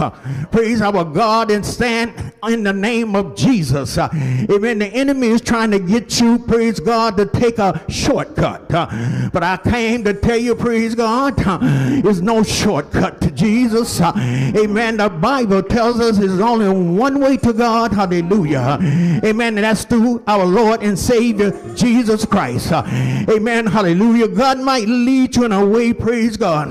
Praise 0.51 0.81
our 0.81 1.03
God 1.03 1.51
and 1.51 1.65
stand 1.65 2.30
in 2.47 2.63
the 2.63 2.73
name 2.73 3.15
of 3.15 3.35
Jesus. 3.35 3.97
Uh, 3.97 4.09
amen. 4.13 4.79
The 4.79 4.87
enemy 4.87 5.27
is 5.27 5.41
trying 5.41 5.71
to 5.71 5.79
get 5.79 6.19
you, 6.19 6.39
praise 6.39 6.79
God, 6.79 7.17
to 7.17 7.25
take 7.25 7.59
a 7.59 7.83
shortcut. 7.89 8.73
Uh, 8.73 9.29
but 9.31 9.43
I 9.43 9.57
came 9.57 10.03
to 10.05 10.13
tell 10.13 10.37
you, 10.37 10.55
praise 10.55 10.95
God, 10.95 11.35
uh, 11.45 11.57
there's 12.01 12.21
no 12.21 12.43
shortcut 12.43 13.21
to 13.21 13.31
Jesus. 13.31 14.01
Amen. 14.01 14.97
The 14.97 15.09
Bible 15.09 15.63
tells 15.63 15.99
us 15.99 16.17
there's 16.17 16.39
only 16.39 16.69
one 16.69 17.19
way 17.19 17.37
to 17.37 17.53
God. 17.53 17.93
Hallelujah. 17.93 18.79
Amen. 19.23 19.57
And 19.57 19.63
that's 19.63 19.85
through 19.85 20.23
our 20.27 20.45
Lord 20.45 20.81
and 20.81 20.97
Savior, 20.97 21.51
Jesus 21.75 22.25
Christ. 22.25 22.71
Amen. 22.71 23.67
Hallelujah. 23.67 24.27
God 24.27 24.59
might 24.59 24.87
lead 24.87 25.35
you 25.35 25.45
in 25.45 25.51
a 25.51 25.65
way, 25.65 25.93
praise 25.93 26.37
God 26.37 26.61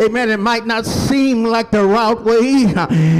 Amen. 0.00 0.30
It 0.30 0.40
might 0.40 0.66
not 0.66 0.86
seem 0.86 1.44
like 1.44 1.70
the 1.70 1.84
right 1.84 2.18
way, 2.20 2.72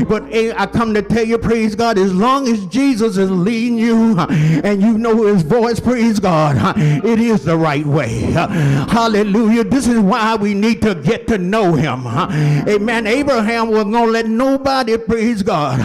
but 0.05 0.23
I 0.33 0.67
come 0.67 0.95
to 0.95 1.03
tell 1.03 1.25
you, 1.25 1.39
praise 1.39 1.75
God, 1.79 1.97
as 1.97 2.13
long 2.13 2.49
as 2.49 2.67
Jesus 2.67 3.17
is 3.17 3.31
leading 3.31 3.79
you 3.79 4.19
and 4.19 4.83
you 4.83 4.99
know 4.99 5.23
his 5.27 5.43
voice, 5.43 5.79
praise 5.79 6.19
God, 6.19 6.57
it 6.77 7.21
is 7.21 7.45
the 7.45 7.57
right 7.57 7.87
way. 7.87 8.21
Hallelujah. 8.91 9.63
This 9.65 9.87
is 9.87 10.01
why 10.01 10.35
we 10.35 10.55
need 10.55 10.83
to 10.83 10.97
get 10.97 11.29
to 11.29 11.39
know 11.39 11.75
him. 11.75 12.07
Amen. 12.07 13.07
Abraham 13.07 13.69
was 13.69 13.85
going 13.85 14.07
to 14.07 14.11
let 14.11 14.27
nobody, 14.27 14.99
praise 14.99 15.43
God, 15.43 15.79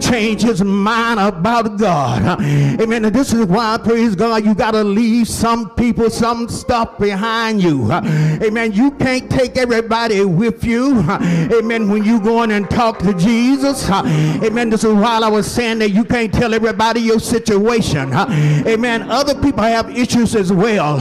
change 0.00 0.42
his 0.42 0.62
mind 0.62 1.18
about 1.18 1.78
God. 1.78 2.40
Amen. 2.42 3.06
And 3.06 3.16
this 3.16 3.32
is 3.32 3.46
why, 3.46 3.78
praise 3.82 4.14
God, 4.14 4.44
you 4.44 4.54
got 4.54 4.72
to 4.72 4.84
leave 4.84 5.26
some 5.26 5.70
people, 5.70 6.10
some 6.10 6.48
stuff 6.48 6.98
behind 6.98 7.62
you. 7.62 7.90
Amen. 7.90 8.72
You 8.72 8.90
can't 8.92 9.30
take 9.30 9.56
everybody 9.56 10.22
with 10.22 10.64
you. 10.64 11.00
Amen. 11.00 11.88
When 11.88 12.04
you 12.04 12.20
go 12.20 12.42
in 12.42 12.50
and 12.50 12.68
talk 12.68 12.98
to 12.98 13.14
Jesus. 13.14 13.88
Amen. 13.90 14.68
This 14.68 14.84
is 14.84 14.92
why 14.92 15.29
was 15.30 15.50
saying 15.50 15.78
that 15.80 15.90
you 15.90 16.04
can't 16.04 16.32
tell 16.32 16.52
everybody 16.54 17.00
your 17.00 17.20
situation. 17.20 18.12
Amen. 18.12 19.10
Other 19.10 19.34
people 19.40 19.62
have 19.64 19.96
issues 19.96 20.34
as 20.34 20.52
well. 20.52 21.00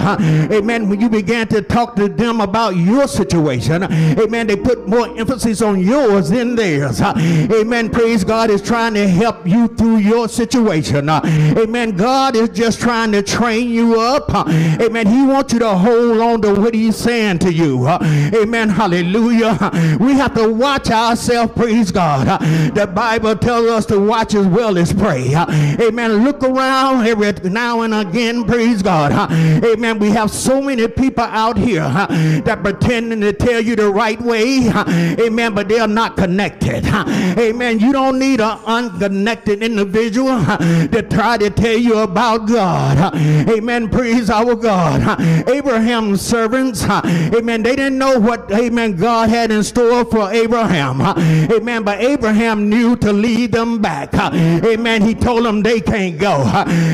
Amen. 0.52 0.90
When 0.90 1.02
you 1.02 1.10
began 1.10 1.48
to 1.50 1.62
talk 1.62 1.96
to 1.96 2.08
them 2.08 2.42
about 2.42 2.76
your 2.76 3.08
situation, 3.08 3.84
amen, 3.84 4.48
they 4.48 4.56
put 4.56 4.88
more 4.88 5.18
emphasis 5.18 5.62
on 5.62 5.80
yours 5.80 6.30
than 6.30 6.56
theirs. 6.56 7.02
Amen. 7.02 7.90
Praise 7.90 8.24
God 8.24 8.50
is 8.50 8.62
trying 8.62 8.94
to 8.94 9.08
help 9.08 9.48
you 9.48 9.68
through 9.68 9.98
your 9.98 10.28
situation. 10.30 11.10
Amen. 11.10 11.96
God 11.96 12.36
is 12.36 12.50
just 12.50 12.80
trying 12.80 13.12
to 13.14 13.22
train 13.22 13.70
you 13.70 14.00
up. 14.00 14.30
Amen. 14.30 15.08
He 15.08 15.26
wants 15.26 15.54
you 15.54 15.60
to 15.60 15.76
hold 15.76 16.20
on 16.20 16.42
to 16.44 16.54
what 16.60 16.74
he's 16.74 16.96
saying 16.96 17.40
to 17.40 17.52
you. 17.54 17.88
Amen. 17.88 18.70
Hallelujah. 18.70 19.98
We 20.00 20.14
have 20.14 20.34
to 20.36 20.52
watch 20.52 20.90
ourselves. 20.90 21.54
Praise 21.54 21.92
God. 21.92 22.40
The 22.76 22.86
Bible 22.88 23.36
tells 23.36 23.68
us 23.68 23.86
to 23.88 24.00
watch 24.00 24.19
as 24.28 24.46
well 24.48 24.78
as 24.78 24.94
pray. 24.94 25.34
Amen. 25.36 26.24
Look 26.24 26.44
around 26.44 27.08
every 27.08 27.32
now 27.50 27.82
and 27.82 27.94
again. 27.94 28.44
Praise 28.44 28.82
God. 28.82 29.12
Amen. 29.32 30.00
We 30.00 30.10
have 30.10 30.30
so 30.32 30.62
many 30.62 30.88
people 30.88 31.24
out 31.24 31.58
here 31.58 31.82
that 31.82 32.60
pretending 32.62 33.22
to 33.22 33.34
tell 33.34 33.62
you 33.62 33.76
the 33.76 33.90
right 33.90 34.22
way. 34.22 34.70
Amen. 34.70 35.54
But 35.54 35.68
they 35.68 35.80
are 35.80 35.88
not 35.88 36.18
connected. 36.18 36.86
Amen. 36.86 37.80
You 37.80 37.92
don't 37.92 38.20
need 38.20 38.42
an 38.42 38.60
unconnected 38.66 39.64
individual 39.64 40.44
to 40.46 41.08
try 41.10 41.38
to 41.38 41.50
tell 41.50 41.78
you 41.78 42.00
about 42.00 42.48
God. 42.48 43.16
Amen. 43.50 43.90
Praise 43.90 44.30
our 44.30 44.56
God. 44.56 45.20
Abraham's 45.50 46.22
servants. 46.22 46.84
Amen. 46.84 47.64
They 47.64 47.76
didn't 47.76 47.98
know 47.98 48.20
what, 48.20 48.52
amen, 48.52 48.96
God 48.96 49.30
had 49.30 49.52
in 49.52 49.64
store 49.64 50.06
for 50.06 50.32
Abraham. 50.32 51.02
Amen. 51.02 51.84
But 51.84 52.02
Abraham 52.02 52.70
knew 52.70 52.96
to 52.98 53.14
lead 53.14 53.52
them 53.52 53.82
back. 53.82 54.09
Amen. 54.14 55.02
He 55.02 55.16
told 55.16 55.46
them 55.46 55.62
they 55.62 55.80
can't 55.82 56.18
go. 56.18 56.44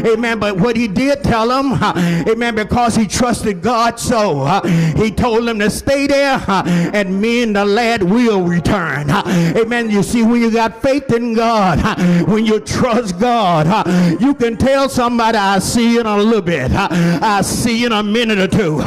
Amen. 0.06 0.40
But 0.40 0.58
what 0.58 0.76
he 0.76 0.88
did 0.88 1.24
tell 1.24 1.48
them, 1.48 1.74
amen, 2.28 2.56
because 2.56 2.96
he 2.96 3.08
trusted 3.08 3.62
God 3.62 4.00
so, 4.00 4.62
he 4.96 5.12
told 5.12 5.48
them 5.48 5.60
to 5.60 5.70
stay 5.70 6.08
there 6.08 6.44
and 6.48 7.22
me 7.22 7.44
and 7.44 7.56
the 7.56 7.66
lad 7.66 8.04
will 8.04 8.42
return. 8.42 9.10
Amen. 9.10 9.90
You 9.90 10.04
see, 10.04 10.24
when 10.24 10.42
you 10.42 10.52
got 10.52 10.82
faith 10.82 11.12
in 11.14 11.34
God, 11.34 11.80
when 12.28 12.46
you 12.46 12.60
trust 12.60 13.20
God, 13.20 13.68
you 14.22 14.34
can 14.34 14.58
tell 14.58 14.90
somebody, 14.90 15.38
I 15.38 15.60
see 15.60 16.00
in 16.00 16.06
a 16.06 16.18
little 16.18 16.42
bit. 16.42 16.72
I 16.72 17.42
see 17.42 17.86
in 17.86 17.92
a 17.92 18.04
minute 18.04 18.40
or 18.40 18.48
two 18.48 18.78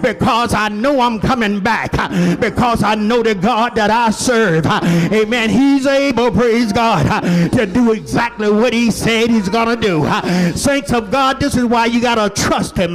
because 0.00 0.54
I 0.54 0.68
know 0.68 1.00
I'm 1.00 1.20
coming 1.20 1.60
back 1.60 1.92
because 2.40 2.82
I 2.82 2.94
know 2.94 3.22
the 3.22 3.34
God 3.34 3.74
that 3.74 3.90
I 3.90 4.10
serve. 4.10 4.66
Amen. 4.66 5.50
He's 5.50 5.86
able, 5.86 6.30
praise 6.30 6.72
God, 6.72 7.20
to 7.52 7.65
do 7.72 7.92
exactly 7.92 8.50
what 8.50 8.72
he 8.72 8.90
said 8.90 9.30
he's 9.30 9.48
going 9.48 9.78
to 9.78 9.80
do. 9.80 10.56
Saints 10.56 10.92
of 10.92 11.10
God, 11.10 11.40
this 11.40 11.56
is 11.56 11.64
why 11.64 11.86
you 11.86 12.00
got 12.00 12.16
to 12.16 12.42
trust 12.42 12.76
him 12.76 12.94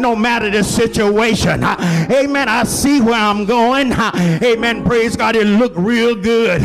no 0.00 0.14
matter 0.16 0.50
the 0.50 0.62
situation. 0.62 1.62
Amen. 1.64 2.48
I 2.48 2.64
see 2.64 3.00
where 3.00 3.20
I'm 3.20 3.44
going. 3.44 3.92
Amen. 3.92 4.84
Praise 4.84 5.16
God. 5.16 5.36
It 5.36 5.46
look 5.46 5.72
real 5.76 6.14
good. 6.14 6.62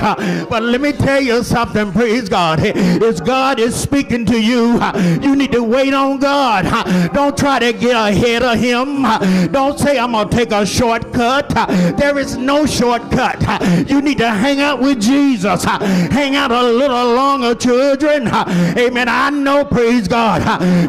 But 0.49 0.63
let 0.63 0.81
me 0.81 0.91
tell 0.91 1.21
you 1.21 1.43
something. 1.43 1.91
Praise 1.91 2.29
God. 2.29 2.59
As 2.59 3.19
God 3.21 3.59
is 3.59 3.75
speaking 3.75 4.25
to 4.27 4.39
you, 4.41 4.79
you 5.21 5.35
need 5.35 5.51
to 5.51 5.63
wait 5.63 5.93
on 5.93 6.19
God. 6.19 6.65
Don't 7.13 7.37
try 7.37 7.59
to 7.59 7.73
get 7.73 7.95
ahead 7.95 8.43
of 8.43 8.59
him. 8.59 9.03
Don't 9.51 9.77
say 9.79 9.97
I'm 9.97 10.11
going 10.11 10.29
to 10.29 10.35
take 10.35 10.51
a 10.51 10.65
shortcut. 10.65 11.49
There 11.97 12.17
is 12.17 12.37
no 12.37 12.65
shortcut. 12.65 13.41
You 13.89 14.01
need 14.01 14.17
to 14.19 14.29
hang 14.29 14.61
out 14.61 14.81
with 14.81 15.01
Jesus. 15.01 15.63
Hang 15.63 16.35
out 16.35 16.51
a 16.51 16.61
little 16.61 17.15
longer, 17.15 17.40
children. 17.59 18.27
Amen. 18.27 19.09
I 19.09 19.29
know, 19.29 19.65
praise 19.65 20.07
God, 20.07 20.41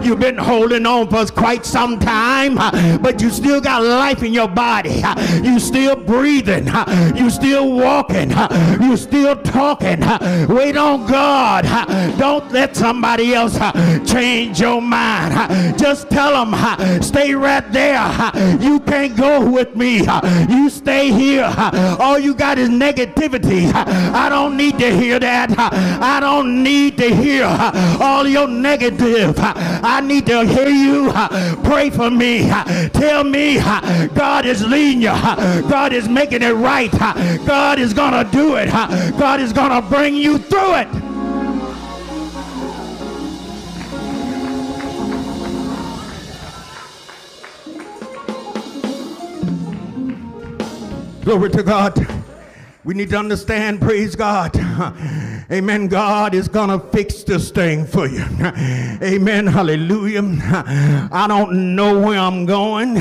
you've 0.05 0.20
been 0.20 0.39
holding 0.39 0.87
on 0.87 1.09
for 1.09 1.24
quite 1.27 1.65
some 1.65 1.99
time, 1.99 2.57
but 3.01 3.20
you 3.20 3.31
still 3.31 3.61
got 3.61 3.83
life 3.83 4.23
in 4.23 4.33
your 4.33 4.49
body. 4.49 5.03
You 5.43 5.59
still 5.59 5.97
breathing. 5.97 6.66
You 7.16 7.31
still 7.31 7.73
walking. 7.73 8.31
You 8.81 8.97
still 8.97 9.37
talking. 9.37 10.01
Wait 10.49 10.77
on 10.77 11.07
God. 11.07 11.65
Don't 12.19 12.51
let 12.53 12.77
somebody 12.77 13.35
else 13.35 13.59
change 14.11 14.61
your 14.61 14.81
mind. 14.81 15.79
Just 15.79 16.11
tell 16.11 16.45
them, 16.45 17.03
stay 17.03 17.35
right 17.35 17.70
there. 17.73 18.03
You 18.61 18.81
can't 18.81 19.16
go 19.16 19.49
with 19.49 19.74
me. 19.77 20.07
You 20.49 20.70
stay 20.70 21.11
here. 21.12 21.53
All 21.99 22.19
you 22.19 22.35
got 22.35 22.59
is 22.59 22.69
negativity. 22.69 23.73
I 23.73 24.29
don't 24.29 24.57
need 24.57 24.79
to 24.79 24.95
hear 24.95 25.19
that. 25.19 25.51
I 25.59 26.20
don't 26.20 26.41
need 26.43 26.97
to 26.98 27.14
hear 27.14 27.44
all 28.01 28.27
your 28.27 28.48
negative. 28.48 29.35
I 29.39 30.01
need 30.01 30.27
to 30.27 30.44
hear 30.44 30.69
you 30.69 31.12
pray 31.64 31.90
for 31.90 32.10
me. 32.10 32.48
Tell 32.93 33.24
me 33.24 33.59
God 33.59 34.47
is 34.47 34.66
leading 34.66 35.02
you. 35.02 35.09
God 35.09 35.93
is 35.93 36.09
making 36.09 36.43
it 36.43 36.52
right. 36.52 36.90
God 37.47 37.78
is 37.78 37.93
going 37.94 38.12
to 38.12 38.31
do 38.31 38.56
it. 38.56 38.70
God 39.19 39.40
is 39.40 39.52
going 39.52 39.70
to 39.70 39.82
bring 39.89 40.14
you 40.14 40.39
through 40.39 40.74
it. 40.77 40.89
Glory 51.24 51.51
to 51.51 51.62
God. 51.62 52.06
We 52.85 52.94
need 52.94 53.10
to 53.10 53.16
understand, 53.16 53.81
praise 53.81 54.16
God. 54.16 54.52
Amen. 55.53 55.87
God 55.87 56.35
is 56.35 56.49
going 56.49 56.70
to 56.70 56.79
fix 56.89 57.24
this 57.24 57.51
thing 57.51 57.85
for 57.85 58.07
you. 58.07 58.24
Amen. 59.03 59.47
Hallelujah. 59.47 60.23
I 61.12 61.27
don't 61.29 61.77
know 61.77 62.01
where 62.01 62.19
I'm 62.19 62.47
going, 62.47 62.95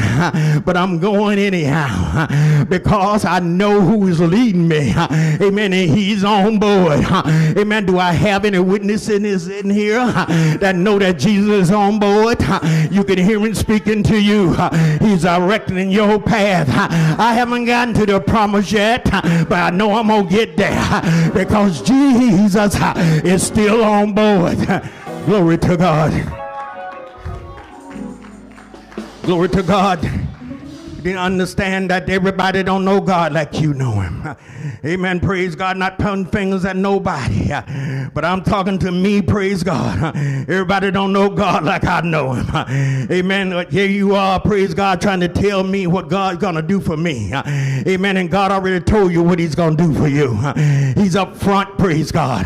but 0.65 0.75
I'm 0.75 0.99
going 0.99 1.39
anyhow 1.39 2.65
because 2.65 3.23
I 3.23 3.39
know 3.39 3.79
who 3.79 4.05
is 4.07 4.19
leading 4.19 4.67
me. 4.67 4.93
Amen. 4.97 5.71
And 5.71 5.89
he's 5.89 6.25
on 6.25 6.59
board. 6.59 7.05
Amen. 7.57 7.85
Do 7.85 7.99
I 7.99 8.11
have 8.11 8.43
any 8.43 8.59
witnesses 8.59 9.47
in 9.47 9.69
here 9.69 10.05
that 10.57 10.75
know 10.75 10.99
that 10.99 11.19
Jesus 11.19 11.69
is 11.69 11.71
on 11.71 11.99
board? 11.99 12.41
You 12.91 13.05
can 13.05 13.17
hear 13.17 13.39
him 13.39 13.55
speaking 13.55 14.03
to 14.03 14.21
you. 14.21 14.53
He's 14.99 15.21
directing 15.21 15.89
your 15.89 16.19
path. 16.19 16.67
I 17.17 17.33
haven't 17.33 17.63
gotten 17.63 17.93
to 17.93 18.05
the 18.05 18.19
promise 18.19 18.73
yet, 18.73 19.05
but 19.05 19.53
I 19.53 19.69
know 19.69 19.93
I'm 19.95 20.07
going 20.07 20.27
to 20.27 20.29
get 20.29 20.57
there 20.57 21.31
because 21.33 21.81
Jesus 21.81 22.40
Jesus 22.41 22.75
is 23.23 23.45
still 23.45 23.83
on 23.83 24.13
board. 24.13 24.57
Glory 25.27 25.59
to 25.59 25.77
God. 25.77 26.11
Glory 29.21 29.49
to 29.49 29.61
God. 29.61 29.99
You 31.03 31.17
understand 31.17 31.89
that 31.89 32.09
everybody 32.09 32.61
don't 32.61 32.85
know 32.85 33.01
God 33.01 33.33
like 33.33 33.59
you 33.59 33.73
know 33.73 33.91
him. 33.91 34.35
Amen. 34.85 35.19
Praise 35.19 35.55
God. 35.55 35.77
Not 35.77 35.97
pointing 35.97 36.31
fingers 36.31 36.63
at 36.63 36.75
nobody. 36.75 37.49
But 38.13 38.23
I'm 38.23 38.43
talking 38.43 38.77
to 38.79 38.91
me. 38.91 39.21
Praise 39.21 39.63
God. 39.63 40.15
Everybody 40.15 40.91
don't 40.91 41.11
know 41.11 41.29
God 41.29 41.63
like 41.63 41.85
I 41.85 42.01
know 42.01 42.33
him. 42.33 42.47
Amen. 43.11 43.65
Here 43.71 43.87
you 43.87 44.15
are. 44.15 44.39
Praise 44.39 44.73
God. 44.73 45.01
Trying 45.01 45.21
to 45.21 45.27
tell 45.27 45.63
me 45.63 45.87
what 45.87 46.07
God's 46.07 46.37
going 46.37 46.55
to 46.55 46.61
do 46.61 46.79
for 46.79 46.97
me. 46.97 47.33
Amen. 47.33 48.17
And 48.17 48.29
God 48.29 48.51
already 48.51 48.83
told 48.83 49.11
you 49.11 49.23
what 49.23 49.39
he's 49.39 49.55
going 49.55 49.77
to 49.77 49.83
do 49.83 49.93
for 49.93 50.07
you. 50.07 50.35
He's 50.93 51.15
up 51.15 51.35
front. 51.35 51.77
Praise 51.79 52.11
God. 52.11 52.45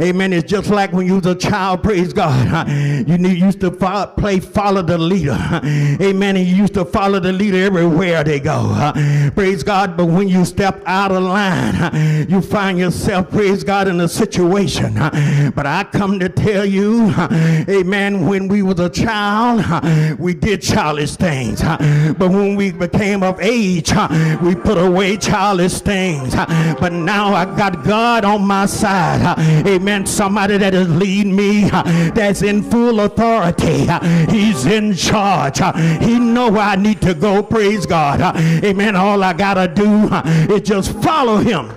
Amen. 0.00 0.32
It's 0.32 0.50
just 0.50 0.70
like 0.70 0.92
when 0.92 1.06
you 1.06 1.16
was 1.16 1.26
a 1.26 1.34
child. 1.34 1.84
Praise 1.84 2.12
God. 2.12 2.68
You 3.08 3.16
used 3.28 3.60
to 3.60 3.70
play 3.70 4.40
follow 4.40 4.82
the 4.82 4.98
leader. 4.98 5.38
Amen. 6.00 6.36
And 6.36 6.46
you 6.46 6.56
used 6.56 6.74
to 6.74 6.84
follow 6.84 7.20
the 7.20 7.32
leader 7.32 7.58
every 7.58 7.83
everywhere 7.84 8.24
they 8.24 8.40
go. 8.40 8.92
Praise 9.34 9.62
God. 9.62 9.96
But 9.96 10.06
when 10.06 10.28
you 10.28 10.44
step 10.44 10.82
out 10.86 11.12
of 11.12 11.22
line, 11.22 12.28
you 12.28 12.40
find 12.40 12.78
yourself, 12.78 13.30
praise 13.30 13.62
God, 13.62 13.88
in 13.88 14.00
a 14.00 14.08
situation. 14.08 14.94
But 14.94 15.66
I 15.66 15.86
come 15.92 16.18
to 16.20 16.28
tell 16.28 16.64
you, 16.64 17.12
amen, 17.68 18.26
when 18.26 18.48
we 18.48 18.62
was 18.62 18.80
a 18.80 18.88
child, 18.88 20.18
we 20.18 20.34
did 20.34 20.62
childish 20.62 21.16
things. 21.16 21.62
But 21.62 22.30
when 22.30 22.56
we 22.56 22.72
became 22.72 23.22
of 23.22 23.40
age, 23.40 23.92
we 24.42 24.54
put 24.54 24.78
away 24.78 25.16
childish 25.16 25.80
things. 25.80 26.34
But 26.34 26.92
now 26.92 27.34
I 27.34 27.44
got 27.44 27.84
God 27.84 28.24
on 28.24 28.46
my 28.46 28.66
side. 28.66 29.38
Amen. 29.66 30.06
Somebody 30.06 30.56
that 30.58 30.74
is 30.74 30.88
leading 30.88 31.36
me, 31.36 31.68
that's 32.14 32.42
in 32.42 32.62
full 32.62 33.00
authority. 33.00 33.86
He's 34.30 34.64
in 34.64 34.94
charge. 34.94 35.58
He 36.02 36.18
know 36.18 36.50
where 36.50 36.62
I 36.62 36.76
need 36.76 37.00
to 37.02 37.14
go. 37.14 37.42
Praise 37.42 37.73
God. 37.86 38.20
uh, 38.20 38.32
Amen. 38.36 38.94
All 38.96 39.22
I 39.22 39.32
gotta 39.32 39.66
do 39.72 40.08
uh, 40.10 40.22
is 40.50 40.62
just 40.62 40.92
follow 41.02 41.38
him. 41.38 41.70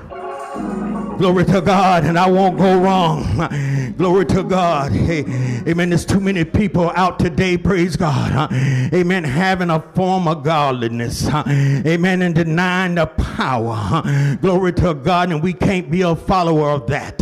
Glory 1.18 1.46
to 1.46 1.62
God, 1.62 2.06
and 2.06 2.18
I 2.18 2.30
won't 2.30 2.58
go 2.58 2.80
wrong. 2.80 3.94
Glory 3.98 4.26
to 4.28 4.44
God. 4.44 4.92
Hey, 4.92 5.22
amen. 5.68 5.90
There's 5.90 6.06
too 6.06 6.20
many 6.20 6.44
people 6.44 6.92
out 6.96 7.18
today, 7.18 7.58
praise 7.58 7.96
God. 7.96 8.52
Amen. 8.94 9.24
Having 9.24 9.72
a 9.72 9.80
form 9.94 10.28
of 10.28 10.44
godliness. 10.44 11.28
Amen. 11.28 12.22
And 12.22 12.36
denying 12.36 12.96
the 12.96 13.08
power. 13.08 14.04
Glory 14.42 14.74
to 14.74 14.94
God, 14.94 15.32
and 15.32 15.42
we 15.42 15.54
can't 15.54 15.90
be 15.90 16.02
a 16.02 16.16
follower 16.16 16.70
of 16.70 16.88
that. 16.88 17.18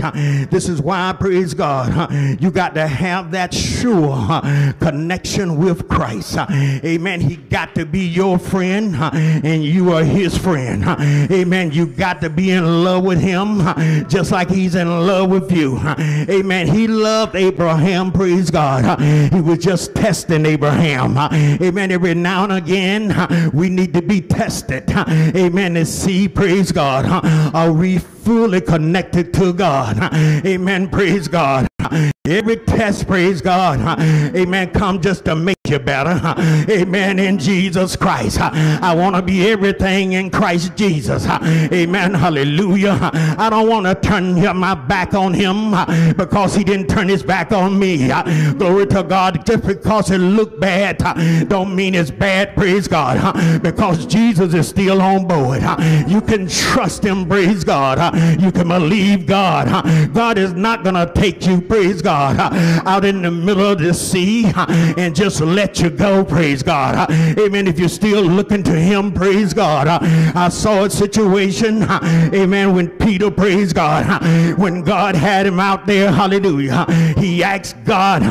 This 0.51 0.67
is 0.67 0.81
why, 0.81 1.15
praise 1.17 1.53
God, 1.53 2.11
you 2.41 2.51
got 2.51 2.75
to 2.75 2.87
have 2.87 3.31
that 3.31 3.53
sure 3.53 4.41
connection 4.79 5.57
with 5.57 5.87
Christ. 5.87 6.37
Amen. 6.37 7.21
He 7.21 7.37
got 7.37 7.75
to 7.75 7.85
be 7.85 8.05
your 8.05 8.37
friend, 8.37 8.95
and 8.95 9.63
you 9.63 9.93
are 9.93 10.03
his 10.03 10.37
friend. 10.37 10.83
Amen. 11.31 11.71
You 11.71 11.85
got 11.85 12.19
to 12.21 12.29
be 12.29 12.51
in 12.51 12.83
love 12.83 13.03
with 13.03 13.21
him? 13.21 13.59
Just 14.07 14.31
like 14.31 14.49
he's 14.49 14.75
in 14.75 14.87
love 14.87 15.29
with 15.29 15.51
you. 15.51 15.77
Amen. 16.29 16.67
He 16.67 16.87
loved 16.87 17.35
Abraham, 17.35 18.11
praise 18.11 18.49
God. 18.49 18.99
He 19.31 19.41
was 19.41 19.59
just 19.59 19.95
testing 19.95 20.45
Abraham. 20.45 21.17
Amen. 21.17 21.91
Every 21.91 22.13
now 22.13 22.43
and 22.43 22.53
again, 22.53 23.51
we 23.53 23.69
need 23.69 23.93
to 23.93 24.01
be 24.01 24.21
tested. 24.21 24.89
Amen. 24.89 25.75
To 25.75 25.85
see, 25.85 26.27
praise 26.27 26.71
God, 26.71 27.05
are 27.53 27.71
we 27.71 27.97
fully 27.97 28.61
connected 28.61 29.33
to 29.35 29.53
God? 29.53 29.97
Amen. 30.45 30.89
Praise 30.89 31.27
God. 31.27 31.67
Every 32.27 32.57
test, 32.57 33.05
praise 33.07 33.41
God, 33.41 33.99
amen, 34.35 34.71
come 34.71 34.99
just 34.99 35.25
to 35.25 35.35
make 35.35 35.54
you 35.69 35.79
better. 35.79 36.19
Amen. 36.69 37.19
In 37.19 37.37
Jesus 37.37 37.95
Christ. 37.95 38.39
I 38.39 38.93
want 38.95 39.15
to 39.15 39.21
be 39.21 39.47
everything 39.47 40.13
in 40.13 40.29
Christ 40.29 40.75
Jesus. 40.75 41.27
Amen. 41.27 42.13
Hallelujah. 42.13 42.97
I 43.37 43.49
don't 43.49 43.67
want 43.67 43.85
to 43.85 43.95
turn 43.95 44.35
my 44.57 44.75
back 44.75 45.13
on 45.13 45.33
him 45.33 45.71
because 46.15 46.55
he 46.55 46.63
didn't 46.63 46.87
turn 46.87 47.07
his 47.07 47.23
back 47.23 47.51
on 47.51 47.77
me. 47.77 48.09
Glory 48.57 48.85
to 48.87 49.03
God. 49.03 49.45
Just 49.45 49.65
because 49.65 50.11
it 50.11 50.19
looked 50.19 50.59
bad 50.59 50.99
don't 51.47 51.75
mean 51.75 51.95
it's 51.95 52.11
bad, 52.11 52.55
praise 52.55 52.87
God. 52.87 53.61
Because 53.61 54.05
Jesus 54.05 54.53
is 54.53 54.67
still 54.67 55.01
on 55.01 55.27
board. 55.27 55.61
You 56.07 56.21
can 56.21 56.47
trust 56.47 57.03
him, 57.03 57.27
praise 57.27 57.63
God. 57.63 58.15
You 58.41 58.51
can 58.51 58.67
believe 58.67 59.25
God. 59.25 60.13
God 60.13 60.37
is 60.37 60.53
not 60.53 60.83
going 60.83 60.95
to 60.95 61.11
take 61.13 61.45
you, 61.45 61.61
praise 61.61 62.01
God, 62.01 62.37
out 62.85 63.05
in 63.05 63.21
the 63.21 63.31
middle 63.31 63.65
of 63.65 63.79
the 63.79 63.93
sea 63.93 64.51
and 64.55 65.15
just 65.15 65.41
let 65.55 65.79
you 65.79 65.89
go, 65.89 66.23
praise 66.23 66.61
God. 66.61 67.09
Amen. 67.11 67.67
If 67.67 67.79
you're 67.79 67.89
still 67.89 68.21
looking 68.21 68.61
to 68.63 68.71
him, 68.73 69.13
praise 69.13 69.53
God. 69.53 69.87
I 69.87 70.49
saw 70.49 70.83
a 70.83 70.89
situation, 70.89 71.83
amen, 71.83 72.75
when 72.75 72.89
Peter, 72.89 73.31
praise 73.31 73.73
God, 73.73 74.05
when 74.59 74.83
God 74.83 75.15
had 75.15 75.45
him 75.45 75.59
out 75.59 75.85
there, 75.85 76.11
hallelujah, 76.11 76.85
he 77.17 77.43
asked 77.43 77.83
God, 77.85 78.21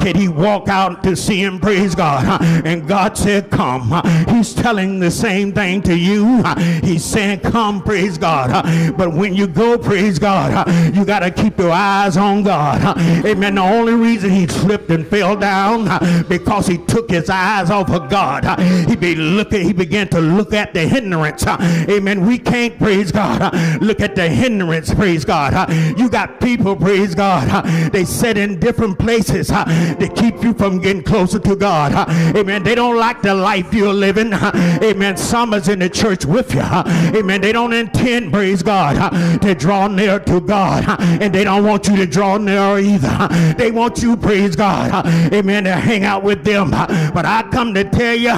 can 0.00 0.16
he 0.16 0.28
walk 0.28 0.68
out 0.68 1.02
to 1.02 1.16
see 1.16 1.42
him, 1.42 1.58
praise 1.58 1.94
God, 1.94 2.42
and 2.64 2.86
God 2.86 3.16
said, 3.16 3.50
come. 3.50 4.00
He's 4.28 4.54
telling 4.54 5.00
the 5.00 5.10
same 5.10 5.52
thing 5.52 5.82
to 5.82 5.96
you. 5.96 6.42
He's 6.82 7.04
saying, 7.04 7.40
come, 7.40 7.82
praise 7.82 8.16
God. 8.16 8.50
But 8.96 9.12
when 9.12 9.34
you 9.34 9.46
go, 9.46 9.76
praise 9.76 10.18
God, 10.18 10.68
you 10.94 11.04
got 11.04 11.20
to 11.20 11.30
keep 11.30 11.58
your 11.58 11.72
eyes 11.72 12.16
on 12.16 12.42
God. 12.42 12.98
Amen. 13.26 13.56
The 13.56 13.62
only 13.62 13.94
reason 13.94 14.30
he 14.30 14.46
slipped 14.46 14.90
and 14.90 15.06
fell 15.06 15.36
down 15.36 15.86
huh, 15.86 16.22
because 16.60 16.78
he 16.78 16.84
took 16.86 17.10
his 17.10 17.30
eyes 17.30 17.70
off 17.70 17.90
of 17.90 18.10
God. 18.10 18.44
He 18.88 18.96
be 18.96 19.14
looking, 19.14 19.64
he 19.64 19.72
began 19.72 20.08
to 20.08 20.20
look 20.20 20.52
at 20.52 20.74
the 20.74 20.86
hindrance. 20.86 21.46
Amen. 21.46 22.26
We 22.26 22.38
can't, 22.38 22.76
praise 22.78 23.10
God, 23.12 23.54
look 23.80 24.00
at 24.00 24.14
the 24.14 24.28
hindrance, 24.28 24.92
praise 24.94 25.24
God. 25.24 25.72
You 25.98 26.08
got 26.10 26.40
people, 26.40 26.76
praise 26.76 27.14
God, 27.14 27.64
they 27.92 28.04
sit 28.04 28.36
in 28.36 28.60
different 28.60 28.98
places 28.98 29.48
to 29.48 30.12
keep 30.16 30.42
you 30.42 30.52
from 30.54 30.80
getting 30.80 31.02
closer 31.02 31.38
to 31.38 31.56
God. 31.56 31.92
Amen. 32.36 32.62
They 32.62 32.74
don't 32.74 32.96
like 32.96 33.22
the 33.22 33.34
life 33.34 33.72
you're 33.72 33.94
living. 33.94 34.32
Amen. 34.32 35.16
Some 35.16 35.54
is 35.54 35.68
in 35.68 35.78
the 35.78 35.88
church 35.88 36.24
with 36.24 36.54
you. 36.54 36.60
Amen. 36.60 37.40
They 37.40 37.52
don't 37.52 37.72
intend, 37.72 38.32
praise 38.32 38.62
God, 38.62 39.40
to 39.42 39.54
draw 39.54 39.88
near 39.88 40.20
to 40.20 40.40
God. 40.40 40.84
And 41.20 41.34
they 41.34 41.44
don't 41.44 41.64
want 41.64 41.88
you 41.88 41.96
to 41.96 42.06
draw 42.06 42.36
near 42.36 42.78
either. 42.78 43.28
They 43.56 43.70
want 43.70 44.02
you, 44.02 44.16
praise 44.16 44.56
God, 44.56 45.06
amen, 45.32 45.64
to 45.64 45.74
hang 45.74 46.04
out 46.04 46.22
with 46.22 46.44
them. 46.44 46.49
Huh. 46.54 47.10
But 47.12 47.26
I 47.26 47.42
come 47.50 47.74
to 47.74 47.84
tell 47.84 48.14
you, 48.14 48.36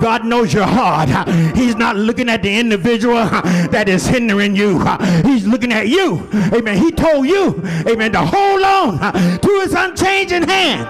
God 0.00 0.24
knows 0.24 0.52
your 0.52 0.66
heart. 0.66 1.08
He's 1.56 1.76
not 1.76 1.96
looking 1.96 2.28
at 2.28 2.42
the 2.42 2.56
individual 2.56 3.14
that 3.14 3.88
is 3.88 4.06
hindering 4.06 4.56
you. 4.56 4.78
He's 5.24 5.46
looking 5.46 5.72
at 5.72 5.88
you. 5.88 6.28
Amen. 6.52 6.76
He 6.78 6.90
told 6.90 7.26
you, 7.26 7.62
amen, 7.86 8.12
to 8.12 8.20
hold 8.20 8.62
on 8.62 8.98
to 9.40 9.60
his 9.60 9.72
unchanging 9.74 10.42
hand. 10.42 10.86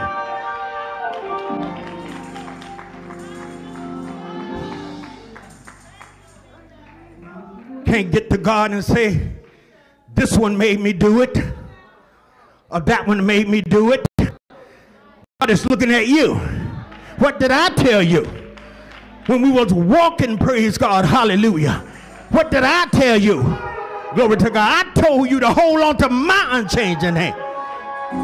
Can't 7.86 8.10
get 8.10 8.30
to 8.30 8.38
God 8.38 8.72
and 8.72 8.84
say, 8.84 9.30
this 10.14 10.36
one 10.36 10.56
made 10.56 10.80
me 10.80 10.92
do 10.92 11.22
it, 11.22 11.36
or 12.70 12.80
that 12.80 13.06
one 13.06 13.24
made 13.24 13.48
me 13.48 13.60
do 13.60 13.92
it. 13.92 14.04
God 14.18 15.50
is 15.50 15.66
looking 15.66 15.92
at 15.92 16.08
you. 16.08 16.40
What 17.18 17.38
did 17.38 17.50
I 17.50 17.68
tell 17.70 18.02
you? 18.02 18.24
When 19.26 19.40
we 19.42 19.50
was 19.50 19.72
walking, 19.72 20.36
praise 20.36 20.76
God, 20.76 21.04
hallelujah. 21.04 21.82
What 22.30 22.50
did 22.50 22.62
I 22.64 22.86
tell 22.86 23.16
you? 23.16 23.42
Glory 24.14 24.36
to 24.36 24.50
God. 24.50 24.86
I 24.86 25.00
told 25.00 25.30
you 25.30 25.40
to 25.40 25.48
hold 25.48 25.80
on 25.80 25.96
to 25.98 26.08
my 26.08 26.48
unchanging 26.52 27.16
hand. 27.16 27.36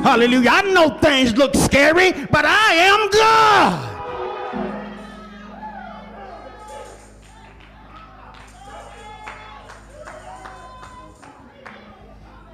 Hallelujah. 0.04 0.50
I 0.50 0.62
know 0.72 0.98
things 0.98 1.36
look 1.36 1.54
scary, 1.54 2.12
but 2.12 2.44
I 2.44 2.74
am 2.74 3.10
God. 3.10 3.90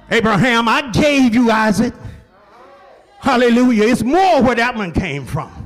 Abraham, 0.09 0.67
I 0.67 0.89
gave 0.91 1.35
you 1.35 1.51
Isaac. 1.51 1.93
Hallelujah. 3.19 3.83
It's 3.83 4.03
more 4.03 4.41
where 4.41 4.55
that 4.55 4.75
one 4.75 4.93
came 4.93 5.25
from. 5.25 5.56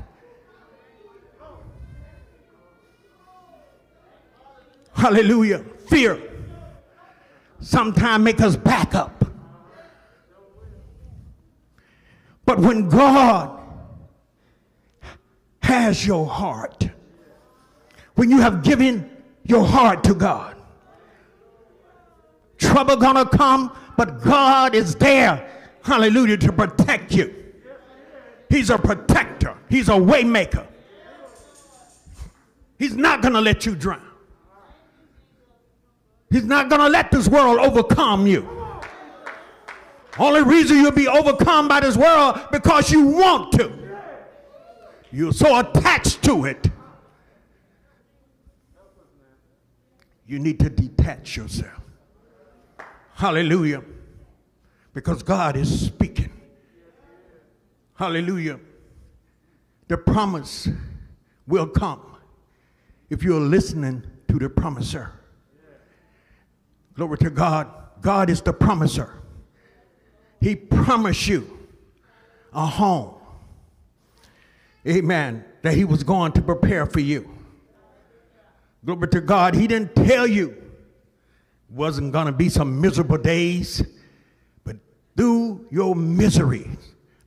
Hallelujah. 5.02 5.66
Fear 5.90 6.22
sometimes 7.60 8.24
make 8.24 8.40
us 8.40 8.56
back 8.56 8.94
up. 8.94 9.26
But 12.46 12.60
when 12.60 12.88
God 12.88 13.60
has 15.64 16.06
your 16.06 16.28
heart, 16.28 16.88
when 18.14 18.30
you 18.30 18.42
have 18.42 18.62
given 18.62 19.10
your 19.44 19.66
heart 19.66 20.04
to 20.04 20.14
God, 20.14 20.56
trouble 22.60 22.96
gonna 22.96 23.26
come, 23.26 23.76
but 23.98 24.22
God 24.22 24.76
is 24.76 24.94
there, 24.94 25.50
hallelujah, 25.84 26.38
to 26.38 26.54
protect 26.54 27.12
you. 27.16 27.34
He's 28.52 28.70
a 28.70 28.78
protector. 28.78 29.58
He's 29.68 29.90
a 29.90 29.94
waymaker. 29.94 30.68
He's 32.78 32.96
not 32.96 33.24
gonna 33.24 33.42
let 33.42 33.66
you 33.66 33.74
drown. 33.74 34.11
He's 36.32 36.46
not 36.46 36.70
gonna 36.70 36.88
let 36.88 37.12
this 37.12 37.28
world 37.28 37.60
overcome 37.60 38.26
you. 38.26 38.48
Only 40.18 40.44
reason 40.44 40.78
you'll 40.78 40.92
be 40.94 41.08
overcome 41.08 41.68
by 41.68 41.82
this 41.82 41.98
world 41.98 42.40
because 42.52 42.90
you 42.90 43.06
want 43.06 43.52
to. 43.54 43.72
You're 45.12 45.34
so 45.34 45.60
attached 45.60 46.24
to 46.24 46.46
it. 46.46 46.70
You 50.26 50.40
need 50.40 50.58
to 50.62 50.70
detach 50.70 51.36
yourself. 51.36 51.82
Hallelujah. 53.14 53.84
Because 54.94 55.24
God 55.24 55.58
is 55.58 55.88
speaking. 55.88 56.32
Hallelujah. 57.96 58.60
The 59.90 59.98
promise 59.98 60.70
will 61.46 61.68
come 61.68 62.02
if 63.10 63.22
you're 63.22 63.42
listening 63.42 64.04
to 64.30 64.40
the 64.40 64.50
promiser. 64.50 65.12
Glory 67.02 67.18
to 67.18 67.32
God. 67.32 67.68
God 68.00 68.30
is 68.30 68.44
the 68.44 68.54
promiser. 68.54 69.12
He 70.40 70.56
promised 70.56 71.28
you 71.28 71.58
a 72.54 72.64
home. 72.64 73.16
Amen. 74.88 75.44
That 75.64 75.74
he 75.74 75.84
was 75.84 76.04
going 76.04 76.34
to 76.34 76.44
prepare 76.44 76.86
for 76.86 77.00
you. 77.00 77.28
Glory 78.86 79.08
to 79.08 79.20
God. 79.20 79.56
He 79.56 79.66
didn't 79.66 79.96
tell 79.96 80.28
you 80.28 80.56
wasn't 81.72 82.12
going 82.12 82.28
to 82.28 82.32
be 82.32 82.50
some 82.50 82.80
miserable 82.80 83.18
days, 83.18 83.82
but 84.64 84.76
through 85.18 85.66
your 85.72 85.96
misery, 85.96 86.70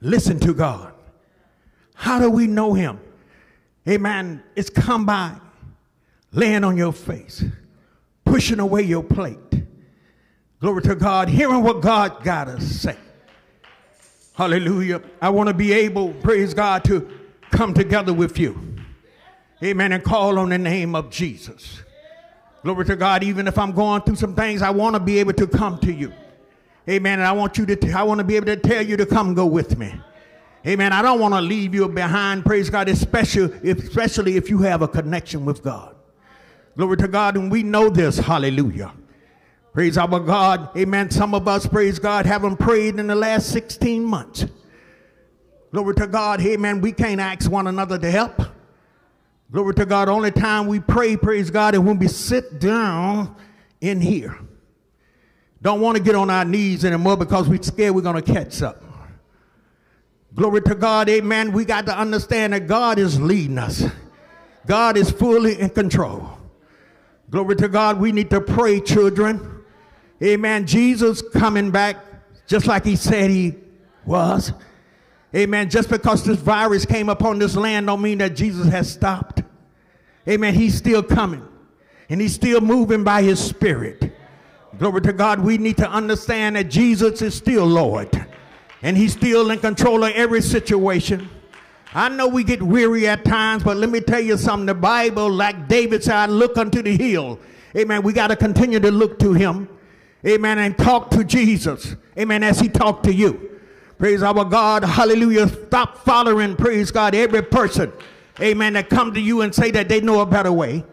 listen 0.01 0.39
to 0.39 0.55
God. 0.55 0.95
How 1.95 2.21
do 2.21 2.31
we 2.31 2.47
know 2.47 2.75
him? 2.75 3.01
Amen. 3.89 4.41
It's 4.55 4.71
come 4.71 5.05
by 5.05 5.35
laying 6.31 6.63
on 6.63 6.77
your 6.77 6.93
face, 6.93 7.43
pushing 8.25 8.61
away 8.61 8.83
your 8.83 9.03
plate. 9.03 9.39
Glory 10.65 10.81
to 10.81 10.95
God, 10.95 11.29
hearing 11.29 11.63
what 11.63 11.83
God 11.83 12.25
got 12.25 12.45
to 12.45 12.59
say. 12.59 12.97
Hallelujah. 14.33 15.03
I 15.21 15.29
want 15.29 15.49
to 15.49 15.55
be 15.55 15.75
able, 15.75 16.15
praise 16.15 16.55
God, 16.55 16.85
to 16.85 17.07
come 17.51 17.75
together 17.75 18.15
with 18.15 18.39
you. 18.39 18.75
Amen. 19.63 19.93
And 19.93 20.03
call 20.03 20.39
on 20.39 20.49
the 20.49 20.57
name 20.57 20.95
of 20.95 21.11
Jesus. 21.11 21.83
Glory 22.63 22.87
to 22.87 22.97
God. 22.97 23.23
Even 23.23 23.47
if 23.47 23.59
I'm 23.59 23.73
going 23.73 24.01
through 24.01 24.17
some 24.17 24.35
things, 24.35 24.63
I 24.63 24.71
want 24.71 24.95
to 24.95 25.01
be 25.01 25.19
able 25.19 25.35
to 25.35 25.47
come 25.47 25.79
to 25.81 25.93
you. 25.93 26.15
Amen. 26.89 27.19
And 27.19 27.29
I 27.29 27.33
want 27.33 27.59
you 27.59 27.67
to, 27.67 27.77
t- 27.77 27.93
I 27.93 28.03
want 28.03 28.21
to 28.21 28.25
be 28.25 28.37
able 28.37 28.47
to 28.47 28.57
tell 28.57 28.81
you 28.81 28.97
to 28.97 29.05
come 29.05 29.35
go 29.35 29.45
with 29.45 29.77
me. 29.77 29.93
Amen. 30.67 30.95
I 30.95 31.03
don't 31.03 31.21
want 31.21 31.35
to 31.35 31.43
leave 31.43 31.75
you 31.75 31.87
behind, 31.89 32.43
praise 32.43 32.71
God, 32.71 32.89
especially 32.89 33.71
especially 33.71 34.39
if 34.39 34.49
you 34.49 34.61
have 34.61 34.81
a 34.81 34.89
connection 34.89 35.45
with 35.45 35.63
God. 35.63 35.95
Glory 36.75 36.97
to 36.97 37.09
God. 37.09 37.37
And 37.37 37.53
we 37.53 37.63
know 37.63 37.91
this. 37.91 38.17
Hallelujah. 38.17 38.95
Praise 39.75 39.99
our 39.99 40.21
God. 40.21 40.71
Amen. 40.77 41.11
Some 41.11 41.35
of 41.35 41.49
us, 41.49 41.67
praise 41.67 41.99
God, 41.99 42.27
haven't 42.27 42.59
prayed 42.59 43.01
in 43.01 43.09
the 43.09 43.17
last 43.17 43.51
16 43.51 44.05
months. 44.05 44.47
Glory 45.73 45.97
to 45.97 46.07
God. 46.07 46.41
Amen. 46.41 46.81
We 46.81 46.93
can't 46.93 47.21
ask 47.21 47.51
one 47.51 47.67
another 47.67 47.99
to 47.99 48.09
help. 48.09 48.41
Glory 49.51 49.75
to 49.75 49.85
God. 49.85 50.09
Only 50.09 50.31
time 50.31 50.69
we 50.69 50.79
pray, 50.79 51.17
praise 51.17 51.51
God, 51.51 51.75
is 51.75 51.81
when 51.81 51.99
we 51.99 52.07
sit 52.07 52.61
down 52.61 53.35
in 53.81 54.01
here. 54.01 54.39
Don't 55.61 55.81
want 55.81 55.97
to 55.97 56.03
get 56.03 56.15
on 56.15 56.31
our 56.31 56.45
knees 56.45 56.85
anymore 56.85 57.17
because 57.17 57.49
we're 57.49 57.61
scared 57.61 57.97
we're 57.97 58.03
going 58.03 58.23
to 58.23 58.33
catch 58.33 58.63
up. 58.63 58.81
Glory 60.37 60.63
to 60.63 60.77
God. 60.77 61.09
Amen. 61.09 61.51
We 61.51 61.65
got 61.65 61.87
to 61.87 61.99
understand 61.99 62.53
that 62.53 62.69
God 62.69 63.01
is 63.01 63.21
leading 63.21 63.59
us. 63.59 63.85
God 64.69 64.97
is 64.97 65.11
fully 65.11 65.61
in 65.61 65.71
control. 65.71 66.39
Glory 67.29 67.57
to 67.57 67.69
God. 67.69 67.99
We 67.99 68.13
need 68.13 68.31
to 68.31 68.41
pray, 68.41 68.81
children. 68.81 69.54
Amen. 70.23 70.67
Jesus 70.67 71.23
coming 71.23 71.71
back 71.71 71.97
just 72.47 72.67
like 72.67 72.85
he 72.85 72.97
said 72.97 73.31
he 73.31 73.55
was. 74.05 74.53
Amen. 75.35 75.69
Just 75.69 75.91
because 75.91 76.25
this 76.25 76.39
virus 76.39 76.87
came 76.87 77.09
upon 77.09 77.39
this 77.39 77.57
land 77.57 77.87
don't 77.87 78.01
mean 78.01 78.19
that 78.19 78.37
Jesus 78.37 78.69
has 78.69 78.91
stopped. 78.93 79.43
Amen. 80.29 80.55
He's 80.55 80.77
still 80.77 81.03
coming. 81.03 81.47
And 82.09 82.21
he's 82.21 82.35
still 82.35 82.61
moving 82.61 83.03
by 83.03 83.23
his 83.23 83.43
spirit. 83.43 84.13
Glory 84.79 85.01
to 85.03 85.13
God. 85.13 85.41
We 85.41 85.59
need 85.59 85.77
to 85.79 85.91
understand 85.91 86.57
that 86.57 86.71
Jesus 86.71 87.23
is 87.23 87.35
still 87.35 87.65
Lord. 87.65 88.27
And 88.83 88.97
he's 88.97 89.13
still 89.13 89.51
in 89.51 89.59
control 89.59 90.05
of 90.05 90.13
every 90.13 90.43
situation. 90.43 91.29
I 91.95 92.09
know 92.09 92.29
we 92.29 92.45
get 92.45 92.63
weary 92.63 93.07
at 93.07 93.25
times, 93.25 93.63
but 93.63 93.77
let 93.77 93.89
me 93.89 94.01
tell 94.01 94.21
you 94.21 94.37
something. 94.37 94.67
The 94.67 94.75
Bible, 94.75 95.31
like 95.31 95.69
David 95.69 96.03
said, 96.03 96.31
look 96.31 96.59
unto 96.59 96.83
the 96.83 96.97
hill. 96.97 97.39
Amen. 97.77 98.03
We 98.03 98.13
got 98.13 98.29
to 98.29 98.37
continue 98.37 98.81
to 98.81 98.91
look 98.91 99.19
to 99.21 99.33
him. 99.33 99.69
Amen. 100.27 100.59
And 100.59 100.77
talk 100.77 101.11
to 101.11 101.25
Jesus. 101.25 101.97
Amen. 102.19 102.43
As 102.43 102.61
he 102.61 102.69
talked 102.69 103.05
to 103.05 103.13
you. 103.13 103.61
Praise 103.99 104.23
our 104.23 104.45
God. 104.45 104.85
Hallelujah. 104.85 105.49
Stop 105.49 105.99
following, 106.05 106.57
praise 106.57 106.91
God, 106.91 107.15
every 107.15 107.43
person. 107.43 107.93
Amen. 108.41 108.73
That 108.73 108.91
come 108.91 109.15
to 109.15 109.21
you 109.21 109.43
and 109.43 109.55
say 109.55 109.71
that 109.71 109.89
they 109.89 110.01
know 110.01 110.21
a 110.21 110.27
better 110.27 110.53
way. 110.53 110.85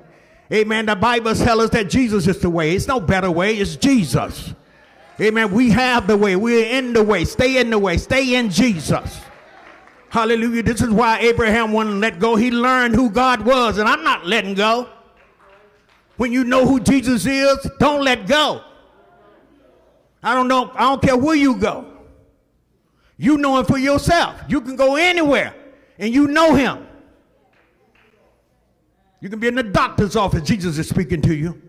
Amen. 0.54 0.86
The 0.86 0.96
Bible 0.96 1.34
tells 1.34 1.64
us 1.64 1.70
that 1.72 1.90
Jesus 1.90 2.28
is 2.28 2.40
the 2.40 2.50
way. 2.50 2.76
It's 2.76 2.88
no 2.88 3.00
better 3.00 3.32
way. 3.32 3.56
It's 3.56 3.76
Jesus. 3.76 4.54
Amen. 5.20 5.52
We 5.52 5.70
have 5.70 6.08
the 6.08 6.18
way. 6.18 6.36
We're 6.36 6.66
in 6.66 6.94
the 6.94 7.04
way. 7.04 7.26
Stay 7.26 7.58
in 7.58 7.70
the 7.70 7.80
way. 7.80 7.98
Stay 7.98 8.36
in 8.36 8.50
Jesus. 8.50 9.22
Hallelujah. 10.10 10.64
This 10.64 10.82
is 10.82 10.90
why 10.90 11.20
Abraham 11.20 11.72
wouldn't 11.72 12.02
let 12.02 12.20
go. 12.20 12.36
He 12.36 12.52
learned 12.52 12.96
who 12.96 13.10
God 13.10 13.46
was, 13.46 13.78
and 13.78 13.88
I'm 13.88 14.04
not 14.04 14.26
letting 14.26 14.56
go. 14.56 14.90
When 16.18 16.34
you 16.34 16.44
know 16.44 16.66
who 16.66 16.82
Jesus 16.82 17.26
is, 17.26 17.58
don't 17.80 18.04
let 18.04 18.28
go. 18.28 18.62
I 20.24 20.34
don't 20.34 20.48
know. 20.48 20.72
I 20.76 20.82
don't 20.82 21.02
care 21.02 21.18
where 21.18 21.36
you 21.36 21.56
go. 21.56 21.86
You 23.18 23.38
know 23.38 23.60
him 23.60 23.66
for 23.66 23.78
yourself. 23.78 24.42
You 24.48 24.62
can 24.62 24.76
go 24.76 24.96
anywhere 24.96 25.54
and 25.98 26.14
you 26.14 26.28
know 26.28 26.56
him. 26.56 26.88
You 29.20 29.30
can 29.30 29.40
be 29.40 29.48
in 29.48 29.56
the 29.56 29.64
doctor's 29.64 30.16
office. 30.16 30.42
Jesus 30.42 30.78
is 30.78 30.90
speaking 30.90 31.22
to 31.22 31.36
you. 31.36 31.62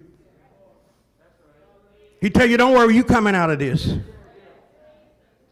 He 2.20 2.30
tell 2.30 2.46
you, 2.46 2.56
don't 2.56 2.72
worry, 2.72 2.94
you 2.94 3.04
coming 3.04 3.34
out 3.34 3.50
of 3.50 3.58
this. 3.58 3.94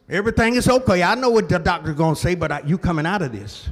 Everything 0.09 0.55
is 0.55 0.69
okay. 0.69 1.03
I 1.03 1.15
know 1.15 1.31
what 1.31 1.49
the 1.49 1.59
doctor's 1.59 1.97
going 1.97 2.15
to 2.15 2.21
say, 2.21 2.35
but 2.35 2.67
you 2.67 2.79
coming 2.79 3.07
out 3.07 3.23
of 3.23 3.33
this. 3.33 3.69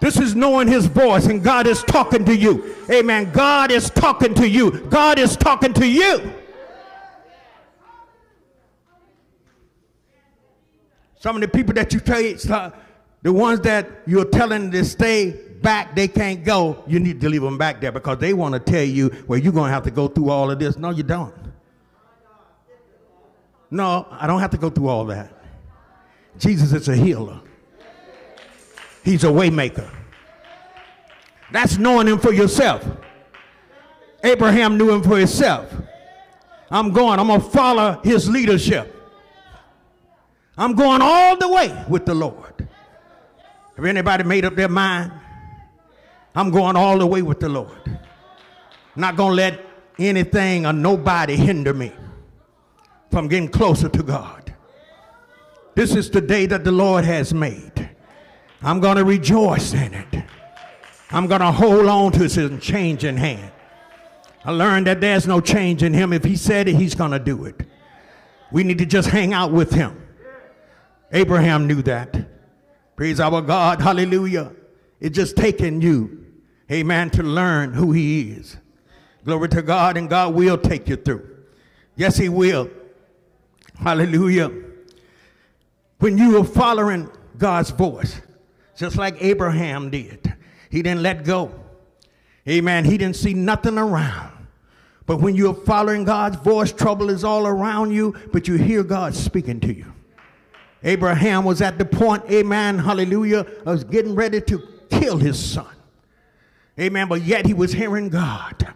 This 0.00 0.18
is 0.18 0.34
knowing 0.34 0.68
his 0.68 0.86
voice, 0.86 1.26
and 1.26 1.42
God 1.42 1.66
is 1.66 1.82
talking 1.82 2.24
to 2.24 2.36
you. 2.36 2.76
Amen. 2.90 3.32
God 3.32 3.72
is 3.72 3.90
talking 3.90 4.32
to 4.34 4.48
you. 4.48 4.70
God 4.82 5.18
is 5.18 5.36
talking 5.36 5.72
to 5.74 5.86
you. 5.86 6.32
Some 11.18 11.34
of 11.34 11.42
the 11.42 11.48
people 11.48 11.74
that 11.74 11.92
you 11.92 11.98
tell, 11.98 12.54
uh, 12.54 12.70
the 13.22 13.32
ones 13.32 13.60
that 13.60 13.88
you're 14.06 14.24
telling 14.24 14.70
to 14.70 14.84
stay 14.84 15.32
back, 15.60 15.96
they 15.96 16.06
can't 16.06 16.44
go. 16.44 16.84
You 16.86 17.00
need 17.00 17.20
to 17.22 17.28
leave 17.28 17.42
them 17.42 17.58
back 17.58 17.80
there 17.80 17.90
because 17.90 18.18
they 18.18 18.32
want 18.32 18.54
to 18.54 18.60
tell 18.60 18.84
you, 18.84 19.10
well, 19.26 19.38
you're 19.38 19.52
going 19.52 19.68
to 19.68 19.74
have 19.74 19.82
to 19.84 19.90
go 19.90 20.06
through 20.06 20.30
all 20.30 20.48
of 20.48 20.60
this. 20.60 20.78
No, 20.78 20.90
you 20.90 21.02
don't. 21.02 21.34
No, 23.68 24.06
I 24.12 24.28
don't 24.28 24.40
have 24.40 24.50
to 24.50 24.58
go 24.58 24.70
through 24.70 24.88
all 24.88 25.04
that. 25.06 25.32
Jesus 26.38 26.72
is 26.72 26.88
a 26.88 26.94
healer. 26.94 27.40
He's 29.08 29.24
a 29.24 29.28
waymaker. 29.28 29.88
That's 31.50 31.78
knowing 31.78 32.08
him 32.08 32.18
for 32.18 32.30
yourself. 32.30 32.86
Abraham 34.22 34.76
knew 34.76 34.90
him 34.90 35.02
for 35.02 35.16
himself. 35.16 35.72
I'm 36.70 36.92
going, 36.92 37.18
I'm 37.18 37.28
going 37.28 37.40
to 37.40 37.48
follow 37.48 38.02
his 38.04 38.28
leadership. 38.28 38.94
I'm 40.58 40.74
going 40.74 41.00
all 41.00 41.38
the 41.38 41.48
way 41.48 41.86
with 41.88 42.04
the 42.04 42.12
Lord. 42.12 42.68
Have 43.76 43.86
anybody 43.86 44.24
made 44.24 44.44
up 44.44 44.54
their 44.56 44.68
mind? 44.68 45.10
I'm 46.34 46.50
going 46.50 46.76
all 46.76 46.98
the 46.98 47.06
way 47.06 47.22
with 47.22 47.40
the 47.40 47.48
Lord. 47.48 47.98
Not 48.94 49.16
going 49.16 49.30
to 49.30 49.36
let 49.36 49.66
anything 49.98 50.66
or 50.66 50.74
nobody 50.74 51.34
hinder 51.34 51.72
me 51.72 51.94
from 53.10 53.26
getting 53.28 53.48
closer 53.48 53.88
to 53.88 54.02
God. 54.02 54.52
This 55.74 55.96
is 55.96 56.10
the 56.10 56.20
day 56.20 56.44
that 56.44 56.62
the 56.62 56.72
Lord 56.72 57.06
has 57.06 57.32
made. 57.32 57.88
I'm 58.62 58.80
going 58.80 58.96
to 58.96 59.04
rejoice 59.04 59.72
in 59.72 59.94
it. 59.94 60.24
I'm 61.10 61.26
going 61.26 61.40
to 61.40 61.52
hold 61.52 61.86
on 61.86 62.12
to 62.12 62.18
his 62.20 62.38
changing 62.60 63.16
hand. 63.16 63.52
I 64.44 64.50
learned 64.50 64.86
that 64.86 65.00
there's 65.00 65.26
no 65.26 65.40
change 65.40 65.82
in 65.82 65.94
him. 65.94 66.12
If 66.12 66.24
he 66.24 66.36
said 66.36 66.68
it, 66.68 66.76
he's 66.76 66.94
going 66.94 67.12
to 67.12 67.18
do 67.18 67.44
it. 67.44 67.62
We 68.50 68.64
need 68.64 68.78
to 68.78 68.86
just 68.86 69.08
hang 69.08 69.32
out 69.32 69.52
with 69.52 69.72
him. 69.72 70.06
Abraham 71.12 71.66
knew 71.66 71.82
that. 71.82 72.16
Praise 72.96 73.20
our 73.20 73.40
God. 73.42 73.80
Hallelujah. 73.80 74.52
It's 75.00 75.14
just 75.14 75.36
taking 75.36 75.80
you, 75.80 76.26
amen, 76.70 77.10
to 77.10 77.22
learn 77.22 77.72
who 77.72 77.92
he 77.92 78.30
is. 78.32 78.56
Glory 79.24 79.48
to 79.50 79.62
God, 79.62 79.96
and 79.96 80.08
God 80.08 80.34
will 80.34 80.58
take 80.58 80.88
you 80.88 80.96
through. 80.96 81.36
Yes, 81.96 82.16
he 82.16 82.28
will. 82.28 82.70
Hallelujah. 83.78 84.50
When 85.98 86.18
you 86.18 86.40
are 86.40 86.44
following 86.44 87.10
God's 87.36 87.70
voice, 87.70 88.20
just 88.78 88.96
like 88.96 89.16
Abraham 89.20 89.90
did, 89.90 90.32
he 90.70 90.82
didn't 90.82 91.02
let 91.02 91.24
go. 91.24 91.52
Amen. 92.48 92.84
He 92.84 92.96
didn't 92.96 93.16
see 93.16 93.34
nothing 93.34 93.76
around. 93.76 94.46
But 95.04 95.20
when 95.20 95.34
you're 95.34 95.54
following 95.54 96.04
God's 96.04 96.36
voice, 96.36 96.70
trouble 96.70 97.10
is 97.10 97.24
all 97.24 97.46
around 97.46 97.90
you, 97.90 98.14
but 98.32 98.46
you 98.46 98.54
hear 98.54 98.84
God 98.84 99.14
speaking 99.14 99.58
to 99.60 99.74
you. 99.74 99.92
Abraham 100.84 101.44
was 101.44 101.60
at 101.60 101.76
the 101.76 101.84
point, 101.84 102.22
amen, 102.30 102.78
hallelujah, 102.78 103.46
of 103.66 103.90
getting 103.90 104.14
ready 104.14 104.40
to 104.42 104.62
kill 104.90 105.16
his 105.16 105.38
son. 105.42 105.66
Amen. 106.78 107.08
But 107.08 107.22
yet 107.22 107.46
he 107.46 107.54
was 107.54 107.72
hearing 107.72 108.08
God. 108.08 108.74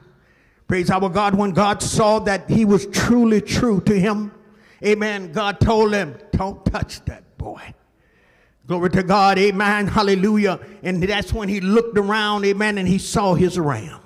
Praise 0.66 0.90
our 0.90 1.08
God. 1.08 1.36
When 1.36 1.52
God 1.52 1.80
saw 1.80 2.18
that 2.20 2.50
he 2.50 2.64
was 2.64 2.86
truly 2.86 3.40
true 3.40 3.80
to 3.82 3.94
him, 3.94 4.32
amen, 4.84 5.32
God 5.32 5.60
told 5.60 5.92
him, 5.92 6.16
don't 6.32 6.64
touch 6.66 7.04
that 7.04 7.38
boy. 7.38 7.74
Glory 8.72 8.88
to 8.88 9.02
God, 9.02 9.36
amen, 9.36 9.86
hallelujah. 9.86 10.58
And 10.82 11.02
that's 11.02 11.30
when 11.30 11.46
he 11.46 11.60
looked 11.60 11.98
around, 11.98 12.46
amen, 12.46 12.78
and 12.78 12.88
he 12.88 12.96
saw 12.96 13.34
his 13.34 13.58
ram. 13.58 14.00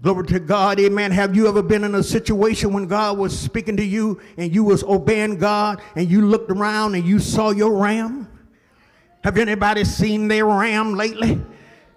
Glory 0.00 0.24
to 0.28 0.38
God, 0.38 0.78
amen. 0.78 1.10
Have 1.10 1.34
you 1.34 1.48
ever 1.48 1.64
been 1.64 1.82
in 1.82 1.96
a 1.96 2.02
situation 2.04 2.72
when 2.72 2.86
God 2.86 3.18
was 3.18 3.36
speaking 3.36 3.76
to 3.78 3.84
you 3.84 4.20
and 4.36 4.54
you 4.54 4.62
was 4.62 4.84
obeying 4.84 5.36
God 5.36 5.82
and 5.96 6.08
you 6.08 6.24
looked 6.24 6.52
around 6.52 6.94
and 6.94 7.04
you 7.04 7.18
saw 7.18 7.50
your 7.50 7.76
ram? 7.76 8.28
Have 9.24 9.36
anybody 9.36 9.82
seen 9.82 10.28
their 10.28 10.46
ram 10.46 10.94
lately? 10.94 11.40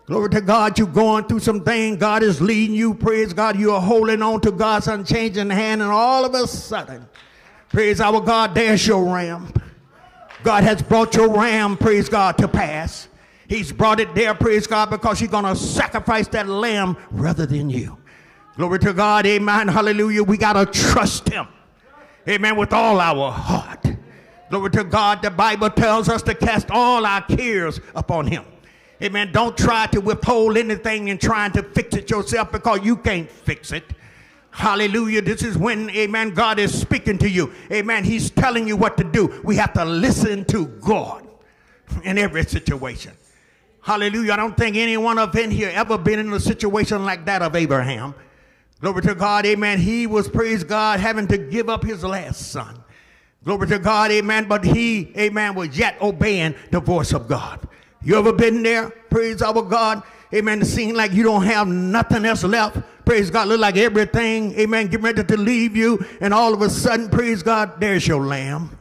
Glory 0.07 0.29
to 0.31 0.41
God, 0.41 0.79
you're 0.79 0.87
going 0.87 1.25
through 1.25 1.41
some 1.41 1.63
things. 1.63 1.97
God 1.97 2.23
is 2.23 2.41
leading 2.41 2.75
you. 2.75 2.95
Praise 2.95 3.31
God, 3.31 3.59
you 3.59 3.71
are 3.73 3.81
holding 3.81 4.23
on 4.23 4.41
to 4.41 4.51
God's 4.51 4.87
unchanging 4.87 5.51
hand, 5.51 5.83
and 5.83 5.91
all 5.91 6.25
of 6.25 6.33
a 6.33 6.47
sudden, 6.47 7.07
praise 7.69 8.01
our 8.01 8.21
God, 8.21 8.55
there's 8.55 8.87
your 8.87 9.05
ram. 9.05 9.53
God 10.45 10.63
has 10.63 10.79
brought 10.79 11.15
your 11.15 11.27
ram, 11.27 11.75
praise 11.75 12.07
God, 12.07 12.37
to 12.37 12.47
pass. 12.47 13.07
He's 13.47 13.71
brought 13.71 13.99
it 13.99 14.13
there, 14.13 14.35
praise 14.35 14.67
God, 14.67 14.91
because 14.91 15.17
He's 15.17 15.29
going 15.29 15.43
to 15.43 15.55
sacrifice 15.55 16.27
that 16.29 16.47
lamb 16.47 16.97
rather 17.09 17.47
than 17.47 17.71
you. 17.71 17.97
Glory 18.55 18.77
to 18.79 18.93
God, 18.93 19.25
amen, 19.25 19.67
hallelujah. 19.67 20.23
We 20.23 20.37
got 20.37 20.53
to 20.53 20.67
trust 20.67 21.29
Him, 21.29 21.47
amen, 22.29 22.57
with 22.57 22.73
all 22.73 22.99
our 22.99 23.31
heart. 23.31 23.87
Glory 24.51 24.69
to 24.69 24.83
God, 24.83 25.23
the 25.23 25.31
Bible 25.31 25.71
tells 25.71 26.09
us 26.09 26.21
to 26.21 26.35
cast 26.35 26.69
all 26.69 27.07
our 27.07 27.23
cares 27.23 27.79
upon 27.95 28.27
Him. 28.27 28.45
Amen. 29.01 29.31
Don't 29.31 29.57
try 29.57 29.87
to 29.87 29.99
withhold 29.99 30.57
anything 30.57 31.09
and 31.09 31.19
trying 31.19 31.51
to 31.53 31.63
fix 31.63 31.95
it 31.95 32.09
yourself 32.09 32.51
because 32.51 32.85
you 32.85 32.95
can't 32.95 33.29
fix 33.29 33.71
it. 33.71 33.83
Hallelujah. 34.55 35.21
This 35.21 35.43
is 35.43 35.57
when, 35.57 35.89
amen, 35.89 36.29
God 36.29 36.59
is 36.59 36.79
speaking 36.79 37.17
to 37.17 37.29
you. 37.29 37.51
Amen. 37.73 38.05
He's 38.05 38.29
telling 38.29 38.69
you 38.69 38.77
what 38.77 38.95
to 38.95 39.03
do. 39.03 39.41
We 39.43 39.57
have 39.57 39.73
to 39.73 39.83
listen 39.83 40.45
to 40.45 40.67
God 40.67 41.27
in 42.05 42.17
every 42.17 42.45
situation. 42.45 43.11
Hallelujah. 43.81 44.31
I 44.31 44.37
don't 44.37 44.55
think 44.55 44.77
anyone 44.77 45.19
of 45.19 45.35
in 45.35 45.51
here 45.51 45.69
ever 45.73 45.97
been 45.97 46.19
in 46.19 46.31
a 46.31 46.39
situation 46.39 47.03
like 47.03 47.25
that 47.25 47.41
of 47.41 47.53
Abraham. 47.53 48.15
Glory 48.79 49.01
to 49.01 49.13
God. 49.13 49.45
Amen. 49.45 49.77
He 49.77 50.07
was, 50.07 50.29
praise 50.29 50.63
God, 50.63 51.01
having 51.01 51.27
to 51.27 51.37
give 51.37 51.69
up 51.69 51.83
his 51.83 52.05
last 52.05 52.53
son. 52.53 52.81
Glory 53.43 53.67
to 53.67 53.77
God. 53.77 54.09
Amen. 54.09 54.47
But 54.47 54.63
he, 54.63 55.11
amen, 55.17 55.55
was 55.55 55.77
yet 55.77 56.01
obeying 56.01 56.55
the 56.71 56.79
voice 56.79 57.11
of 57.11 57.27
God. 57.27 57.67
You 58.01 58.17
ever 58.17 58.31
been 58.31 58.63
there? 58.63 58.89
Praise 59.09 59.41
our 59.41 59.61
God. 59.61 60.01
Amen. 60.33 60.61
It 60.61 60.65
seemed 60.65 60.95
like 60.95 61.11
you 61.11 61.23
don't 61.23 61.43
have 61.43 61.67
nothing 61.67 62.23
else 62.23 62.45
left. 62.45 62.77
Praise 63.05 63.29
God. 63.29 63.47
Look 63.47 63.59
like 63.59 63.77
everything. 63.77 64.53
Amen. 64.59 64.87
Get 64.87 65.01
ready 65.01 65.23
to 65.23 65.37
leave 65.37 65.75
you. 65.75 66.03
And 66.21 66.33
all 66.33 66.53
of 66.53 66.61
a 66.61 66.69
sudden, 66.69 67.09
praise 67.09 67.43
God, 67.43 67.79
there's 67.79 68.07
your 68.07 68.25
lamb. 68.25 68.77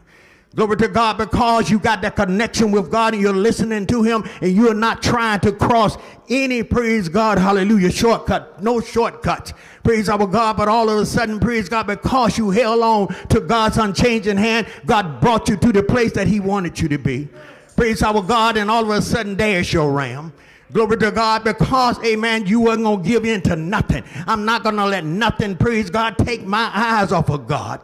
Glory 0.55 0.77
to 0.77 0.89
God 0.89 1.19
because 1.19 1.69
you 1.69 1.81
got 1.81 2.01
that 2.03 2.15
connection 2.15 2.71
with 2.71 2.89
God 2.89 3.13
and 3.13 3.21
you're 3.21 3.33
listening 3.33 3.87
to 3.89 4.05
Him 4.05 4.23
and 4.41 4.53
you're 4.53 4.73
not 4.73 5.03
trying 5.03 5.41
to 5.41 5.51
cross 5.51 5.99
any, 6.29 6.63
praise 6.63 7.09
God, 7.09 7.39
hallelujah, 7.39 7.91
shortcut. 7.91 8.63
No 8.63 8.81
shortcuts. 8.81 9.53
Praise 9.83 10.09
our 10.09 10.27
God. 10.27 10.57
But 10.57 10.69
all 10.69 10.89
of 10.89 10.99
a 10.99 11.07
sudden, 11.07 11.41
praise 11.41 11.69
God, 11.69 11.89
because 11.89 12.39
you 12.39 12.51
held 12.51 12.83
on 12.83 13.09
to 13.31 13.41
God's 13.41 13.79
unchanging 13.79 14.37
hand, 14.37 14.69
God 14.87 15.21
brought 15.21 15.49
you 15.49 15.57
to 15.57 15.73
the 15.73 15.83
place 15.83 16.13
that 16.13 16.29
He 16.29 16.39
wanted 16.39 16.79
you 16.79 16.89
to 16.89 16.99
be. 16.99 17.29
Praise 17.77 18.03
our 18.03 18.23
God. 18.23 18.57
And 18.57 18.71
all 18.71 18.85
of 18.85 18.91
a 18.91 19.03
sudden, 19.03 19.37
there's 19.37 19.73
your 19.73 19.91
ram. 19.91 20.33
Glory 20.75 20.97
to 20.99 21.13
God, 21.13 21.45
because, 21.45 22.03
amen, 22.05 22.47
you 22.47 22.61
weren't 22.61 22.83
going 22.83 23.01
to 23.01 23.09
give 23.09 23.25
in 23.25 23.41
to 23.43 23.55
nothing. 23.55 24.03
I'm 24.27 24.45
not 24.45 24.65
going 24.65 24.75
to 24.75 24.85
let 24.85 25.05
nothing, 25.05 25.57
praise 25.57 25.89
God, 25.89 26.19
take 26.19 26.45
my 26.45 26.69
eyes 26.75 27.13
off 27.13 27.31
of 27.31 27.47
God. 27.47 27.81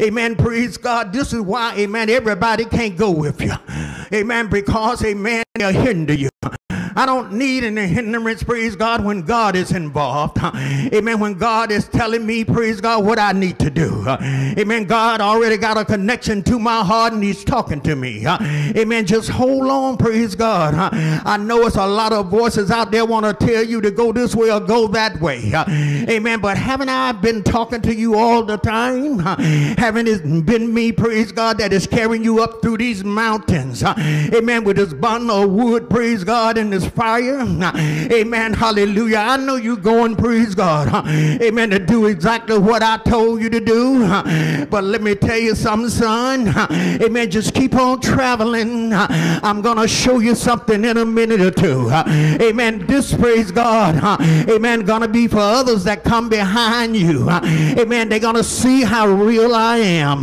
Amen, 0.00 0.36
praise 0.36 0.76
God. 0.76 1.12
This 1.12 1.32
is 1.32 1.40
why, 1.40 1.74
amen, 1.76 2.08
everybody 2.08 2.66
can't 2.66 2.96
go 2.96 3.10
with 3.10 3.40
you. 3.40 3.54
Amen, 4.14 4.48
because, 4.48 5.04
amen, 5.04 5.42
they'll 5.56 5.72
hinder 5.72 6.14
you. 6.14 6.28
I 7.00 7.06
don't 7.06 7.32
need 7.32 7.64
any 7.64 7.86
hindrance, 7.86 8.42
praise 8.42 8.76
God, 8.76 9.02
when 9.02 9.22
God 9.22 9.56
is 9.56 9.72
involved. 9.72 10.36
Amen. 10.44 11.18
When 11.18 11.32
God 11.32 11.72
is 11.72 11.88
telling 11.88 12.26
me, 12.26 12.44
praise 12.44 12.78
God, 12.78 13.06
what 13.06 13.18
I 13.18 13.32
need 13.32 13.58
to 13.60 13.70
do. 13.70 14.04
Amen. 14.06 14.84
God 14.84 15.22
already 15.22 15.56
got 15.56 15.78
a 15.78 15.84
connection 15.86 16.42
to 16.42 16.58
my 16.58 16.84
heart 16.84 17.14
and 17.14 17.24
He's 17.24 17.42
talking 17.42 17.80
to 17.80 17.96
me. 17.96 18.26
Amen. 18.76 19.06
Just 19.06 19.30
hold 19.30 19.66
on, 19.68 19.96
praise 19.96 20.34
God. 20.34 20.74
I 20.74 21.38
know 21.38 21.66
it's 21.66 21.76
a 21.76 21.86
lot 21.86 22.12
of 22.12 22.26
voices 22.26 22.70
out 22.70 22.90
there 22.90 23.06
want 23.06 23.24
to 23.24 23.46
tell 23.46 23.64
you 23.64 23.80
to 23.80 23.90
go 23.90 24.12
this 24.12 24.36
way 24.36 24.52
or 24.52 24.60
go 24.60 24.86
that 24.88 25.18
way. 25.22 25.54
Amen. 26.06 26.40
But 26.40 26.58
haven't 26.58 26.90
I 26.90 27.12
been 27.12 27.42
talking 27.42 27.80
to 27.80 27.94
you 27.94 28.16
all 28.16 28.42
the 28.42 28.58
time? 28.58 29.20
Haven't 29.20 30.06
it 30.06 30.44
been 30.44 30.74
me, 30.74 30.92
praise 30.92 31.32
God, 31.32 31.56
that 31.60 31.72
is 31.72 31.86
carrying 31.86 32.24
you 32.24 32.42
up 32.42 32.60
through 32.60 32.76
these 32.76 33.04
mountains? 33.04 33.82
Amen. 33.82 34.64
With 34.64 34.76
this 34.76 34.92
bundle 34.92 35.44
of 35.44 35.50
wood, 35.50 35.88
praise 35.88 36.24
God, 36.24 36.58
and 36.58 36.70
this 36.70 36.89
fire. 36.90 37.40
Amen. 37.40 38.52
Hallelujah. 38.52 39.18
I 39.18 39.36
know 39.36 39.56
you 39.56 39.76
going, 39.76 40.16
praise 40.16 40.54
God. 40.54 41.06
Amen. 41.08 41.70
To 41.70 41.78
do 41.78 42.06
exactly 42.06 42.58
what 42.58 42.82
I 42.82 42.98
told 42.98 43.40
you 43.40 43.50
to 43.50 43.60
do. 43.60 44.00
But 44.66 44.84
let 44.84 45.02
me 45.02 45.14
tell 45.14 45.38
you 45.38 45.54
something, 45.54 45.88
son. 45.90 46.48
Amen. 47.02 47.30
Just 47.30 47.54
keep 47.54 47.74
on 47.74 48.00
traveling. 48.00 48.92
I'm 48.92 49.62
going 49.62 49.78
to 49.78 49.88
show 49.88 50.18
you 50.18 50.34
something 50.34 50.84
in 50.84 50.96
a 50.96 51.04
minute 51.04 51.40
or 51.40 51.50
two. 51.50 51.90
Amen. 51.90 52.86
This, 52.86 53.14
praise 53.14 53.50
God. 53.50 54.20
Amen. 54.48 54.80
Going 54.84 55.02
to 55.02 55.08
be 55.08 55.28
for 55.28 55.38
others 55.38 55.84
that 55.84 56.04
come 56.04 56.28
behind 56.28 56.96
you. 56.96 57.28
Amen. 57.30 58.08
They're 58.08 58.18
going 58.18 58.36
to 58.36 58.44
see 58.44 58.82
how 58.82 59.06
real 59.06 59.54
I 59.54 59.78
am. 59.78 60.20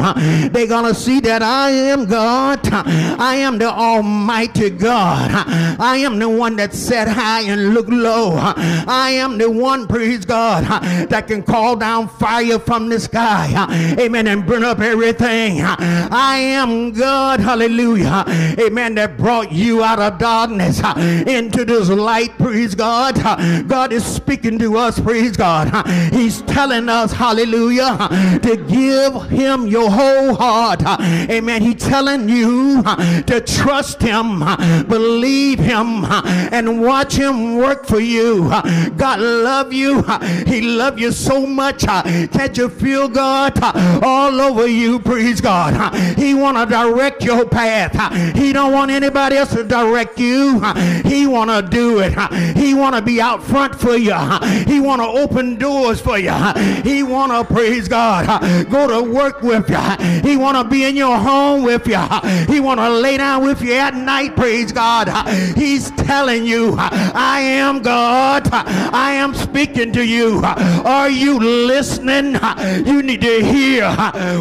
They're 0.51 0.67
going 0.67 0.93
to 0.93 0.95
see 0.99 1.19
that 1.21 1.41
I 1.41 1.69
am 1.69 2.05
God. 2.05 2.59
I 2.71 3.35
am 3.35 3.57
the 3.57 3.69
Almighty 3.69 4.69
God. 4.69 5.31
I 5.79 5.97
am 5.97 6.19
the 6.19 6.29
one 6.29 6.46
that 6.55 6.73
sat 6.73 7.07
high 7.07 7.41
and 7.41 7.73
looked 7.73 7.89
low. 7.89 8.35
I 8.37 9.11
am 9.11 9.37
the 9.37 9.51
one, 9.51 9.87
praise 9.87 10.25
God, 10.25 10.63
that 11.09 11.27
can 11.27 11.43
call 11.43 11.75
down 11.75 12.07
fire 12.07 12.57
from 12.59 12.89
the 12.89 12.99
sky. 12.99 13.53
Amen. 13.99 14.27
And 14.27 14.45
burn 14.45 14.63
up 14.63 14.79
everything. 14.79 15.61
I 15.61 16.37
am 16.37 16.91
God. 16.93 17.39
Hallelujah. 17.39 18.23
Amen. 18.59 18.95
That 18.95 19.17
brought 19.17 19.51
you 19.51 19.83
out 19.83 19.99
of 19.99 20.17
darkness 20.17 20.81
into 21.27 21.65
this 21.65 21.89
light. 21.89 22.37
Praise 22.37 22.73
God. 22.73 23.15
God 23.67 23.91
is 23.91 24.05
speaking 24.05 24.57
to 24.59 24.77
us. 24.77 24.99
Praise 24.99 25.35
God. 25.35 25.85
He's 26.13 26.41
telling 26.43 26.89
us, 26.89 27.11
hallelujah, 27.11 28.07
to 28.41 28.57
give 28.67 29.29
him 29.29 29.67
your 29.67 29.89
whole 29.89 30.35
heart. 30.35 30.81
Amen. 31.29 31.61
He's 31.61 31.75
telling 31.75 32.29
you 32.29 32.81
to 32.83 33.41
trust 33.45 34.01
him, 34.01 34.39
believe 34.87 35.59
him, 35.59 36.05
and 36.51 36.81
watch 36.81 37.15
him 37.15 37.57
work 37.57 37.85
for 37.85 37.99
you. 37.99 38.49
God 38.97 39.19
love 39.19 39.73
you. 39.73 40.03
He 40.45 40.61
love 40.61 40.99
you 40.99 41.11
so 41.11 41.45
much. 41.45 41.83
Can't 41.85 42.57
you 42.57 42.69
feel 42.69 43.07
God 43.07 43.57
all 44.03 44.39
over 44.39 44.67
you? 44.67 44.99
Praise 44.99 45.41
God. 45.41 45.93
He 46.17 46.33
want 46.33 46.57
to 46.57 46.65
direct 46.65 47.23
your 47.23 47.45
path. 47.47 48.35
He 48.35 48.53
don't 48.53 48.71
want 48.71 48.91
anybody 48.91 49.37
else 49.37 49.53
to 49.53 49.63
direct 49.63 50.19
you. 50.19 50.59
He 51.03 51.27
want 51.27 51.49
to 51.49 51.61
do 51.69 51.99
it. 51.99 52.13
He 52.57 52.73
want 52.73 52.95
to 52.95 53.01
be 53.01 53.21
out 53.21 53.43
front 53.43 53.75
for 53.75 53.95
you. 53.95 54.17
He 54.65 54.79
want 54.79 55.01
to 55.01 55.07
open 55.07 55.57
doors 55.57 56.01
for 56.01 56.17
you. 56.17 56.33
He 56.83 57.03
want 57.03 57.31
to 57.31 57.53
praise 57.53 57.87
God. 57.87 58.41
Go 58.69 58.87
to 58.87 59.11
work 59.11 59.41
with 59.41 59.69
you. 59.69 60.21
He 60.21 60.37
want 60.37 60.57
to 60.57 60.63
be 60.63 60.85
in 60.85 60.95
your 60.95 61.17
home 61.17 61.63
with 61.63 61.87
you. 61.87 62.01
He 62.47 62.59
want 62.59 62.79
to 62.79 62.89
lay 62.89 63.17
down 63.17 63.43
with 63.43 63.61
you 63.61 63.73
at 63.73 63.95
night. 63.95 64.35
Praise 64.35 64.71
God. 64.71 65.07
He's 65.55 65.91
telling 65.91 66.26
you, 66.35 66.75
I 66.77 67.39
am 67.39 67.81
God. 67.81 68.49
I 68.51 69.13
am 69.13 69.33
speaking 69.33 69.91
to 69.93 70.05
you. 70.05 70.41
Are 70.43 71.09
you 71.09 71.39
listening? 71.39 72.37
You 72.85 73.01
need 73.01 73.21
to 73.21 73.43
hear 73.43 73.89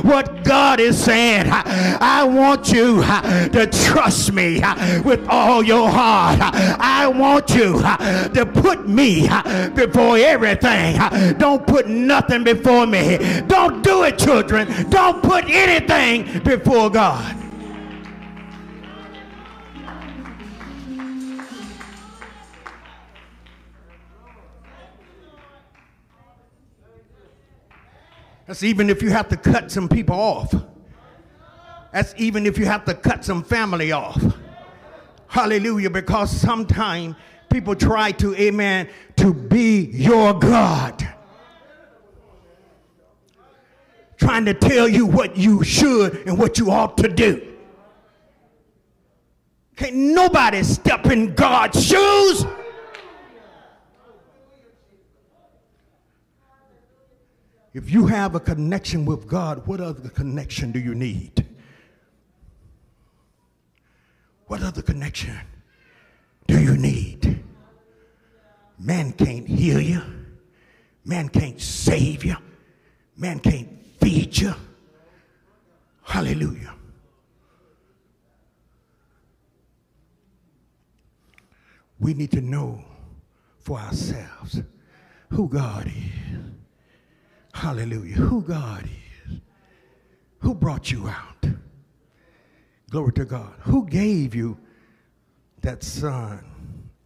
what 0.02 0.44
God 0.44 0.80
is 0.80 1.02
saying. 1.02 1.46
I 1.48 2.24
want 2.24 2.72
you 2.72 3.02
to 3.02 3.66
trust 3.66 4.32
me 4.32 4.62
with 5.04 5.26
all 5.28 5.62
your 5.62 5.88
heart. 5.88 6.40
I 6.42 7.06
want 7.06 7.50
you 7.50 7.80
to 7.80 8.50
put 8.54 8.88
me 8.88 9.28
before 9.74 10.18
everything. 10.18 10.98
Don't 11.38 11.66
put 11.66 11.88
nothing 11.88 12.44
before 12.44 12.86
me. 12.86 13.18
Don't 13.46 13.82
do 13.82 14.04
it, 14.04 14.18
children. 14.18 14.90
Don't 14.90 15.22
put 15.22 15.44
anything 15.48 16.42
before 16.42 16.90
God. 16.90 17.45
That's 28.46 28.62
even 28.62 28.90
if 28.90 29.02
you 29.02 29.10
have 29.10 29.28
to 29.28 29.36
cut 29.36 29.70
some 29.70 29.88
people 29.88 30.14
off. 30.14 30.54
That's 31.92 32.14
even 32.16 32.46
if 32.46 32.58
you 32.58 32.66
have 32.66 32.84
to 32.84 32.94
cut 32.94 33.24
some 33.24 33.42
family 33.42 33.92
off. 33.92 34.22
Hallelujah. 35.26 35.90
Because 35.90 36.30
sometimes 36.30 37.16
people 37.50 37.74
try 37.74 38.12
to, 38.12 38.34
amen, 38.36 38.88
to 39.16 39.34
be 39.34 39.86
your 39.86 40.34
God. 40.34 41.06
Trying 44.18 44.44
to 44.46 44.54
tell 44.54 44.88
you 44.88 45.06
what 45.06 45.36
you 45.36 45.64
should 45.64 46.26
and 46.26 46.38
what 46.38 46.58
you 46.58 46.70
ought 46.70 46.96
to 46.98 47.08
do. 47.08 47.54
Can't 49.76 49.94
nobody 49.94 50.62
step 50.62 51.06
in 51.06 51.34
God's 51.34 51.84
shoes. 51.84 52.46
If 57.76 57.90
you 57.90 58.06
have 58.06 58.34
a 58.34 58.40
connection 58.40 59.04
with 59.04 59.28
God, 59.28 59.66
what 59.66 59.82
other 59.82 60.08
connection 60.08 60.72
do 60.72 60.78
you 60.78 60.94
need? 60.94 61.44
What 64.46 64.62
other 64.62 64.80
connection 64.80 65.38
do 66.46 66.58
you 66.58 66.78
need? 66.78 67.44
Man 68.78 69.12
can't 69.12 69.46
heal 69.46 69.78
you. 69.78 70.00
Man 71.04 71.28
can't 71.28 71.60
save 71.60 72.24
you. 72.24 72.36
Man 73.14 73.40
can't 73.40 73.68
feed 74.00 74.38
you. 74.38 74.54
Hallelujah. 76.02 76.72
We 82.00 82.14
need 82.14 82.30
to 82.30 82.40
know 82.40 82.82
for 83.58 83.78
ourselves 83.78 84.62
who 85.28 85.46
God 85.46 85.88
is. 85.88 86.55
Hallelujah. 87.56 88.16
Who 88.16 88.42
God 88.42 88.84
is. 88.84 89.38
Who 90.40 90.54
brought 90.54 90.92
you 90.92 91.08
out? 91.08 91.46
Glory 92.90 93.12
to 93.14 93.24
God. 93.24 93.54
Who 93.60 93.86
gave 93.86 94.34
you 94.34 94.58
that 95.62 95.82
son, 95.82 96.44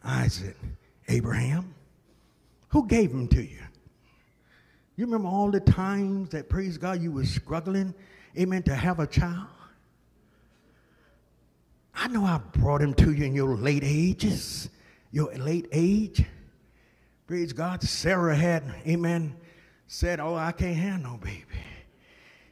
Isaac, 0.04 0.56
Abraham? 1.06 1.72
Who 2.70 2.84
gave 2.88 3.12
him 3.12 3.28
to 3.28 3.40
you? 3.40 3.60
You 4.96 5.06
remember 5.06 5.28
all 5.28 5.52
the 5.52 5.60
times 5.60 6.30
that, 6.30 6.48
praise 6.48 6.76
God, 6.76 7.00
you 7.00 7.12
were 7.12 7.24
struggling, 7.24 7.94
amen, 8.36 8.64
to 8.64 8.74
have 8.74 8.98
a 8.98 9.06
child? 9.06 9.46
I 11.94 12.08
know 12.08 12.24
I 12.24 12.38
brought 12.54 12.82
him 12.82 12.92
to 12.94 13.12
you 13.12 13.24
in 13.24 13.36
your 13.36 13.56
late 13.56 13.84
ages, 13.84 14.68
your 15.12 15.32
late 15.36 15.68
age. 15.70 16.24
Praise 17.28 17.52
God. 17.52 17.84
Sarah 17.84 18.34
had, 18.34 18.64
amen, 18.84 19.36
said, 19.92 20.20
Oh, 20.20 20.36
I 20.36 20.52
can't 20.52 20.76
have 20.76 21.02
no 21.02 21.16
baby. 21.16 21.44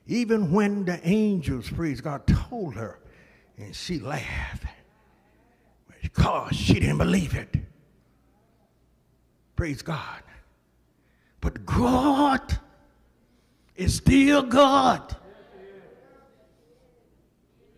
Even 0.09 0.51
when 0.51 0.85
the 0.85 1.01
angels, 1.07 1.71
praise 1.71 2.01
God, 2.01 2.27
told 2.27 2.75
her, 2.75 2.99
and 3.57 3.75
she 3.75 4.01
laughed 4.01 4.65
because 6.03 6.57
she 6.57 6.75
didn't 6.75 6.99
believe 6.99 7.35
it. 7.35 7.55
Praise 9.55 9.83
God. 9.83 10.23
But 11.41 11.65
God 11.65 12.59
is 13.77 13.95
still 13.95 14.43
God. 14.43 15.15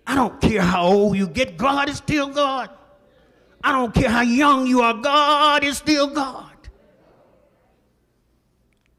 I 0.07 0.15
don't 0.15 0.41
care 0.41 0.63
how 0.63 0.87
old 0.87 1.19
you 1.19 1.29
get, 1.29 1.59
God 1.59 1.91
is 1.91 1.99
still 1.99 2.31
God. 2.31 2.71
I 3.63 3.73
don't 3.73 3.93
care 3.93 4.09
how 4.09 4.23
young 4.23 4.67
you 4.67 4.81
are, 4.81 4.95
God 4.95 5.65
is 5.65 5.77
still 5.77 6.07
God. 6.07 6.47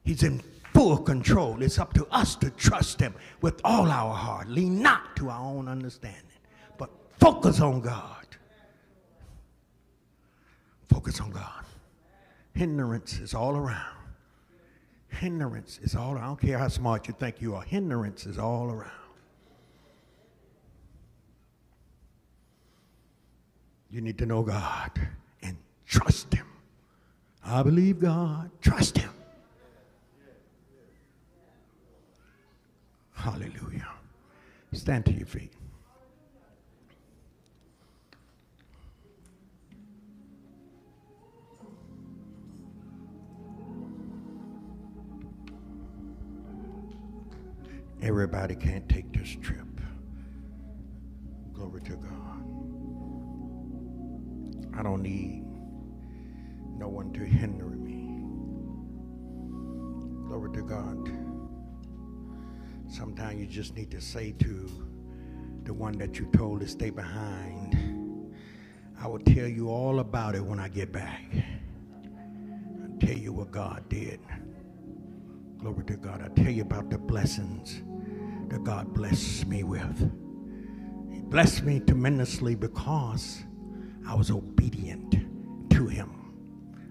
He's 0.03 0.21
in 0.21 0.43
full 0.73 0.97
control. 0.97 1.61
It's 1.61 1.79
up 1.79 1.93
to 1.93 2.07
us 2.11 2.35
to 2.37 2.49
trust 2.51 2.99
Him 2.99 3.13
with 3.41 3.61
all 3.63 3.89
our 3.89 4.13
heart. 4.13 4.49
Lean 4.49 4.81
not 4.81 5.15
to 5.17 5.29
our 5.29 5.41
own 5.41 5.67
understanding, 5.67 6.21
but 6.77 6.89
focus 7.19 7.59
on 7.61 7.81
God. 7.81 8.25
Focus 10.89 11.21
on 11.21 11.31
God. 11.31 11.65
Hindrance 12.53 13.19
is 13.19 13.33
all 13.33 13.55
around. 13.55 13.97
Hindrance 15.07 15.79
is 15.83 15.95
all 15.95 16.13
around. 16.13 16.23
I 16.23 16.27
don't 16.27 16.41
care 16.41 16.57
how 16.57 16.67
smart 16.67 17.07
you 17.07 17.13
think 17.17 17.41
you 17.41 17.55
are, 17.55 17.63
hindrance 17.63 18.25
is 18.25 18.37
all 18.37 18.71
around. 18.71 18.91
You 23.91 23.99
need 23.99 24.17
to 24.19 24.25
know 24.25 24.41
God 24.41 24.91
and 25.43 25.57
trust 25.85 26.33
Him. 26.33 26.47
I 27.43 27.61
believe 27.61 27.99
God. 27.99 28.49
Trust 28.61 28.97
Him. 28.97 29.10
Hallelujah. 33.21 33.87
Stand 34.73 35.05
to 35.05 35.11
your 35.11 35.27
feet. 35.27 35.53
Everybody 48.01 48.55
can't 48.55 48.89
take 48.89 49.13
this 49.13 49.37
trip. 49.39 49.67
Glory 51.53 51.81
to 51.81 51.95
God. 51.97 52.43
I 54.75 54.81
don't 54.81 55.03
need 55.03 55.43
no 56.75 56.89
one 56.89 57.13
to 57.13 57.19
hinder 57.19 57.65
me. 57.65 58.25
Glory 60.27 60.51
to 60.53 60.63
God. 60.63 61.30
Sometimes 62.91 63.39
you 63.39 63.47
just 63.47 63.73
need 63.73 63.89
to 63.91 64.01
say 64.01 64.33
to 64.39 64.69
the 65.63 65.73
one 65.73 65.97
that 65.97 66.19
you 66.19 66.29
told 66.33 66.59
to 66.59 66.67
stay 66.67 66.89
behind, 66.89 68.35
I 69.01 69.07
will 69.07 69.19
tell 69.19 69.47
you 69.47 69.69
all 69.69 69.99
about 70.01 70.35
it 70.35 70.43
when 70.43 70.59
I 70.59 70.67
get 70.67 70.91
back. 70.91 71.23
I'll 72.83 72.99
tell 72.99 73.17
you 73.17 73.31
what 73.31 73.49
God 73.49 73.87
did. 73.87 74.19
Glory 75.57 75.85
to 75.85 75.95
God. 75.95 76.21
I'll 76.21 76.43
tell 76.43 76.51
you 76.51 76.63
about 76.63 76.89
the 76.89 76.97
blessings 76.97 77.81
that 78.49 78.61
God 78.65 78.93
blessed 78.93 79.47
me 79.47 79.63
with. 79.63 80.11
He 81.13 81.21
blessed 81.21 81.63
me 81.63 81.79
tremendously 81.79 82.55
because 82.55 83.41
I 84.05 84.15
was 84.15 84.31
obedient 84.31 85.11
to 85.69 85.87
Him. 85.87 86.11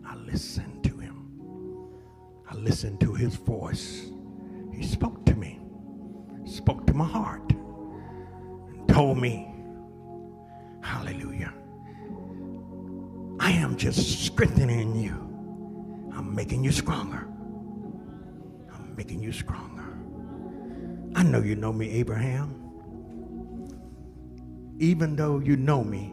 I 0.06 0.16
listened 0.16 0.82
to 0.84 0.96
Him. 0.96 1.26
I 2.48 2.54
listened 2.54 3.00
to 3.00 3.12
His 3.12 3.34
voice. 3.34 4.10
He 4.72 4.82
spoke 4.82 5.26
to 5.26 5.29
spoke 6.50 6.86
to 6.86 6.94
my 6.94 7.06
heart, 7.06 7.52
and 7.52 8.88
told 8.88 9.18
me, 9.18 9.50
Hallelujah. 10.82 11.52
I 13.38 13.52
am 13.52 13.76
just 13.76 14.24
strengthening 14.24 14.96
you. 14.96 15.12
I'm 16.14 16.34
making 16.34 16.64
you 16.64 16.72
stronger. 16.72 17.26
I'm 18.72 18.94
making 18.96 19.22
you 19.22 19.32
stronger. 19.32 19.98
I 21.14 21.22
know 21.22 21.40
you 21.40 21.56
know 21.56 21.72
me, 21.72 21.90
Abraham. 21.90 22.56
Even 24.78 25.16
though 25.16 25.38
you 25.38 25.56
know 25.56 25.84
me, 25.84 26.12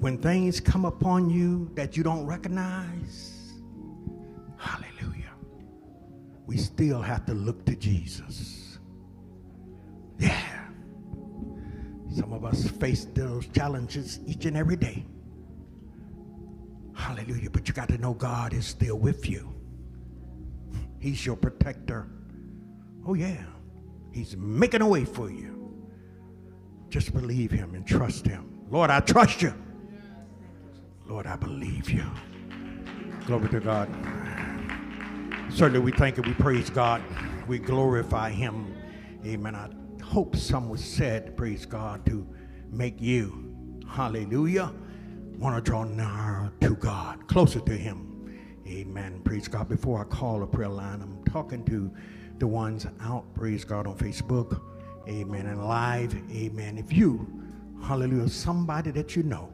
when 0.00 0.18
things 0.18 0.60
come 0.60 0.84
upon 0.84 1.30
you 1.30 1.70
that 1.74 1.96
you 1.96 2.02
don't 2.02 2.26
recognize, 2.26 3.52
hallelujah, 4.58 5.32
we 6.46 6.56
still 6.56 7.00
have 7.00 7.24
to 7.26 7.34
look 7.34 7.64
to 7.66 7.76
Jesus. 7.76 8.65
Us 12.46 12.68
face 12.68 13.06
those 13.14 13.46
challenges 13.48 14.20
each 14.26 14.44
and 14.44 14.56
every 14.56 14.76
day. 14.76 15.04
Hallelujah. 16.94 17.50
But 17.50 17.68
you 17.68 17.74
got 17.74 17.88
to 17.88 17.98
know 17.98 18.14
God 18.14 18.54
is 18.54 18.66
still 18.66 18.96
with 18.96 19.28
you. 19.28 19.52
He's 20.98 21.24
your 21.24 21.36
protector. 21.36 22.08
Oh, 23.06 23.14
yeah. 23.14 23.44
He's 24.12 24.36
making 24.36 24.80
a 24.80 24.88
way 24.88 25.04
for 25.04 25.30
you. 25.30 25.56
Just 26.88 27.12
believe 27.12 27.50
Him 27.50 27.74
and 27.74 27.86
trust 27.86 28.26
Him. 28.26 28.60
Lord, 28.70 28.90
I 28.90 29.00
trust 29.00 29.42
you. 29.42 29.52
Lord, 31.06 31.26
I 31.26 31.36
believe 31.36 31.90
you. 31.90 32.04
Glory 33.26 33.48
to 33.50 33.60
God. 33.60 33.88
Certainly, 35.50 35.80
we 35.80 35.92
thank 35.92 36.16
and 36.16 36.26
we 36.26 36.34
praise 36.34 36.70
God. 36.70 37.02
We 37.46 37.58
glorify 37.58 38.30
Him. 38.30 38.74
Amen. 39.24 39.54
I 39.54 39.68
hope 40.06 40.36
some 40.36 40.68
was 40.68 40.82
said, 40.82 41.36
praise 41.36 41.66
God, 41.66 42.06
to 42.06 42.26
make 42.70 43.00
you, 43.00 43.54
hallelujah, 43.88 44.72
want 45.38 45.56
to 45.56 45.60
draw 45.60 45.84
nearer 45.84 46.52
to 46.60 46.76
God, 46.76 47.26
closer 47.26 47.60
to 47.60 47.72
Him. 47.72 48.12
Amen. 48.66 49.20
Praise 49.24 49.48
God. 49.48 49.68
Before 49.68 50.00
I 50.00 50.04
call 50.04 50.42
a 50.42 50.46
prayer 50.46 50.68
line, 50.68 51.02
I'm 51.02 51.22
talking 51.24 51.64
to 51.66 51.92
the 52.38 52.46
ones 52.46 52.86
out, 53.00 53.24
praise 53.34 53.64
God, 53.64 53.86
on 53.86 53.96
Facebook, 53.96 54.60
amen, 55.08 55.46
and 55.46 55.66
live, 55.66 56.14
amen. 56.30 56.78
If 56.78 56.92
you, 56.92 57.26
hallelujah, 57.82 58.28
somebody 58.28 58.92
that 58.92 59.16
you 59.16 59.22
know, 59.22 59.52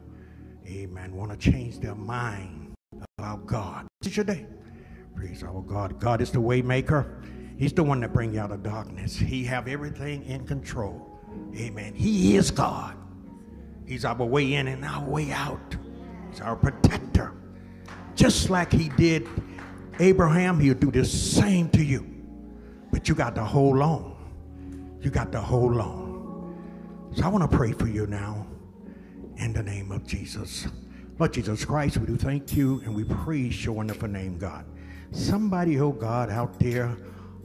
amen, 0.67 1.15
want 1.15 1.31
to 1.31 1.37
change 1.37 1.79
their 1.79 1.95
mind 1.95 2.73
about 3.17 3.45
God, 3.45 3.87
it's 4.01 4.15
your 4.15 4.23
day. 4.23 4.45
Praise 5.15 5.43
our 5.43 5.61
God. 5.61 5.99
God 5.99 6.21
is 6.21 6.31
the 6.31 6.41
way 6.41 6.61
maker. 6.61 7.21
He's 7.57 7.73
the 7.73 7.83
one 7.83 8.01
that 8.01 8.13
bring 8.13 8.33
you 8.33 8.39
out 8.39 8.51
of 8.51 8.63
darkness. 8.63 9.15
He 9.15 9.43
have 9.45 9.67
everything 9.67 10.23
in 10.25 10.45
control. 10.45 11.19
Amen. 11.55 11.93
He 11.93 12.35
is 12.35 12.51
God. 12.51 12.95
He's 13.85 14.05
our 14.05 14.15
way 14.15 14.53
in 14.53 14.67
and 14.67 14.83
our 14.85 15.03
way 15.03 15.31
out. 15.31 15.75
He's 16.29 16.41
our 16.41 16.55
protector. 16.55 17.33
Just 18.15 18.49
like 18.49 18.71
he 18.71 18.89
did 18.89 19.27
Abraham, 19.99 20.59
he'll 20.59 20.73
do 20.73 20.91
the 20.91 21.05
same 21.05 21.69
to 21.69 21.83
you. 21.83 22.05
But 22.91 23.09
you 23.09 23.15
got 23.15 23.35
to 23.35 23.43
hold 23.43 23.79
on. 23.81 24.15
You 25.01 25.09
got 25.09 25.31
to 25.33 25.41
hold 25.41 25.77
on. 25.77 26.55
So 27.15 27.23
I 27.23 27.27
want 27.27 27.49
to 27.49 27.57
pray 27.57 27.73
for 27.73 27.87
you 27.87 28.07
now. 28.07 28.47
in 29.37 29.53
the 29.53 29.63
name 29.63 29.91
of 29.91 30.05
Jesus. 30.05 30.67
Lord 31.19 31.33
Jesus 31.33 31.65
Christ, 31.65 31.97
we 31.97 32.05
do 32.05 32.17
thank 32.17 32.55
you 32.55 32.81
and 32.85 32.95
we 32.95 33.03
praise 33.03 33.63
your 33.63 33.75
wonderful 33.75 34.07
name, 34.07 34.37
God. 34.37 34.65
Somebody, 35.11 35.79
oh 35.79 35.91
God, 35.91 36.29
out 36.29 36.59
there 36.59 36.95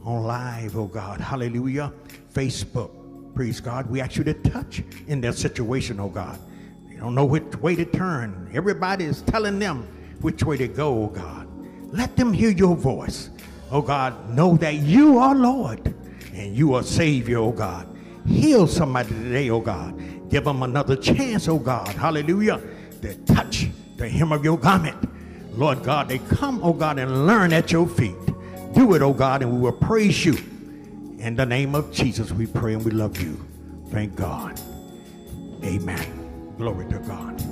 on 0.03 0.23
live, 0.23 0.77
oh 0.77 0.85
God, 0.85 1.19
hallelujah, 1.19 1.91
Facebook, 2.33 2.91
praise 3.35 3.59
God, 3.59 3.89
we 3.89 4.01
ask 4.01 4.15
you 4.15 4.23
to 4.23 4.33
touch 4.33 4.83
in 5.07 5.21
their 5.21 5.33
situation, 5.33 5.99
oh 5.99 6.09
God. 6.09 6.39
They 6.87 6.95
don't 6.95 7.15
know 7.15 7.25
which 7.25 7.55
way 7.57 7.75
to 7.75 7.85
turn. 7.85 8.49
Everybody 8.53 9.05
is 9.05 9.21
telling 9.23 9.59
them 9.59 9.87
which 10.21 10.43
way 10.43 10.57
to 10.57 10.67
go, 10.67 11.03
oh 11.03 11.07
God. 11.07 11.47
Let 11.93 12.15
them 12.15 12.33
hear 12.33 12.49
your 12.49 12.75
voice. 12.75 13.29
Oh 13.71 13.81
God, 13.81 14.29
know 14.29 14.57
that 14.57 14.75
you 14.75 15.17
are 15.19 15.35
Lord 15.35 15.93
and 16.33 16.55
you 16.55 16.73
are 16.73 16.83
Savior, 16.83 17.39
oh 17.39 17.51
God. 17.51 17.87
Heal 18.27 18.67
somebody 18.67 19.09
today, 19.09 19.49
oh 19.49 19.59
God. 19.59 20.29
Give 20.29 20.43
them 20.43 20.63
another 20.63 20.95
chance, 20.95 21.47
oh 21.47 21.59
God. 21.59 21.87
Hallelujah. 21.89 22.61
To 23.01 23.15
touch 23.25 23.67
the 23.97 24.07
hem 24.07 24.31
of 24.31 24.43
your 24.43 24.57
garment. 24.57 24.97
Lord 25.57 25.83
God, 25.83 26.07
they 26.07 26.19
come, 26.19 26.59
oh 26.63 26.73
God, 26.73 26.99
and 26.99 27.27
learn 27.27 27.53
at 27.53 27.71
your 27.71 27.87
feet. 27.87 28.15
Do 28.73 28.93
it, 28.93 29.01
oh 29.01 29.13
God, 29.13 29.41
and 29.41 29.51
we 29.51 29.59
will 29.59 29.71
praise 29.71 30.25
you. 30.25 30.37
In 31.17 31.35
the 31.35 31.45
name 31.45 31.75
of 31.75 31.91
Jesus, 31.91 32.31
we 32.31 32.45
pray 32.45 32.73
and 32.73 32.85
we 32.85 32.91
love 32.91 33.19
you. 33.21 33.45
Thank 33.89 34.15
God. 34.15 34.59
Amen. 35.63 36.55
Glory 36.57 36.87
to 36.89 36.99
God. 36.99 37.43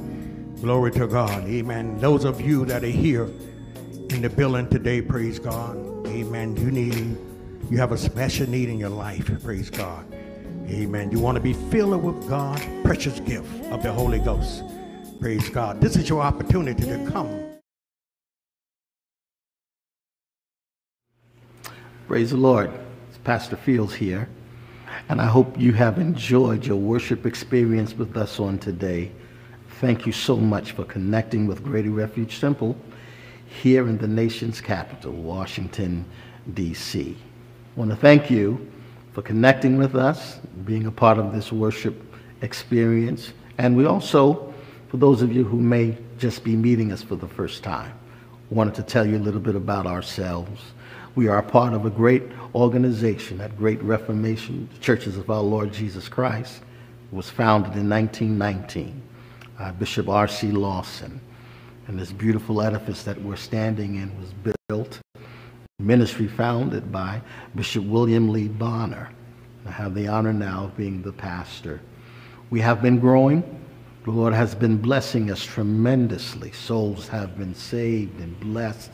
Glory 0.62 0.92
to 0.92 1.08
God. 1.08 1.44
Amen. 1.46 2.00
Those 2.00 2.24
of 2.24 2.40
you 2.40 2.66
that 2.66 2.84
are 2.84 2.88
here 2.88 3.26
in 4.10 4.22
the 4.22 4.30
building 4.30 4.70
today, 4.70 5.02
praise 5.02 5.40
God. 5.40 5.76
Amen. 6.08 6.56
You 6.56 6.72
need, 6.72 7.18
you 7.70 7.78
have 7.78 7.92
a 7.92 7.98
special 7.98 8.48
need 8.50 8.70
in 8.70 8.80
your 8.80 8.90
life, 8.90 9.30
praise 9.44 9.70
God. 9.70 10.06
Amen. 10.70 11.12
You 11.12 11.20
want 11.20 11.36
to 11.36 11.42
be 11.42 11.54
filled 11.54 12.04
with 12.04 12.28
God, 12.28 12.62
precious 12.84 13.20
gift 13.22 13.48
of 13.72 13.84
the 13.84 13.92
Holy 13.92 14.20
Ghost. 14.20 14.64
Praise 15.20 15.50
God. 15.50 15.82
This 15.82 15.96
is 15.96 16.10
your 16.10 16.22
opportunity 16.22 16.84
to 16.84 17.10
come. 17.12 17.47
Praise 22.08 22.30
the 22.32 22.38
Lord. 22.38 22.72
It's 23.10 23.18
Pastor 23.18 23.58
Fields 23.58 23.94
here. 23.94 24.30
And 25.10 25.20
I 25.20 25.26
hope 25.26 25.60
you 25.60 25.74
have 25.74 26.00
enjoyed 26.00 26.66
your 26.66 26.78
worship 26.78 27.26
experience 27.26 27.94
with 27.94 28.16
us 28.16 28.40
on 28.40 28.60
today. 28.60 29.12
Thank 29.82 30.06
you 30.06 30.14
so 30.14 30.38
much 30.38 30.72
for 30.72 30.86
connecting 30.86 31.48
with 31.48 31.66
Greater 31.66 31.90
Refuge 31.90 32.40
Temple 32.40 32.78
here 33.62 33.90
in 33.90 33.98
the 33.98 34.08
nation's 34.08 34.62
capital, 34.62 35.12
Washington, 35.12 36.06
D.C. 36.54 37.18
I 37.76 37.78
want 37.78 37.92
to 37.92 37.98
thank 37.98 38.32
you 38.32 38.72
for 39.12 39.22
connecting 39.22 39.78
with 39.78 39.94
us, 39.94 40.40
being 40.64 40.88
a 40.88 40.92
part 40.92 41.18
of 41.18 41.34
this 41.34 41.52
worship 41.52 42.02
experience. 42.42 43.34
And 43.58 43.76
we 43.76 43.86
also, 43.86 44.54
for 44.88 44.96
those 44.96 45.22
of 45.22 45.34
you 45.34 45.44
who 45.44 45.60
may 45.60 45.98
just 46.18 46.46
be 46.46 46.56
meeting 46.56 46.94
us 46.94 47.04
for 47.04 47.18
the 47.18 47.28
first 47.28 47.64
time, 47.64 47.92
wanted 48.50 48.76
to 48.76 48.84
tell 48.84 49.06
you 49.06 49.18
a 49.18 49.20
little 49.20 49.42
bit 49.42 49.56
about 49.56 49.86
ourselves. 49.86 50.62
We 51.18 51.28
are 51.30 51.42
part 51.42 51.74
of 51.74 51.84
a 51.88 51.90
great 51.90 52.22
organization, 52.54 53.40
that 53.40 53.58
Great 53.58 53.82
Reformation, 53.82 54.70
the 54.72 54.80
Churches 54.80 55.18
of 55.18 55.32
Our 55.32 55.42
Lord 55.42 55.74
Jesus 55.74 56.08
Christ, 56.08 56.62
was 57.12 57.28
founded 57.28 57.76
in 57.76 57.90
1919. 57.90 59.02
Uh, 59.58 59.72
Bishop 59.72 60.10
R.C. 60.10 60.52
Lawson. 60.52 61.20
And 61.88 61.98
this 61.98 62.12
beautiful 62.12 62.62
edifice 62.62 63.02
that 63.02 63.20
we're 63.20 63.36
standing 63.36 63.96
in 63.96 64.16
was 64.22 64.54
built, 64.70 65.00
ministry 65.80 66.28
founded 66.28 66.92
by 66.92 67.20
Bishop 67.56 67.84
William 67.86 68.30
Lee 68.30 68.48
Bonner. 68.48 69.10
I 69.66 69.72
have 69.72 69.96
the 69.96 70.08
honor 70.08 70.34
now 70.34 70.66
of 70.66 70.78
being 70.78 71.02
the 71.02 71.14
pastor. 71.14 71.82
We 72.52 72.62
have 72.62 72.84
been 72.84 73.00
growing. 73.00 73.42
The 74.04 74.12
Lord 74.12 74.36
has 74.36 74.54
been 74.54 74.78
blessing 74.78 75.32
us 75.32 75.44
tremendously. 75.44 76.52
Souls 76.52 77.08
have 77.08 77.40
been 77.40 77.56
saved 77.56 78.20
and 78.20 78.40
blessed 78.40 78.92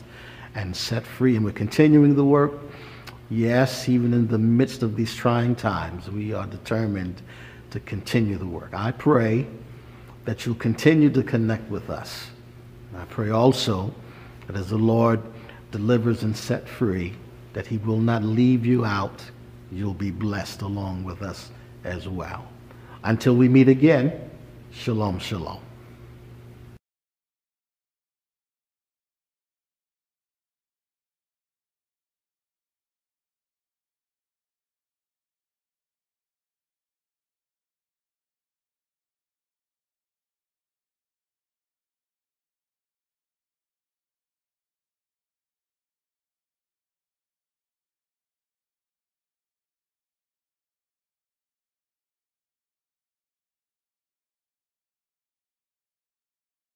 and 0.54 0.74
set 0.74 1.06
free, 1.06 1.36
and 1.36 1.44
we're 1.44 1.52
continuing 1.52 2.14
the 2.14 2.24
work. 2.24 2.52
Yes, 3.30 3.88
even 3.88 4.12
in 4.12 4.28
the 4.28 4.38
midst 4.38 4.82
of 4.82 4.96
these 4.96 5.14
trying 5.14 5.56
times, 5.56 6.08
we 6.10 6.32
are 6.32 6.46
determined 6.46 7.22
to 7.70 7.80
continue 7.80 8.38
the 8.38 8.46
work. 8.46 8.70
I 8.72 8.92
pray 8.92 9.46
that 10.24 10.46
you'll 10.46 10.54
continue 10.54 11.10
to 11.10 11.22
connect 11.22 11.68
with 11.70 11.90
us. 11.90 12.28
I 12.96 13.04
pray 13.06 13.30
also 13.30 13.92
that 14.46 14.56
as 14.56 14.70
the 14.70 14.78
Lord 14.78 15.20
delivers 15.72 16.22
and 16.22 16.36
set 16.36 16.68
free, 16.68 17.14
that 17.52 17.66
he 17.66 17.78
will 17.78 17.98
not 17.98 18.22
leave 18.22 18.64
you 18.64 18.84
out. 18.84 19.24
You'll 19.72 19.94
be 19.94 20.10
blessed 20.10 20.62
along 20.62 21.04
with 21.04 21.22
us 21.22 21.50
as 21.82 22.08
well. 22.08 22.46
Until 23.02 23.34
we 23.34 23.48
meet 23.48 23.68
again, 23.68 24.30
shalom, 24.70 25.18
shalom. 25.18 25.63